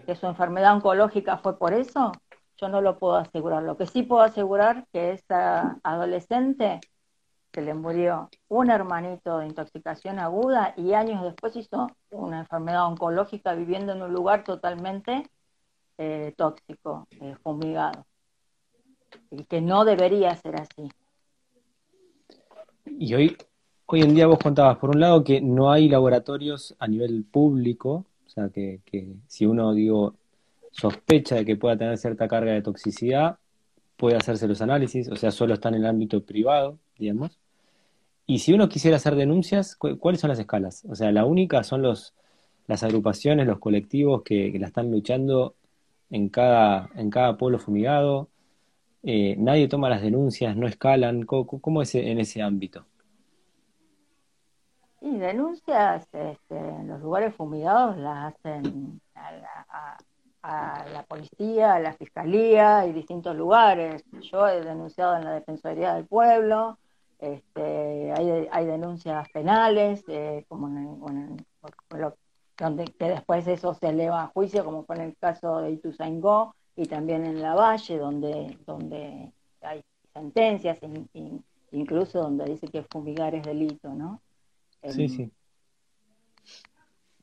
que 0.05 0.16
su 0.16 0.28
enfermedad 0.28 0.76
oncológica 0.76 1.38
fue 1.38 1.57
por 1.57 1.74
eso, 1.74 2.12
yo 2.57 2.68
no 2.68 2.82
lo 2.82 2.99
puedo 2.99 3.16
asegurar. 3.16 3.64
Lo 3.64 3.78
que 3.78 3.88
sí 3.88 4.03
puedo 4.03 4.22
asegurar 4.22 4.86
que 4.91 5.12
esa 5.12 5.80
adolescente 5.84 6.80
se 7.60 7.66
le 7.66 7.74
murió 7.74 8.30
un 8.47 8.72
hermanito 8.72 9.39
de 9.39 9.47
intoxicación 9.47 10.18
aguda 10.18 10.74
y 10.78 10.93
años 10.93 11.24
después 11.24 11.57
hizo 11.57 11.88
una 12.10 12.39
enfermedad 12.39 12.86
oncológica 12.86 13.53
viviendo 13.53 13.91
en 13.91 14.01
un 14.01 14.14
lugar 14.14 14.45
totalmente 14.45 15.24
eh, 15.97 16.34
tóxico, 16.38 17.05
eh, 17.20 17.36
fumigado 17.43 18.05
y 19.30 19.43
que 19.43 19.60
no 19.60 19.84
debería 19.84 20.34
ser 20.38 20.55
así. 20.62 20.89
Y 22.86 23.14
hoy, 23.14 23.38
hoy 23.88 24.01
en 24.03 24.16
día 24.16 24.28
vos 24.28 24.39
contabas, 24.39 24.78
por 24.78 24.91
un 24.91 25.01
lado, 25.01 25.24
que 25.26 25.41
no 25.41 25.70
hay 25.70 25.89
laboratorios 25.89 26.76
a 26.80 26.88
nivel 26.88 27.26
público, 27.26 28.05
o 28.26 28.30
sea, 28.30 28.47
que, 28.49 28.80
si 29.28 29.45
uno, 29.45 29.74
digo, 29.74 30.16
sospecha 30.72 31.36
de 31.36 31.45
que 31.45 31.57
pueda 31.57 31.78
tener 31.78 31.97
cierta 31.97 32.30
carga 32.30 32.53
de 32.53 32.62
toxicidad, 32.62 33.38
puede 33.97 34.16
hacerse 34.16 34.47
los 34.47 34.62
análisis, 34.62 35.10
o 35.10 35.18
sea, 35.18 35.32
solo 35.32 35.55
está 35.55 35.68
en 35.68 35.76
el 35.76 35.86
ámbito 35.86 36.24
privado, 36.24 36.80
digamos. 36.97 37.38
Y 38.30 38.38
si 38.38 38.53
uno 38.53 38.69
quisiera 38.69 38.97
hacer 38.97 39.15
denuncias, 39.15 39.75
¿cuáles 39.75 40.21
son 40.21 40.27
las 40.27 40.38
escalas? 40.38 40.86
O 40.88 40.93
sea, 40.93 41.11
la 41.11 41.25
única 41.25 41.63
son 41.63 41.82
los, 41.82 42.13
las 42.67 42.84
agrupaciones, 42.84 43.47
los 43.47 43.57
colectivos 43.57 44.21
que, 44.21 44.55
la 44.59 44.67
están 44.67 44.91
luchando 44.91 45.55
en 46.11 46.30
cada, 46.30 46.91
en 46.93 47.09
cada 47.09 47.38
pueblo 47.38 47.57
fumigado, 47.57 48.30
eh, 49.01 49.36
nadie 49.39 49.67
toma 49.67 49.89
las 49.89 50.03
denuncias, 50.03 50.55
no 50.55 50.67
escalan. 50.67 51.23
¿Cómo, 51.23 51.82
es 51.82 51.95
en 51.95 52.19
ese 52.19 52.43
ámbito? 52.43 52.86
Y 55.01 55.17
denuncias 55.17 56.07
este, 56.13 56.55
en 56.55 56.88
los 56.88 57.01
lugares 57.01 57.34
fumigados 57.34 57.97
las 57.97 58.36
hacen 58.36 59.01
a, 59.15 60.86
la 60.93 61.03
policía, 61.07 61.73
a 61.73 61.80
la 61.80 61.93
fiscalía 61.93 62.86
y 62.86 62.93
distintos 62.93 63.36
lugares. 63.36 64.03
Yo 64.21 64.47
he 64.47 64.61
denunciado 64.61 65.17
en 65.17 65.25
la 65.25 65.32
Defensoría 65.32 65.95
del 65.95 66.05
Pueblo, 66.05 66.77
este, 67.20 68.11
hay, 68.13 68.47
hay 68.51 68.65
denuncias 68.65 69.28
penales, 69.30 70.03
eh, 70.07 70.45
como 70.47 70.67
en, 70.67 71.38
donde 72.57 72.86
que 72.86 73.09
después 73.09 73.47
eso 73.47 73.74
se 73.74 73.89
eleva 73.89 74.24
a 74.24 74.28
juicio, 74.28 74.65
como 74.65 74.84
fue 74.86 74.97
en 74.97 75.01
el 75.03 75.17
caso 75.17 75.59
de 75.61 75.72
Ituzaingó, 75.72 76.55
y 76.76 76.86
también 76.86 77.26
en 77.26 77.41
la 77.41 77.55
Valle, 77.55 77.97
donde, 77.97 78.57
donde 78.65 79.32
hay 79.61 79.84
sentencias, 80.13 80.80
incluso 81.72 82.20
donde 82.20 82.45
dice 82.45 82.67
que 82.67 82.84
fumigar 82.84 83.36
es 83.36 83.43
delito, 83.43 83.89
¿no? 83.93 84.22
Sí, 84.88 85.09
sí. 85.09 85.32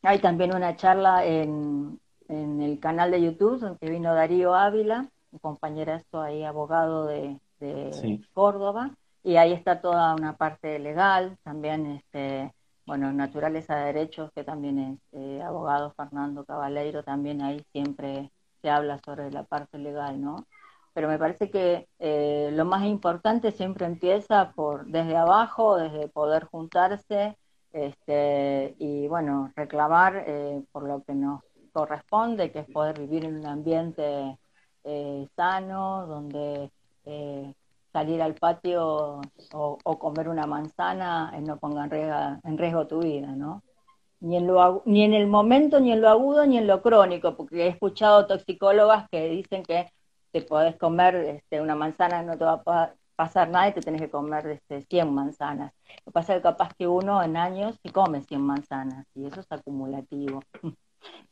Hay 0.03 0.18
también 0.18 0.55
una 0.55 0.76
charla 0.76 1.24
en, 1.24 1.99
en 2.28 2.61
el 2.61 2.78
canal 2.80 3.11
de 3.11 3.22
YouTube 3.22 3.59
donde 3.59 3.90
vino 3.90 4.14
Darío 4.14 4.55
Ávila, 4.55 5.09
un 5.32 5.38
compañerazo 5.38 6.20
ahí, 6.20 6.44
abogado 6.44 7.07
de, 7.07 7.38
Córdoba, 8.34 8.94
y 9.27 9.37
ahí 9.39 9.53
está 9.53 9.81
toda 9.81 10.14
una 10.14 10.37
parte 10.37 10.79
legal, 10.79 11.37
también 11.43 11.87
este, 11.87 12.55
bueno, 12.87 13.12
Naturales 13.12 13.68
a 13.70 13.77
Derechos, 13.77 14.31
que 14.33 14.45
también 14.45 14.79
es 14.79 14.99
eh, 15.11 15.43
abogado 15.43 15.93
Fernando 15.97 16.45
Cabaleiro, 16.45 17.03
también 17.03 17.43
ahí 17.43 17.61
siempre 17.72 18.31
habla 18.62 19.01
sobre 19.05 19.33
la 19.33 19.43
parte 19.43 19.79
legal, 19.79 20.20
¿no? 20.20 20.47
Pero 20.93 21.09
me 21.09 21.18
parece 21.18 21.51
que 21.51 21.89
eh, 21.99 22.51
lo 22.53 22.64
más 22.64 22.85
importante 22.85 23.51
siempre 23.51 23.87
empieza 23.87 24.53
por 24.53 24.87
desde 24.87 25.16
abajo, 25.16 25.77
desde 25.77 26.09
poder 26.09 26.45
juntarse 26.45 27.37
este, 27.72 28.77
y, 28.79 29.09
bueno, 29.09 29.53
reclamar 29.57 30.22
eh, 30.24 30.62
por 30.70 30.85
lo 30.85 31.03
que 31.03 31.14
nos 31.14 31.43
corresponde, 31.72 32.53
que 32.53 32.61
es 32.61 32.70
poder 32.70 33.01
vivir 33.01 33.24
en 33.24 33.39
un 33.39 33.47
ambiente 33.47 34.39
eh, 34.85 35.29
sano, 35.35 36.07
donde 36.07 36.70
salir 37.97 38.20
al 38.20 38.34
patio 38.34 39.22
o, 39.55 39.99
comer 39.99 40.28
una 40.28 40.47
manzana 40.47 41.32
no 41.40 41.57
ponga 41.57 41.84
en 41.84 41.90
riesgo, 41.90 42.40
en 42.44 42.59
riesgo 42.59 42.86
tu 42.86 42.99
vida, 43.01 43.28
¿no? 43.28 43.62
ni 44.20 44.36
en, 44.36 44.47
lo, 44.47 44.82
ni 44.84 45.03
en 45.03 45.14
el 45.14 45.26
momento, 45.26 45.80
ni 45.80 45.92
en 45.92 46.03
lo 46.03 46.11
agudo, 46.11 46.44
ni 46.47 46.59
en 46.59 46.66
lo 46.66 46.82
crónico, 46.82 47.36
porque 47.36 47.64
he 47.64 47.68
escuchado 47.68 48.26
toxicólogas 48.26 49.09
que 49.11 49.28
dicen 49.30 49.62
que 49.62 49.90
te 50.30 50.42
podés 50.42 50.76
comer 50.76 51.14
este, 51.16 51.61
una 51.61 51.74
manzana, 51.74 52.22
no 52.22 52.36
te 52.36 52.44
va 52.44 52.62
a 52.66 52.92
pasar 53.14 53.49
nada 53.49 53.68
y 53.68 53.72
te 53.72 53.80
tenés 53.80 54.03
que 54.03 54.11
comer 54.11 54.47
este, 54.47 54.82
100 54.82 55.14
manzanas. 55.14 55.72
Lo 56.05 56.05
que 56.07 56.11
pasa 56.12 56.34
es 56.34 56.40
que 56.40 56.42
capaz 56.42 56.74
que 56.74 56.86
uno 56.86 57.22
en 57.22 57.36
años 57.36 57.78
se 57.82 57.90
come 57.90 58.20
100 58.22 58.40
manzanas 58.42 59.07
y 59.14 59.24
eso 59.24 59.40
es 59.40 59.47
acumulativo. 59.51 60.42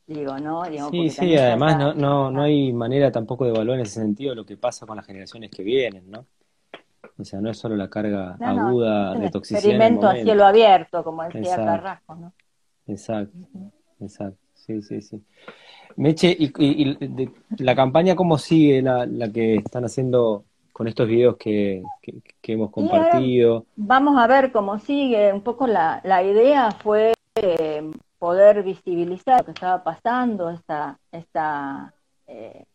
Digo, 0.07 0.37
¿no? 0.37 0.63
sí, 0.91 1.09
sí, 1.09 1.35
además 1.35 1.77
no, 1.77 1.93
no, 1.93 2.31
no 2.31 2.43
hay 2.43 2.71
manera 2.71 3.11
tampoco 3.11 3.43
de 3.43 3.49
evaluar 3.49 3.79
en 3.79 3.85
ese 3.85 3.99
sentido 3.99 4.33
lo 4.33 4.45
que 4.45 4.55
pasa 4.55 4.85
con 4.85 4.95
las 4.95 5.05
generaciones 5.05 5.49
que 5.49 5.63
vienen, 5.63 6.09
¿no? 6.09 6.25
O 7.17 7.23
sea, 7.23 7.39
no 7.39 7.49
es 7.49 7.57
solo 7.57 7.75
la 7.75 7.89
carga 7.89 8.37
aguda 8.41 9.13
de 9.13 9.29
toxicidad. 9.29 9.63
Experimento 9.63 10.07
a 10.07 10.15
cielo 10.15 10.45
abierto, 10.45 11.03
como 11.03 11.23
decía 11.23 11.55
Carrasco, 11.55 12.15
¿no? 12.15 12.33
Exacto, 12.87 13.37
exacto, 13.99 14.39
sí, 14.53 14.81
sí, 14.81 15.01
sí. 15.01 15.23
Meche, 15.95 16.35
¿y, 16.37 16.97
la 17.57 17.75
campaña 17.75 18.15
cómo 18.15 18.37
sigue 18.37 18.81
la, 18.81 19.05
la, 19.05 19.31
que 19.31 19.55
están 19.55 19.85
haciendo 19.85 20.43
con 20.73 20.89
estos 20.89 21.07
videos 21.07 21.37
que, 21.37 21.83
que, 22.01 22.53
hemos 22.53 22.69
compartido? 22.69 23.65
Vamos 23.77 24.17
a 24.17 24.27
ver 24.27 24.51
cómo 24.51 24.77
sigue. 24.77 25.31
Un 25.31 25.41
poco 25.41 25.67
la, 25.67 26.01
la 26.03 26.21
idea 26.21 26.71
fue 26.71 27.13
eh, 27.35 27.91
poder 28.19 28.63
visibilizar 28.63 29.39
lo 29.39 29.45
que 29.45 29.51
estaba 29.51 29.83
pasando, 29.83 30.49
esta, 30.49 30.99
esta, 31.11 31.93
eh, 32.27 32.65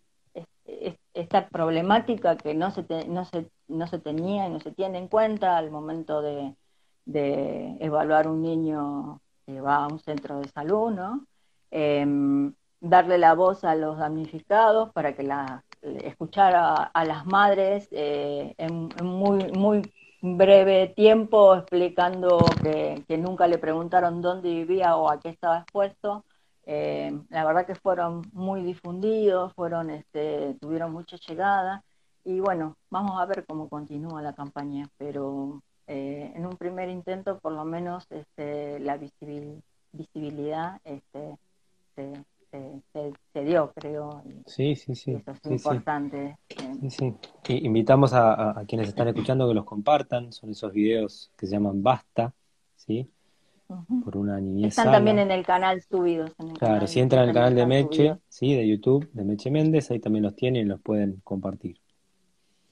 esta 1.13 1.49
problemática 1.49 2.37
que 2.37 2.55
no 2.55 2.71
se, 2.71 2.85
no, 3.09 3.25
se, 3.27 3.49
no 3.71 3.87
se 3.87 3.99
tenía 3.99 4.47
y 4.47 4.51
no 4.51 4.61
se 4.61 4.73
tiene 4.73 4.99
en 4.99 5.09
cuenta 5.09 5.57
al 5.57 5.71
momento 5.71 6.23
de, 6.23 6.55
de 7.07 7.77
evaluar 7.81 8.29
un 8.29 8.43
niño 8.43 9.21
que 9.47 9.61
va 9.61 9.77
a 9.85 9.89
un 9.89 9.99
centro 10.01 10.41
de 10.41 10.49
salud, 10.49 10.91
¿no? 10.93 11.27
Em, 11.71 12.55
darle 12.81 13.19
la 13.19 13.35
voz 13.35 13.65
a 13.65 13.75
los 13.75 13.99
damnificados 13.99 14.93
para 14.93 15.15
que 15.15 15.23
la, 15.23 15.65
a, 15.83 17.05
las 17.05 17.27
madres 17.27 17.89
eh, 17.93 18.55
en, 18.59 18.89
muy, 19.03 19.51
muy 19.53 19.93
breve 20.23 20.89
tiempo 20.89 21.57
explicando 21.57 22.39
que, 22.63 23.05
nunca 23.19 23.47
le 23.47 23.59
preguntaron 23.59 24.23
dónde 24.23 24.51
vivía 24.51 24.97
o 24.97 25.11
a 25.11 25.21
qué 25.21 25.31
estaba 25.31 25.61
expuesto. 25.61 26.25
Em, 26.65 27.27
la 27.31 27.45
verdad 27.45 27.67
que 27.67 27.75
fueron 27.75 28.23
muy 28.33 28.63
difundidos, 28.63 29.53
fueron, 29.55 29.91
este, 29.91 30.55
tuvieron 30.61 30.93
mucha 30.93 31.17
llegada 31.17 31.85
y 32.25 32.41
bueno, 32.41 32.77
vamos 32.91 33.21
a 33.21 33.27
ver 33.27 33.45
cómo 33.47 33.69
continúa 33.69 34.23
la 34.23 34.35
campaña, 34.35 34.89
pero 34.99 35.63
eh, 35.87 36.33
en 36.35 36.47
un 36.47 36.57
primer 36.57 36.89
intento 36.89 37.39
por 37.39 37.53
lo 37.53 37.65
menos 37.65 38.07
este, 38.11 38.79
la 38.81 38.97
visibilidad 38.97 40.81
este, 40.85 41.37
se, 43.33 43.45
dio, 43.45 43.73
creo. 43.75 44.23
Sí, 44.47 44.75
sí, 44.77 44.95
sí. 44.95 45.13
Eso 45.13 45.33
es 45.33 45.51
importante. 45.51 46.37
Sí, 46.89 46.91
sí. 47.45 47.59
invitamos 47.63 48.13
a, 48.13 48.63
quienes 48.67 48.89
están 48.89 49.09
escuchando 49.09 49.49
que 49.49 49.55
los 49.55 49.65
compartan, 49.65 50.33
son 50.33 50.51
esos 50.51 50.73
videos 50.73 51.31
que 51.37 51.47
se 51.47 51.53
llaman 51.53 51.83
Basta, 51.83 52.33
¿sí? 52.77 53.09
Por 54.05 54.17
una 54.17 54.41
niñez 54.41 54.77
Están 54.77 54.91
también 54.91 55.21
en 55.21 55.31
el 55.31 55.47
canal 55.47 55.81
subidos. 55.83 56.33
claro, 56.59 56.89
si 56.89 56.99
entran 56.99 57.29
al 57.29 57.35
canal 57.35 57.55
de 57.55 57.67
Meche, 57.67 58.17
sí, 58.29 58.55
de 58.55 58.67
YouTube, 58.67 59.09
de 59.13 59.25
Meche 59.25 59.51
Méndez, 59.51 59.91
ahí 59.91 60.01
también 60.01 60.25
los 60.25 60.35
tienen 60.35 60.67
y 60.67 60.69
los 60.69 60.81
pueden 60.81 61.21
compartir. 61.23 61.81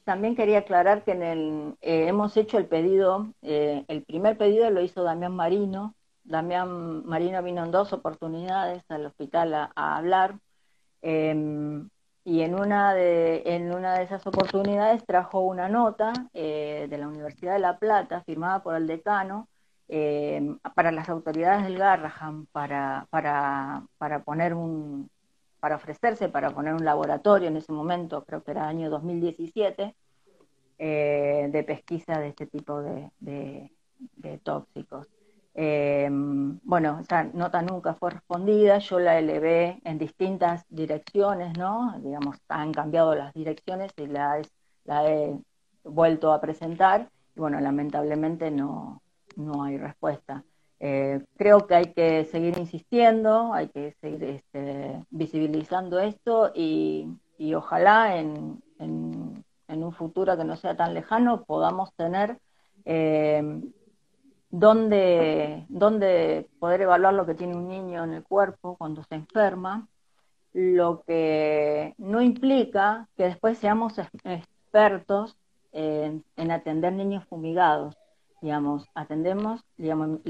También 0.08 0.34
quería 0.36 0.60
aclarar 0.60 1.04
que 1.04 1.12
eh, 1.12 2.08
hemos 2.08 2.34
hecho 2.38 2.56
el 2.56 2.64
pedido, 2.66 3.34
eh, 3.42 3.84
el 3.88 4.04
primer 4.04 4.38
pedido 4.38 4.70
lo 4.70 4.80
hizo 4.80 5.02
Damián 5.02 5.36
Marino. 5.36 5.94
Damián 6.24 7.04
Marino 7.04 7.42
vino 7.42 7.62
en 7.62 7.70
dos 7.70 7.92
oportunidades 7.92 8.82
al 8.88 9.04
hospital 9.04 9.52
a, 9.52 9.70
hablar 9.98 10.38
em, 11.02 11.90
y 12.24 12.40
en 12.40 12.54
una, 12.58 12.94
de, 12.94 13.42
en 13.44 13.70
una 13.74 13.98
de 13.98 14.04
esas 14.04 14.26
oportunidades 14.26 15.04
trajo 15.04 15.40
una 15.40 15.68
nota 15.68 16.14
eh, 16.32 16.86
de 16.88 16.96
la 16.96 17.06
Universidad 17.06 17.52
de 17.52 17.58
La 17.58 17.78
Plata 17.78 18.22
firmada 18.22 18.62
por 18.62 18.76
el 18.76 18.86
decano 18.86 19.46
em, 19.88 20.58
para 20.74 20.90
las 20.90 21.10
autoridades 21.10 21.64
del 21.64 21.76
Garrahan 21.76 22.46
para, 22.46 23.06
para, 23.10 23.82
para 23.98 24.20
poner 24.24 24.54
un, 24.54 25.10
para 25.60 25.76
ofrecerse 25.76 26.28
para 26.28 26.50
poner 26.50 26.74
un 26.74 26.84
laboratorio 26.84 27.48
en 27.48 27.56
ese 27.56 27.72
momento, 27.72 28.24
creo 28.24 28.42
que 28.42 28.52
era 28.52 28.68
año 28.68 28.90
2017, 28.90 29.94
eh, 30.78 31.48
de 31.50 31.64
pesquisa 31.64 32.20
de 32.20 32.28
este 32.28 32.46
tipo 32.46 32.80
de, 32.80 33.70
tóxicos. 34.42 35.08
Eh, 35.54 36.08
bueno, 36.10 37.00
esa 37.00 37.24
nota 37.24 37.62
nunca 37.62 37.94
fue 37.94 38.10
respondida, 38.10 38.78
yo 38.78 39.00
la 39.00 39.18
elevé 39.18 39.80
en 39.84 39.98
distintas 39.98 40.64
direcciones, 40.68 41.58
¿no? 41.58 41.98
Digamos, 42.00 42.36
han 42.48 42.72
cambiado 42.72 43.14
las 43.16 43.34
direcciones 43.34 43.92
y 43.96 44.06
la, 44.06 44.40
la 44.84 45.10
he 45.10 45.36
vuelto 45.82 46.32
a 46.32 46.40
presentar 46.40 47.10
y 47.34 47.40
bueno, 47.40 47.60
lamentablemente 47.60 48.50
no, 48.50 49.02
no 49.36 49.64
hay 49.64 49.78
respuesta. 49.78 50.44
Eh, 50.80 51.24
creo 51.36 51.66
que 51.66 51.74
hay 51.74 51.92
que 51.92 52.24
seguir 52.26 52.56
insistiendo, 52.56 53.52
hay 53.52 53.68
que 53.68 53.96
seguir 54.00 54.22
este, 54.24 55.04
visibilizando 55.10 55.98
esto 55.98 56.52
y, 56.54 57.08
ojalá 57.54 58.16
en, 58.16 58.62
un 58.78 59.92
futuro 59.92 60.36
que 60.36 60.44
no 60.44 60.56
sea 60.56 60.76
tan 60.76 60.92
lejano 60.92 61.44
podamos 61.44 61.94
tener 61.94 62.38
eh, 62.84 63.42
donde, 64.50 65.66
donde 65.68 66.48
poder 66.58 66.82
evaluar 66.82 67.14
lo 67.14 67.26
que 67.26 67.34
tiene 67.34 67.56
un 67.56 67.68
niño 67.68 68.04
en 68.04 68.14
el 68.14 68.22
cuerpo 68.24 68.76
cuando 68.76 69.02
se 69.04 69.16
enferma, 69.16 69.88
lo 70.52 71.02
que 71.06 71.94
no 71.98 72.22
implica 72.22 73.08
que 73.16 73.24
después 73.24 73.58
seamos 73.58 73.98
expertos 73.98 75.36
en 75.72 76.50
atender 76.50 76.92
niños 76.92 77.24
fumigados 77.26 77.97
digamos, 78.40 78.86
atendemos, 78.94 79.64
digamos, 79.76 80.20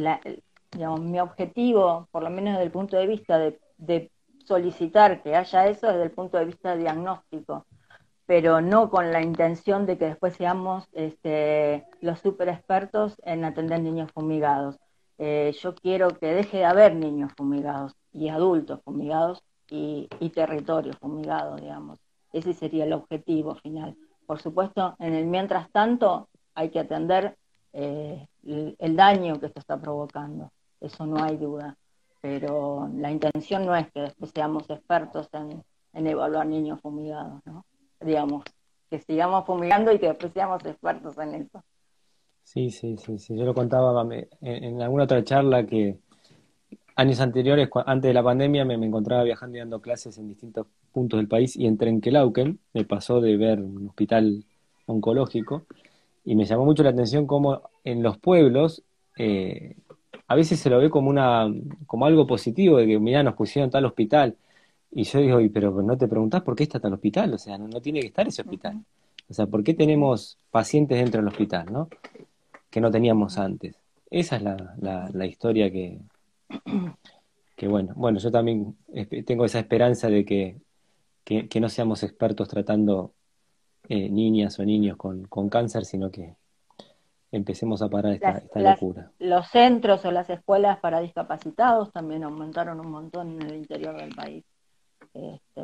mi 1.01 1.21
objetivo, 1.21 2.09
por 2.11 2.23
lo 2.23 2.31
menos 2.31 2.55
desde 2.55 2.65
el 2.65 2.71
punto 2.71 2.97
de 2.97 3.07
vista 3.07 3.39
de, 3.39 4.11
solicitar 4.45 5.23
que 5.23 5.37
haya 5.37 5.67
eso 5.67 5.89
desde 5.89 6.05
el 6.05 6.11
punto 6.11 6.39
de 6.39 6.47
vista 6.47 6.75
diagnóstico, 6.75 7.67
pero 8.25 8.63
no 8.63 8.89
con 8.89 9.13
la 9.13 9.21
intención 9.21 9.85
de 9.85 9.99
que 9.99 10.07
después 10.07 10.37
seamos 10.37 10.89
este, 10.93 11.87
los 12.01 12.19
super 12.21 12.49
expertos 12.49 13.21
en 13.25 13.45
atender 13.45 13.83
niños 13.83 14.11
fumigados. 14.13 14.79
Eh, 15.19 15.55
yo 15.61 15.75
quiero 15.75 16.09
que 16.19 16.33
deje 16.33 16.59
de 16.59 16.65
haber 16.65 16.95
niños 16.95 17.31
fumigados 17.37 17.95
y 18.11 18.31
adultos 18.31 18.81
fumigados 18.85 19.45
y 19.71 20.09
territorios 20.35 20.97
fumigados, 20.97 21.61
digamos. 21.61 21.99
Ese 22.33 22.55
sería 22.55 22.85
el 22.85 22.95
objetivo 22.95 23.55
final. 23.57 23.97
Por 24.27 24.41
supuesto, 24.41 24.95
en 24.99 25.15
el 25.15 25.27
mientras 25.27 25.71
tanto 25.71 26.29
hay 26.55 26.71
que 26.71 26.81
atender 26.81 27.37
eh, 27.73 28.27
el, 28.79 28.97
daño 28.97 29.39
que 29.39 29.47
esto 29.47 29.61
está 29.61 29.81
provocando, 29.81 30.51
eso 30.81 31.07
no 31.07 31.23
hay 31.23 31.37
duda. 31.37 31.77
Pero 32.21 32.91
la 32.97 33.11
intención 33.11 33.65
no 33.65 33.77
es 33.77 33.91
que 33.93 34.01
después 34.01 34.33
seamos 34.35 34.69
expertos 34.69 35.29
en, 35.33 35.63
evaluar 36.07 36.47
niños 36.47 36.81
fumigados, 36.81 37.41
¿no? 37.45 37.65
Digamos, 38.01 38.45
que 38.91 38.99
sigamos 39.01 39.45
fumigando 39.47 39.93
y 39.93 39.99
que 39.99 40.09
después 40.09 40.33
seamos 40.33 40.65
expertos 40.65 41.17
en 41.19 41.35
eso. 41.35 41.63
Sí, 42.43 42.71
sí, 42.71 42.97
sí, 42.97 43.19
sí. 43.19 43.37
Yo 43.37 43.45
lo 43.45 43.55
contaba 43.55 44.07
en, 44.41 44.83
alguna 44.83 45.05
otra 45.05 45.23
charla 45.23 45.67
que 45.67 45.99
años 46.97 47.21
anteriores, 47.21 47.69
antes 47.87 48.09
de 48.09 48.15
la 48.15 48.23
pandemia, 48.23 48.65
me, 48.65 48.75
encontraba 48.75 49.23
viajando 49.23 49.57
y 49.57 49.61
dando 49.61 49.81
clases 49.81 50.19
en 50.19 50.29
distintos 50.29 50.67
puntos 50.93 51.19
del 51.19 51.29
país 51.29 51.57
y 51.57 51.67
en 51.67 51.77
Trenquelauquen 51.77 52.59
me 52.73 52.85
pasó 52.85 53.21
de 53.21 53.37
ver 53.37 53.61
un 53.61 53.89
hospital 53.89 54.45
oncológico 54.87 55.67
y 56.25 56.35
me 56.35 56.45
llamó 56.45 56.65
mucho 56.65 56.83
la 56.83 56.91
atención 56.91 57.27
cómo 57.27 57.63
en 57.85 58.03
los 58.03 58.19
pueblos 58.19 58.83
eh, 59.17 59.77
a 60.27 60.35
veces 60.35 60.61
se 60.61 60.71
lo 60.71 60.79
ve 60.79 60.91
como 60.91 61.11
una 61.11 61.53
como 61.87 62.07
algo 62.07 62.27
positivo 62.27 62.79
de 62.79 62.87
que 62.87 62.99
mira 62.99 63.23
nos 63.23 63.35
pusieron 63.35 63.71
tal 63.71 63.87
hospital 63.87 64.37
y 64.91 65.05
yo 65.05 65.21
digo 65.21 65.39
pero 65.53 65.83
no 65.83 65.97
te 65.97 66.09
preguntás 66.09 66.43
por 66.43 66.55
qué 66.57 66.65
está 66.65 66.81
tal 66.81 66.95
hospital 66.95 67.35
o 67.35 67.39
sea 67.39 67.59
no, 67.59 67.81
tiene 67.81 68.01
que 68.01 68.09
estar 68.09 68.29
ese 68.29 68.43
hospital 68.43 68.79
o 69.29 69.35
sea 69.35 69.47
por 69.47 69.65
qué 69.65 69.75
tenemos 69.75 70.39
pacientes 70.51 70.99
dentro 70.99 71.21
del 71.21 71.29
hospital 71.29 71.73
no 71.73 71.89
que 72.71 72.81
no 72.81 72.91
teníamos 72.91 73.39
antes. 73.39 73.77
Esa 74.11 74.37
es 74.37 74.43
la, 74.43 75.11
la, 75.13 75.27
historia 75.27 75.71
que 75.71 75.99
que 77.57 77.69
bueno 77.69 77.93
bueno 77.97 78.19
yo 78.19 78.31
también 78.31 78.77
tengo 79.27 79.45
esa 79.45 79.59
esperanza 79.59 80.09
de 80.09 80.25
que, 80.25 80.57
que 81.25 81.61
no 81.61 81.69
seamos 81.69 82.03
expertos 82.03 82.49
tratando 82.49 83.13
eh, 83.91 84.11
niñas 84.11 84.59
o 84.59 84.65
niños 84.65 84.99
con, 84.99 85.49
cáncer, 85.49 85.87
sino 85.87 86.11
que 86.11 86.37
empecemos 87.33 87.81
a 87.81 87.89
parar 87.89 88.13
esta, 88.13 88.43
locura. 88.55 89.11
los 89.19 89.49
centros 89.49 90.05
o 90.05 90.11
las 90.11 90.29
escuelas 90.29 90.79
para 90.81 91.01
discapacitados 91.01 91.91
también 91.91 92.23
aumentaron 92.23 92.81
un 92.81 92.91
montón 92.91 93.41
en 93.41 93.49
el 93.49 93.57
interior 93.57 93.97
del 93.97 94.15
país. 94.15 94.45
Este, 95.15 95.63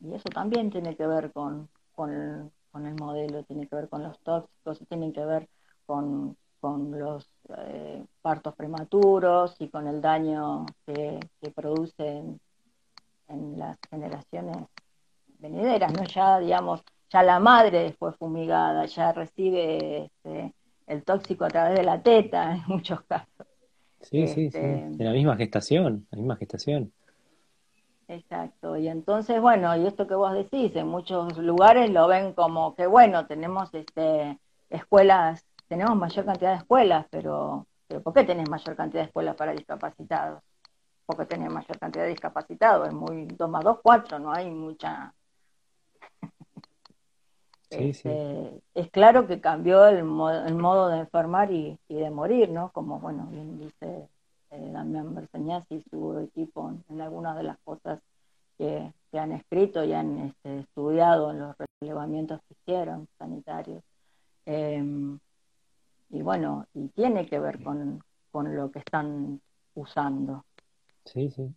y 0.00 0.14
eso 0.14 0.28
también 0.32 0.70
tiene 0.70 0.96
que 0.96 1.06
ver 1.06 1.30
con, 1.32 1.68
con, 1.94 2.10
el, 2.10 2.94
modelo, 2.94 3.42
tiene 3.44 3.66
que 3.66 3.76
ver 3.76 3.90
con 3.90 4.02
los 4.02 4.18
tóxicos, 4.20 4.80
tiene 4.88 5.12
que 5.12 5.24
ver 5.24 5.46
con, 5.84 6.36
los 6.62 7.30
eh, 7.58 8.04
partos 8.22 8.54
prematuros 8.54 9.54
y 9.60 9.68
con 9.68 9.86
el 9.86 10.00
daño 10.00 10.64
que, 10.84 11.20
que 11.40 11.50
producen 11.50 12.40
en 13.28 13.58
las 13.58 13.78
generaciones 13.90 14.56
venideras, 15.38 15.92
¿no? 15.92 16.02
Ya, 16.04 16.38
digamos, 16.38 16.82
ya 17.16 17.22
la 17.22 17.40
madre 17.40 17.94
fue 17.98 18.12
fumigada, 18.12 18.84
ya 18.84 19.10
recibe 19.10 20.04
este, 20.04 20.52
el 20.86 21.02
tóxico 21.02 21.46
a 21.46 21.48
través 21.48 21.78
de 21.78 21.82
la 21.82 22.02
teta 22.02 22.56
en 22.56 22.62
muchos 22.68 23.00
casos. 23.04 23.46
Sí, 24.02 24.26
sí, 24.28 24.50
sí, 24.50 24.58
este, 24.58 25.02
la 25.02 25.12
misma 25.12 25.34
gestación, 25.36 26.06
la 26.10 26.18
misma 26.18 26.36
gestación. 26.36 26.92
Exacto, 28.08 28.76
y 28.76 28.86
entonces, 28.86 29.40
bueno, 29.40 29.74
y 29.76 29.86
esto 29.86 30.06
que 30.06 30.14
vos 30.14 30.32
decís, 30.34 30.76
en 30.76 30.88
muchos 30.88 31.38
lugares 31.38 31.90
lo 31.90 32.06
ven 32.06 32.34
como 32.34 32.74
que, 32.74 32.86
bueno, 32.86 33.26
tenemos 33.26 33.72
este, 33.72 34.38
escuelas, 34.68 35.44
tenemos 35.68 35.96
mayor 35.96 36.26
cantidad 36.26 36.50
de 36.50 36.58
escuelas, 36.58 37.06
pero, 37.10 37.66
pero 37.88 38.02
¿por 38.02 38.12
qué 38.12 38.24
tenés 38.24 38.48
mayor 38.48 38.76
cantidad 38.76 39.02
de 39.02 39.06
escuelas 39.06 39.36
para 39.36 39.52
discapacitados? 39.52 40.42
Porque 41.06 41.24
tenés 41.24 41.50
mayor 41.50 41.78
cantidad 41.78 42.04
de 42.04 42.10
discapacitados, 42.10 42.88
es 42.88 42.94
muy 42.94 43.24
2 43.24 43.50
más 43.50 43.64
2, 43.64 43.78
4, 43.82 44.18
no 44.18 44.32
hay 44.32 44.50
mucha 44.50 45.14
este, 47.70 48.62
es 48.74 48.90
claro 48.90 49.26
que 49.26 49.40
cambió 49.40 49.86
el, 49.86 50.04
modo 50.04 50.88
de 50.88 51.00
enfermar 51.00 51.50
y, 51.52 51.78
de 51.88 52.10
morir, 52.10 52.50
¿no? 52.50 52.70
Como, 52.72 53.00
bueno, 53.00 53.26
bien 53.30 53.58
dice 53.58 54.08
eh, 54.50 54.70
Damián 54.72 55.14
Berseñaz 55.14 55.64
y 55.70 55.82
su 55.90 56.18
equipo 56.20 56.72
en, 56.88 57.00
algunas 57.00 57.36
de 57.36 57.42
las 57.42 57.58
cosas 57.58 58.00
que, 58.58 58.92
han 59.12 59.32
escrito 59.32 59.82
y 59.82 59.94
han 59.94 60.18
este, 60.18 60.58
estudiado 60.58 61.30
en 61.30 61.38
los 61.38 61.56
relevamientos 61.80 62.38
que 62.42 62.54
hicieron 62.54 63.08
sanitarios. 63.18 63.82
Em, 64.44 65.18
y 66.10 66.20
bueno, 66.20 66.66
y 66.74 66.88
tiene 66.88 67.26
que 67.26 67.38
ver 67.38 67.62
con, 67.62 68.02
lo 68.32 68.70
que 68.70 68.80
están 68.80 69.40
usando. 69.74 70.44
Sí, 71.06 71.30
sí. 71.30 71.50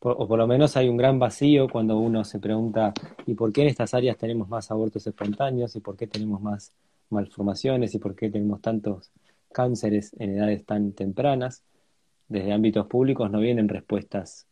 O 0.00 0.28
por 0.28 0.38
lo 0.38 0.46
menos 0.46 0.76
hay 0.76 0.88
un 0.88 0.96
gran 0.96 1.18
vacío 1.18 1.68
cuando 1.68 1.98
uno 1.98 2.24
se 2.24 2.38
pregunta, 2.38 2.92
¿y 3.26 3.34
por 3.34 3.52
qué 3.52 3.62
en 3.62 3.68
estas 3.68 3.94
áreas 3.94 4.16
tenemos 4.16 4.48
más 4.48 4.70
abortos 4.70 5.06
espontáneos? 5.06 5.74
¿Y 5.76 5.80
por 5.80 5.96
qué 5.96 6.06
tenemos 6.06 6.40
más 6.40 6.72
malformaciones? 7.10 7.94
¿Y 7.94 7.98
por 7.98 8.14
qué 8.14 8.30
tenemos 8.30 8.60
tantos 8.60 9.10
cánceres 9.52 10.14
en 10.18 10.36
edades 10.36 10.64
tan 10.64 10.92
tempranas? 10.92 11.62
Desde 12.28 12.52
ámbitos 12.52 12.86
públicos 12.86 13.30
no 13.30 13.40
vienen 13.40 13.68
respuestas 13.68 14.46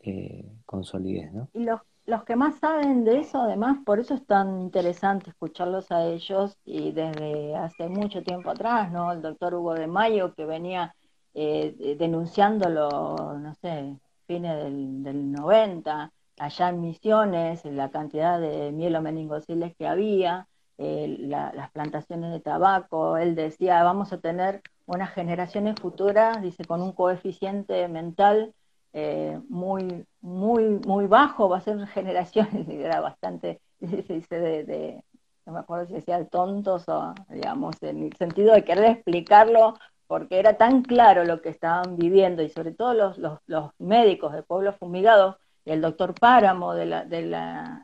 eh, 0.00 0.50
con 0.66 0.84
solidez. 0.84 1.30
Y 1.52 1.60
los, 1.60 1.80
los 2.06 2.24
que 2.24 2.34
más 2.34 2.58
saben 2.58 3.04
de 3.04 3.20
eso, 3.20 3.42
además, 3.42 3.78
por 3.84 4.00
eso 4.00 4.14
es 4.14 4.26
tan 4.26 4.60
interesante 4.60 5.30
escucharlos 5.30 5.92
a 5.92 6.06
ellos 6.06 6.58
y 6.64 6.92
desde 6.92 7.54
hace 7.54 7.88
mucho 7.88 8.22
tiempo 8.22 8.50
atrás, 8.50 8.90
¿no? 8.90 9.12
El 9.12 9.22
doctor 9.22 9.54
Hugo 9.54 9.74
de 9.74 9.86
Mayo 9.86 10.34
que 10.34 10.44
venía 10.44 10.94
eh, 11.34 11.96
denunciándolo, 11.98 13.38
no 13.38 13.54
sé, 13.54 13.96
fines 14.30 14.62
del, 14.62 15.02
del 15.02 15.32
90, 15.32 16.12
allá 16.38 16.68
en 16.68 16.80
Misiones, 16.80 17.64
la 17.64 17.90
cantidad 17.90 18.40
de 18.40 18.70
mielomeningociles 18.70 19.74
que 19.74 19.88
había, 19.88 20.46
eh, 20.78 21.16
las 21.18 21.70
plantaciones 21.72 22.30
de 22.30 22.38
tabaco, 22.38 23.16
él 23.16 23.34
decía, 23.34 23.82
vamos 23.82 24.12
a 24.12 24.20
tener 24.20 24.62
unas 24.86 25.10
generaciones 25.10 25.74
futuras, 25.80 26.40
dice, 26.40 26.64
con 26.64 26.80
un 26.80 26.92
coeficiente 26.92 27.88
mental 27.88 28.54
eh, 28.92 29.40
muy, 29.48 30.06
muy, 30.20 30.78
muy 30.86 31.08
bajo, 31.08 31.48
va 31.48 31.58
a 31.58 31.62
ser 31.62 31.84
generaciones, 31.88 32.68
era 32.68 33.00
bastante, 33.00 33.60
dice, 33.80 34.38
de, 34.38 34.64
de, 34.64 35.04
no 35.44 35.54
me 35.54 35.58
acuerdo 35.58 35.86
si 35.86 35.94
decía 35.94 36.24
tontos 36.26 36.88
o, 36.88 37.14
digamos, 37.30 37.82
en 37.82 38.04
el 38.04 38.16
sentido 38.16 38.54
de 38.54 38.62
querer 38.62 38.92
explicarlo 38.92 39.74
porque 40.10 40.40
era 40.40 40.56
tan 40.56 40.82
claro 40.82 41.24
lo 41.24 41.40
que 41.40 41.50
estaban 41.50 41.96
viviendo 41.96 42.42
y 42.42 42.48
sobre 42.48 42.72
todo 42.72 42.94
los, 42.94 43.16
los, 43.46 43.70
médicos 43.78 44.32
de 44.32 44.42
pueblos 44.42 44.74
fumigados, 44.76 45.36
el 45.64 45.80
doctor 45.80 46.14
Páramo 46.14 46.74
de, 46.74 46.84
la, 46.84 47.04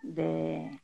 de, 0.02 0.80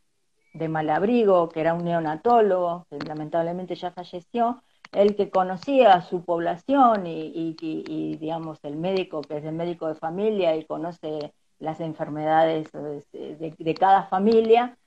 de, 0.55 0.69
Malabrigo, 0.69 1.49
que 1.49 1.61
era 1.61 1.75
un 1.75 1.85
neonatólogo, 1.85 2.87
que 2.89 2.99
lamentablemente 2.99 3.75
ya 3.75 3.91
falleció, 3.91 4.63
el 4.93 5.17
que 5.17 5.31
conocía 5.31 5.95
a 5.95 6.03
su 6.03 6.25
población 6.25 7.09
y, 7.09 7.57
y, 7.61 8.17
digamos, 8.19 8.61
el 8.63 8.77
médico 8.77 9.21
que 9.23 9.39
es 9.39 9.45
el 9.45 9.57
médico 9.57 9.89
de 9.89 9.97
familia 9.97 10.55
y 10.55 10.65
conoce 10.65 11.35
las 11.59 11.81
enfermedades 11.81 12.71
de, 12.71 13.57
de 13.59 13.75
cada 13.75 14.05
familia, 14.05 14.79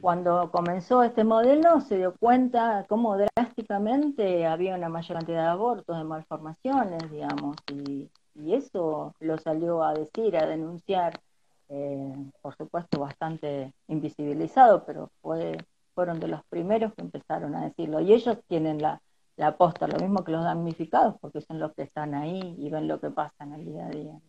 cuando 0.00 0.50
comenzó 0.50 1.02
este 1.02 1.24
modelo 1.24 1.80
se 1.80 1.96
dio 1.96 2.14
cuenta 2.16 2.84
cómo 2.88 3.16
drásticamente 3.16 4.46
había 4.46 4.74
una 4.74 4.88
mayor 4.88 5.18
cantidad 5.18 5.42
de 5.42 5.48
abortos, 5.48 5.96
de 5.96 6.04
malformaciones, 6.04 7.10
digamos, 7.10 7.56
y, 7.72 8.10
eso 8.52 9.14
lo 9.20 9.38
salió 9.38 9.84
a 9.84 9.94
decir, 9.94 10.36
a 10.36 10.44
denunciar, 10.46 11.20
eh, 11.68 12.12
por 12.42 12.56
supuesto 12.56 12.98
bastante 12.98 13.72
invisibilizado, 13.86 14.84
pero 14.84 15.10
fue, 15.22 15.56
fueron 15.94 16.18
de 16.18 16.28
los 16.28 16.44
primeros 16.46 16.92
que 16.94 17.02
empezaron 17.02 17.54
a 17.54 17.64
decirlo. 17.64 18.00
Y 18.00 18.12
ellos 18.12 18.38
tienen 18.48 18.82
la, 18.82 19.00
la 19.36 19.48
aposta, 19.48 19.86
lo 19.86 19.98
mismo 19.98 20.24
que 20.24 20.32
los 20.32 20.42
damnificados, 20.42 21.14
porque 21.20 21.40
son 21.40 21.60
los 21.60 21.72
que 21.74 21.82
están 21.82 22.14
ahí 22.14 22.56
y 22.58 22.70
ven 22.70 22.88
lo 22.88 23.00
que 23.00 23.10
pasa 23.10 23.44
en 23.44 23.52
el 23.54 23.64
día 23.64 23.86
a 23.86 23.90
día. 23.90 24.20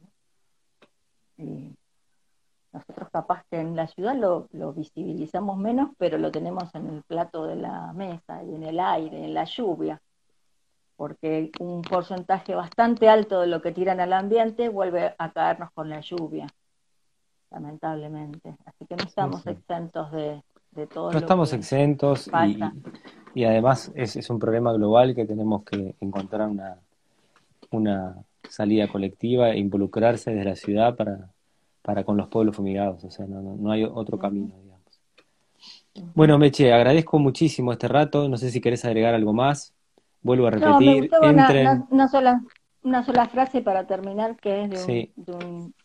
Nosotros 2.76 3.08
capaz 3.10 3.46
que 3.50 3.58
en 3.58 3.74
la 3.74 3.88
ciudad 3.88 4.18
lo, 4.18 4.74
visibilizamos 4.74 5.58
menos, 5.58 5.92
pero 5.98 6.18
lo 6.18 6.30
tenemos 6.30 6.76
en 6.76 6.88
el 6.88 7.04
plato 7.04 7.46
de 7.46 7.56
la 7.56 7.94
mesa 7.94 8.44
y 8.44 8.54
en 8.54 8.64
el 8.64 8.82
aire, 8.82 9.24
en 9.24 9.34
la 9.34 9.46
lluvia, 9.46 10.02
porque 10.98 11.52
un 11.62 11.82
porcentaje 11.84 12.54
bastante 12.54 13.08
alto 13.08 13.40
de 13.40 13.48
lo 13.48 13.62
que 13.62 13.72
tiran 13.72 14.02
al 14.02 14.12
ambiente 14.12 14.68
vuelve 14.68 15.16
a 15.18 15.32
caernos 15.32 15.70
con 15.74 15.90
la 15.90 16.02
lluvia, 16.02 16.48
lamentablemente. 17.50 18.58
Así 18.66 18.86
que 18.86 18.98
no 18.98 19.06
estamos 19.06 19.48
exentos 19.48 20.12
de, 20.12 20.44
de 20.72 20.88
todo. 20.88 21.14
No 21.14 21.20
estamos 21.20 21.54
exentos 21.54 22.28
y, 22.28 22.60
y, 23.40 23.46
además 23.46 23.90
es, 23.96 24.18
es 24.18 24.30
un 24.30 24.38
problema 24.38 24.74
global 24.74 25.16
que 25.16 25.24
tenemos 25.24 25.64
que 25.64 25.96
encontrar 26.02 26.50
una, 26.50 26.78
una 27.72 28.18
salida 28.50 28.90
colectiva 28.90 29.52
e 29.52 29.60
involucrarse 29.60 30.32
desde 30.32 30.50
la 30.50 30.56
ciudad 30.58 30.96
para 30.98 31.30
para 31.86 32.04
con 32.04 32.18
los 32.18 32.28
pueblos 32.30 32.56
fumigados, 32.56 33.04
o 33.04 33.12
sea, 33.12 33.28
no, 33.28 33.42
no, 33.42 33.72
hay 33.72 33.84
otro 33.84 34.18
camino, 34.18 34.56
digamos. 34.60 34.82
Bueno, 36.16 36.40
Meche, 36.40 36.74
agradezco 36.74 37.20
muchísimo 37.20 37.72
este 37.72 37.88
rato, 37.88 38.28
no 38.28 38.38
sé 38.38 38.50
si 38.50 38.60
querés 38.60 38.84
agregar 38.86 39.14
algo 39.14 39.34
más, 39.34 39.72
vuelvo 40.24 40.48
a 40.48 40.52
repetir, 40.52 41.12
no, 41.12 41.30
una, 41.30 42.08
sola, 42.08 42.42
una 42.82 43.06
sola 43.06 43.28
frase 43.28 43.62
para 43.62 43.86
terminar, 43.86 44.36
que 44.36 44.64
es 44.64 44.88
de 44.88 45.32
un, 45.32 45.76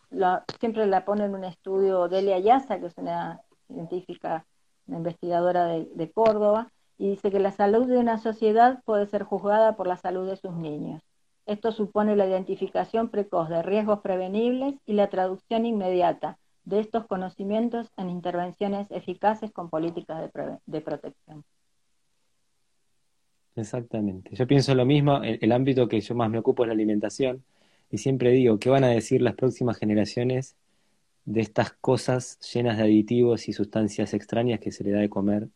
siempre 0.59 0.87
la 0.87 1.05
pone 1.05 1.27
en 1.27 1.35
un 1.35 1.45
estudio 1.45 2.09
Delia 2.09 2.39
Yaza, 2.39 2.81
que 2.81 2.87
es 2.87 2.97
una 2.97 3.43
científica, 3.67 4.47
una 4.87 4.97
investigadora 4.97 5.67
de, 5.67 5.87
de 5.95 6.11
Córdoba, 6.11 6.73
y 6.97 7.11
dice 7.11 7.31
que 7.31 7.41
la 7.41 7.53
salud 7.53 7.87
de 7.87 7.99
una 7.99 8.17
sociedad 8.17 8.83
puede 8.87 9.07
ser 9.07 9.25
juzgada 9.25 9.77
por 9.77 9.87
la 9.87 9.99
salud 9.99 10.27
de 10.27 10.37
sus 10.37 10.55
niños. 10.55 11.03
Esto 11.51 11.73
supone 11.73 12.15
la 12.15 12.29
identificación 12.29 13.09
precoz 13.09 13.49
de 13.49 13.61
riesgos 13.61 14.03
prevenibles 14.03 14.77
y 14.87 14.93
la 14.93 15.11
traducción 15.11 15.67
inmediata 15.67 16.39
de 16.63 16.79
estos 16.79 17.09
conocimientos 17.09 17.91
en 17.97 18.09
intervenciones 18.09 18.89
eficaces 18.93 19.51
con 19.51 19.69
políticas 19.69 20.31
de, 20.65 20.81
protección. 20.81 21.43
Exactamente. 23.57 24.33
Yo 24.37 24.47
pienso 24.47 24.77
lo 24.77 24.87
mismo, 24.87 25.25
el, 25.25 25.51
ámbito 25.51 25.89
que 25.89 26.01
yo 26.01 26.15
más 26.15 26.31
me 26.31 26.39
ocupo 26.39 26.63
es 26.63 26.69
la 26.69 26.75
alimentación 26.75 27.43
y 27.91 27.99
siempre 27.99 28.31
digo, 28.31 28.61
¿qué 28.61 28.71
van 28.71 28.85
a 28.85 28.89
decir 28.89 29.21
las 29.21 29.35
próximas 29.35 29.77
generaciones 29.77 30.55
de 31.25 31.41
estas 31.41 31.73
cosas 31.73 32.39
llenas 32.55 32.77
de 32.77 32.85
aditivos 32.85 33.49
y 33.49 33.55
sustancias 33.55 34.15
extrañas 34.15 34.61
que 34.61 34.71
se 34.71 34.85
le 34.85 34.93
da 34.93 35.01
de 35.01 35.11
comer 35.11 35.49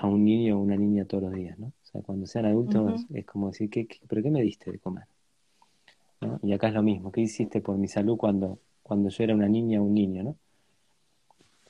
a 0.00 0.06
un 0.06 0.24
niño 0.24 0.58
o 0.58 0.60
una 0.60 0.76
niña 0.76 1.06
todos 1.06 1.24
los 1.24 1.32
días, 1.32 1.58
¿no? 1.58 1.72
O 1.88 1.90
sea, 1.90 2.02
cuando 2.02 2.26
sean 2.26 2.44
adultos 2.44 3.06
es 3.14 3.24
como 3.24 3.48
decir, 3.48 3.70
¿qué, 3.70 3.88
pero 4.06 4.22
qué 4.22 4.30
me 4.30 4.42
diste 4.42 4.70
de 4.70 4.78
comer? 4.78 5.04
Y 6.42 6.52
acá 6.52 6.68
es 6.68 6.74
lo 6.74 6.82
mismo, 6.82 7.10
¿qué 7.10 7.22
hiciste 7.22 7.62
por 7.62 7.78
mi 7.78 7.88
salud 7.88 8.18
cuando, 8.18 8.58
cuando 8.82 9.08
yo 9.08 9.24
era 9.24 9.34
una 9.34 9.48
niña 9.48 9.80
o 9.80 9.84
un 9.84 9.94
niño? 9.94 10.36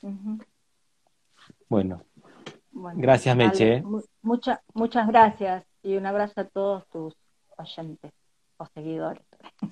¿no? 0.01 0.39
bueno, 1.69 2.03
gracias 2.71 3.35
Meche. 3.35 3.75
¿eh? 3.75 3.83
muchas 4.21 5.07
gracias 5.07 5.63
y 5.83 5.95
un 5.95 6.05
abrazo 6.05 6.41
a 6.41 6.45
todos 6.45 6.85
tus 6.89 7.15
oyentes 7.57 8.11
o 8.57 8.65
seguidores. 8.65 9.23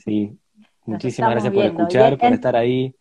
Sí, 0.05 0.37
muchísimas 0.85 1.31
gracias 1.31 1.53
por 1.53 1.65
escuchar, 1.65 2.17
por 2.17 2.31
estar 2.31 2.55
ahí. 2.55 2.95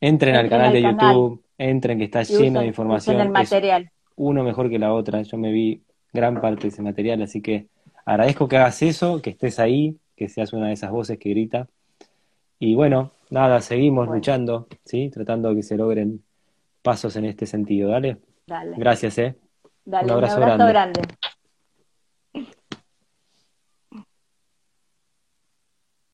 Entren, 0.00 0.36
al 0.36 0.48
canal 0.48 0.72
de 0.72 0.82
YouTube, 0.82 1.44
entren 1.58 1.98
que 1.98 2.04
está 2.04 2.22
lleno 2.22 2.60
de 2.60 2.66
información. 2.66 3.20
El 3.20 3.30
material. 3.30 3.90
uno 4.16 4.42
mejor 4.42 4.70
que 4.70 4.78
la 4.78 4.94
otra, 4.94 5.20
yo 5.20 5.36
me 5.36 5.52
vi 5.52 5.82
gran 6.18 6.40
parte 6.40 6.62
de 6.62 6.68
ese 6.68 6.82
material, 6.82 7.22
así 7.22 7.40
que 7.40 7.66
agradezco 8.04 8.48
que 8.48 8.56
hagas 8.56 8.82
eso, 8.82 9.22
que 9.22 9.30
estés 9.30 9.58
ahí, 9.58 9.96
que 10.16 10.28
seas 10.28 10.52
una 10.52 10.68
de 10.68 10.74
esas 10.74 10.90
voces 10.90 11.18
que 11.18 11.30
grita. 11.30 11.68
Y 12.58 12.74
bueno, 12.74 13.12
nada, 13.30 13.60
seguimos 13.60 14.08
luchando, 14.08 14.66
¿sí? 14.84 15.10
Tratando 15.10 15.50
de 15.50 15.56
que 15.56 15.62
se 15.62 15.76
logren 15.76 16.22
pasos 16.82 17.16
en 17.16 17.24
este 17.24 17.46
sentido, 17.46 17.90
¿dale? 17.90 18.18
Dale. 18.46 18.76
Gracias, 18.76 19.18
¿eh? 19.18 19.36
Dale, 19.84 20.06
un 20.06 20.24
abrazo, 20.24 20.66
grande. 20.66 21.00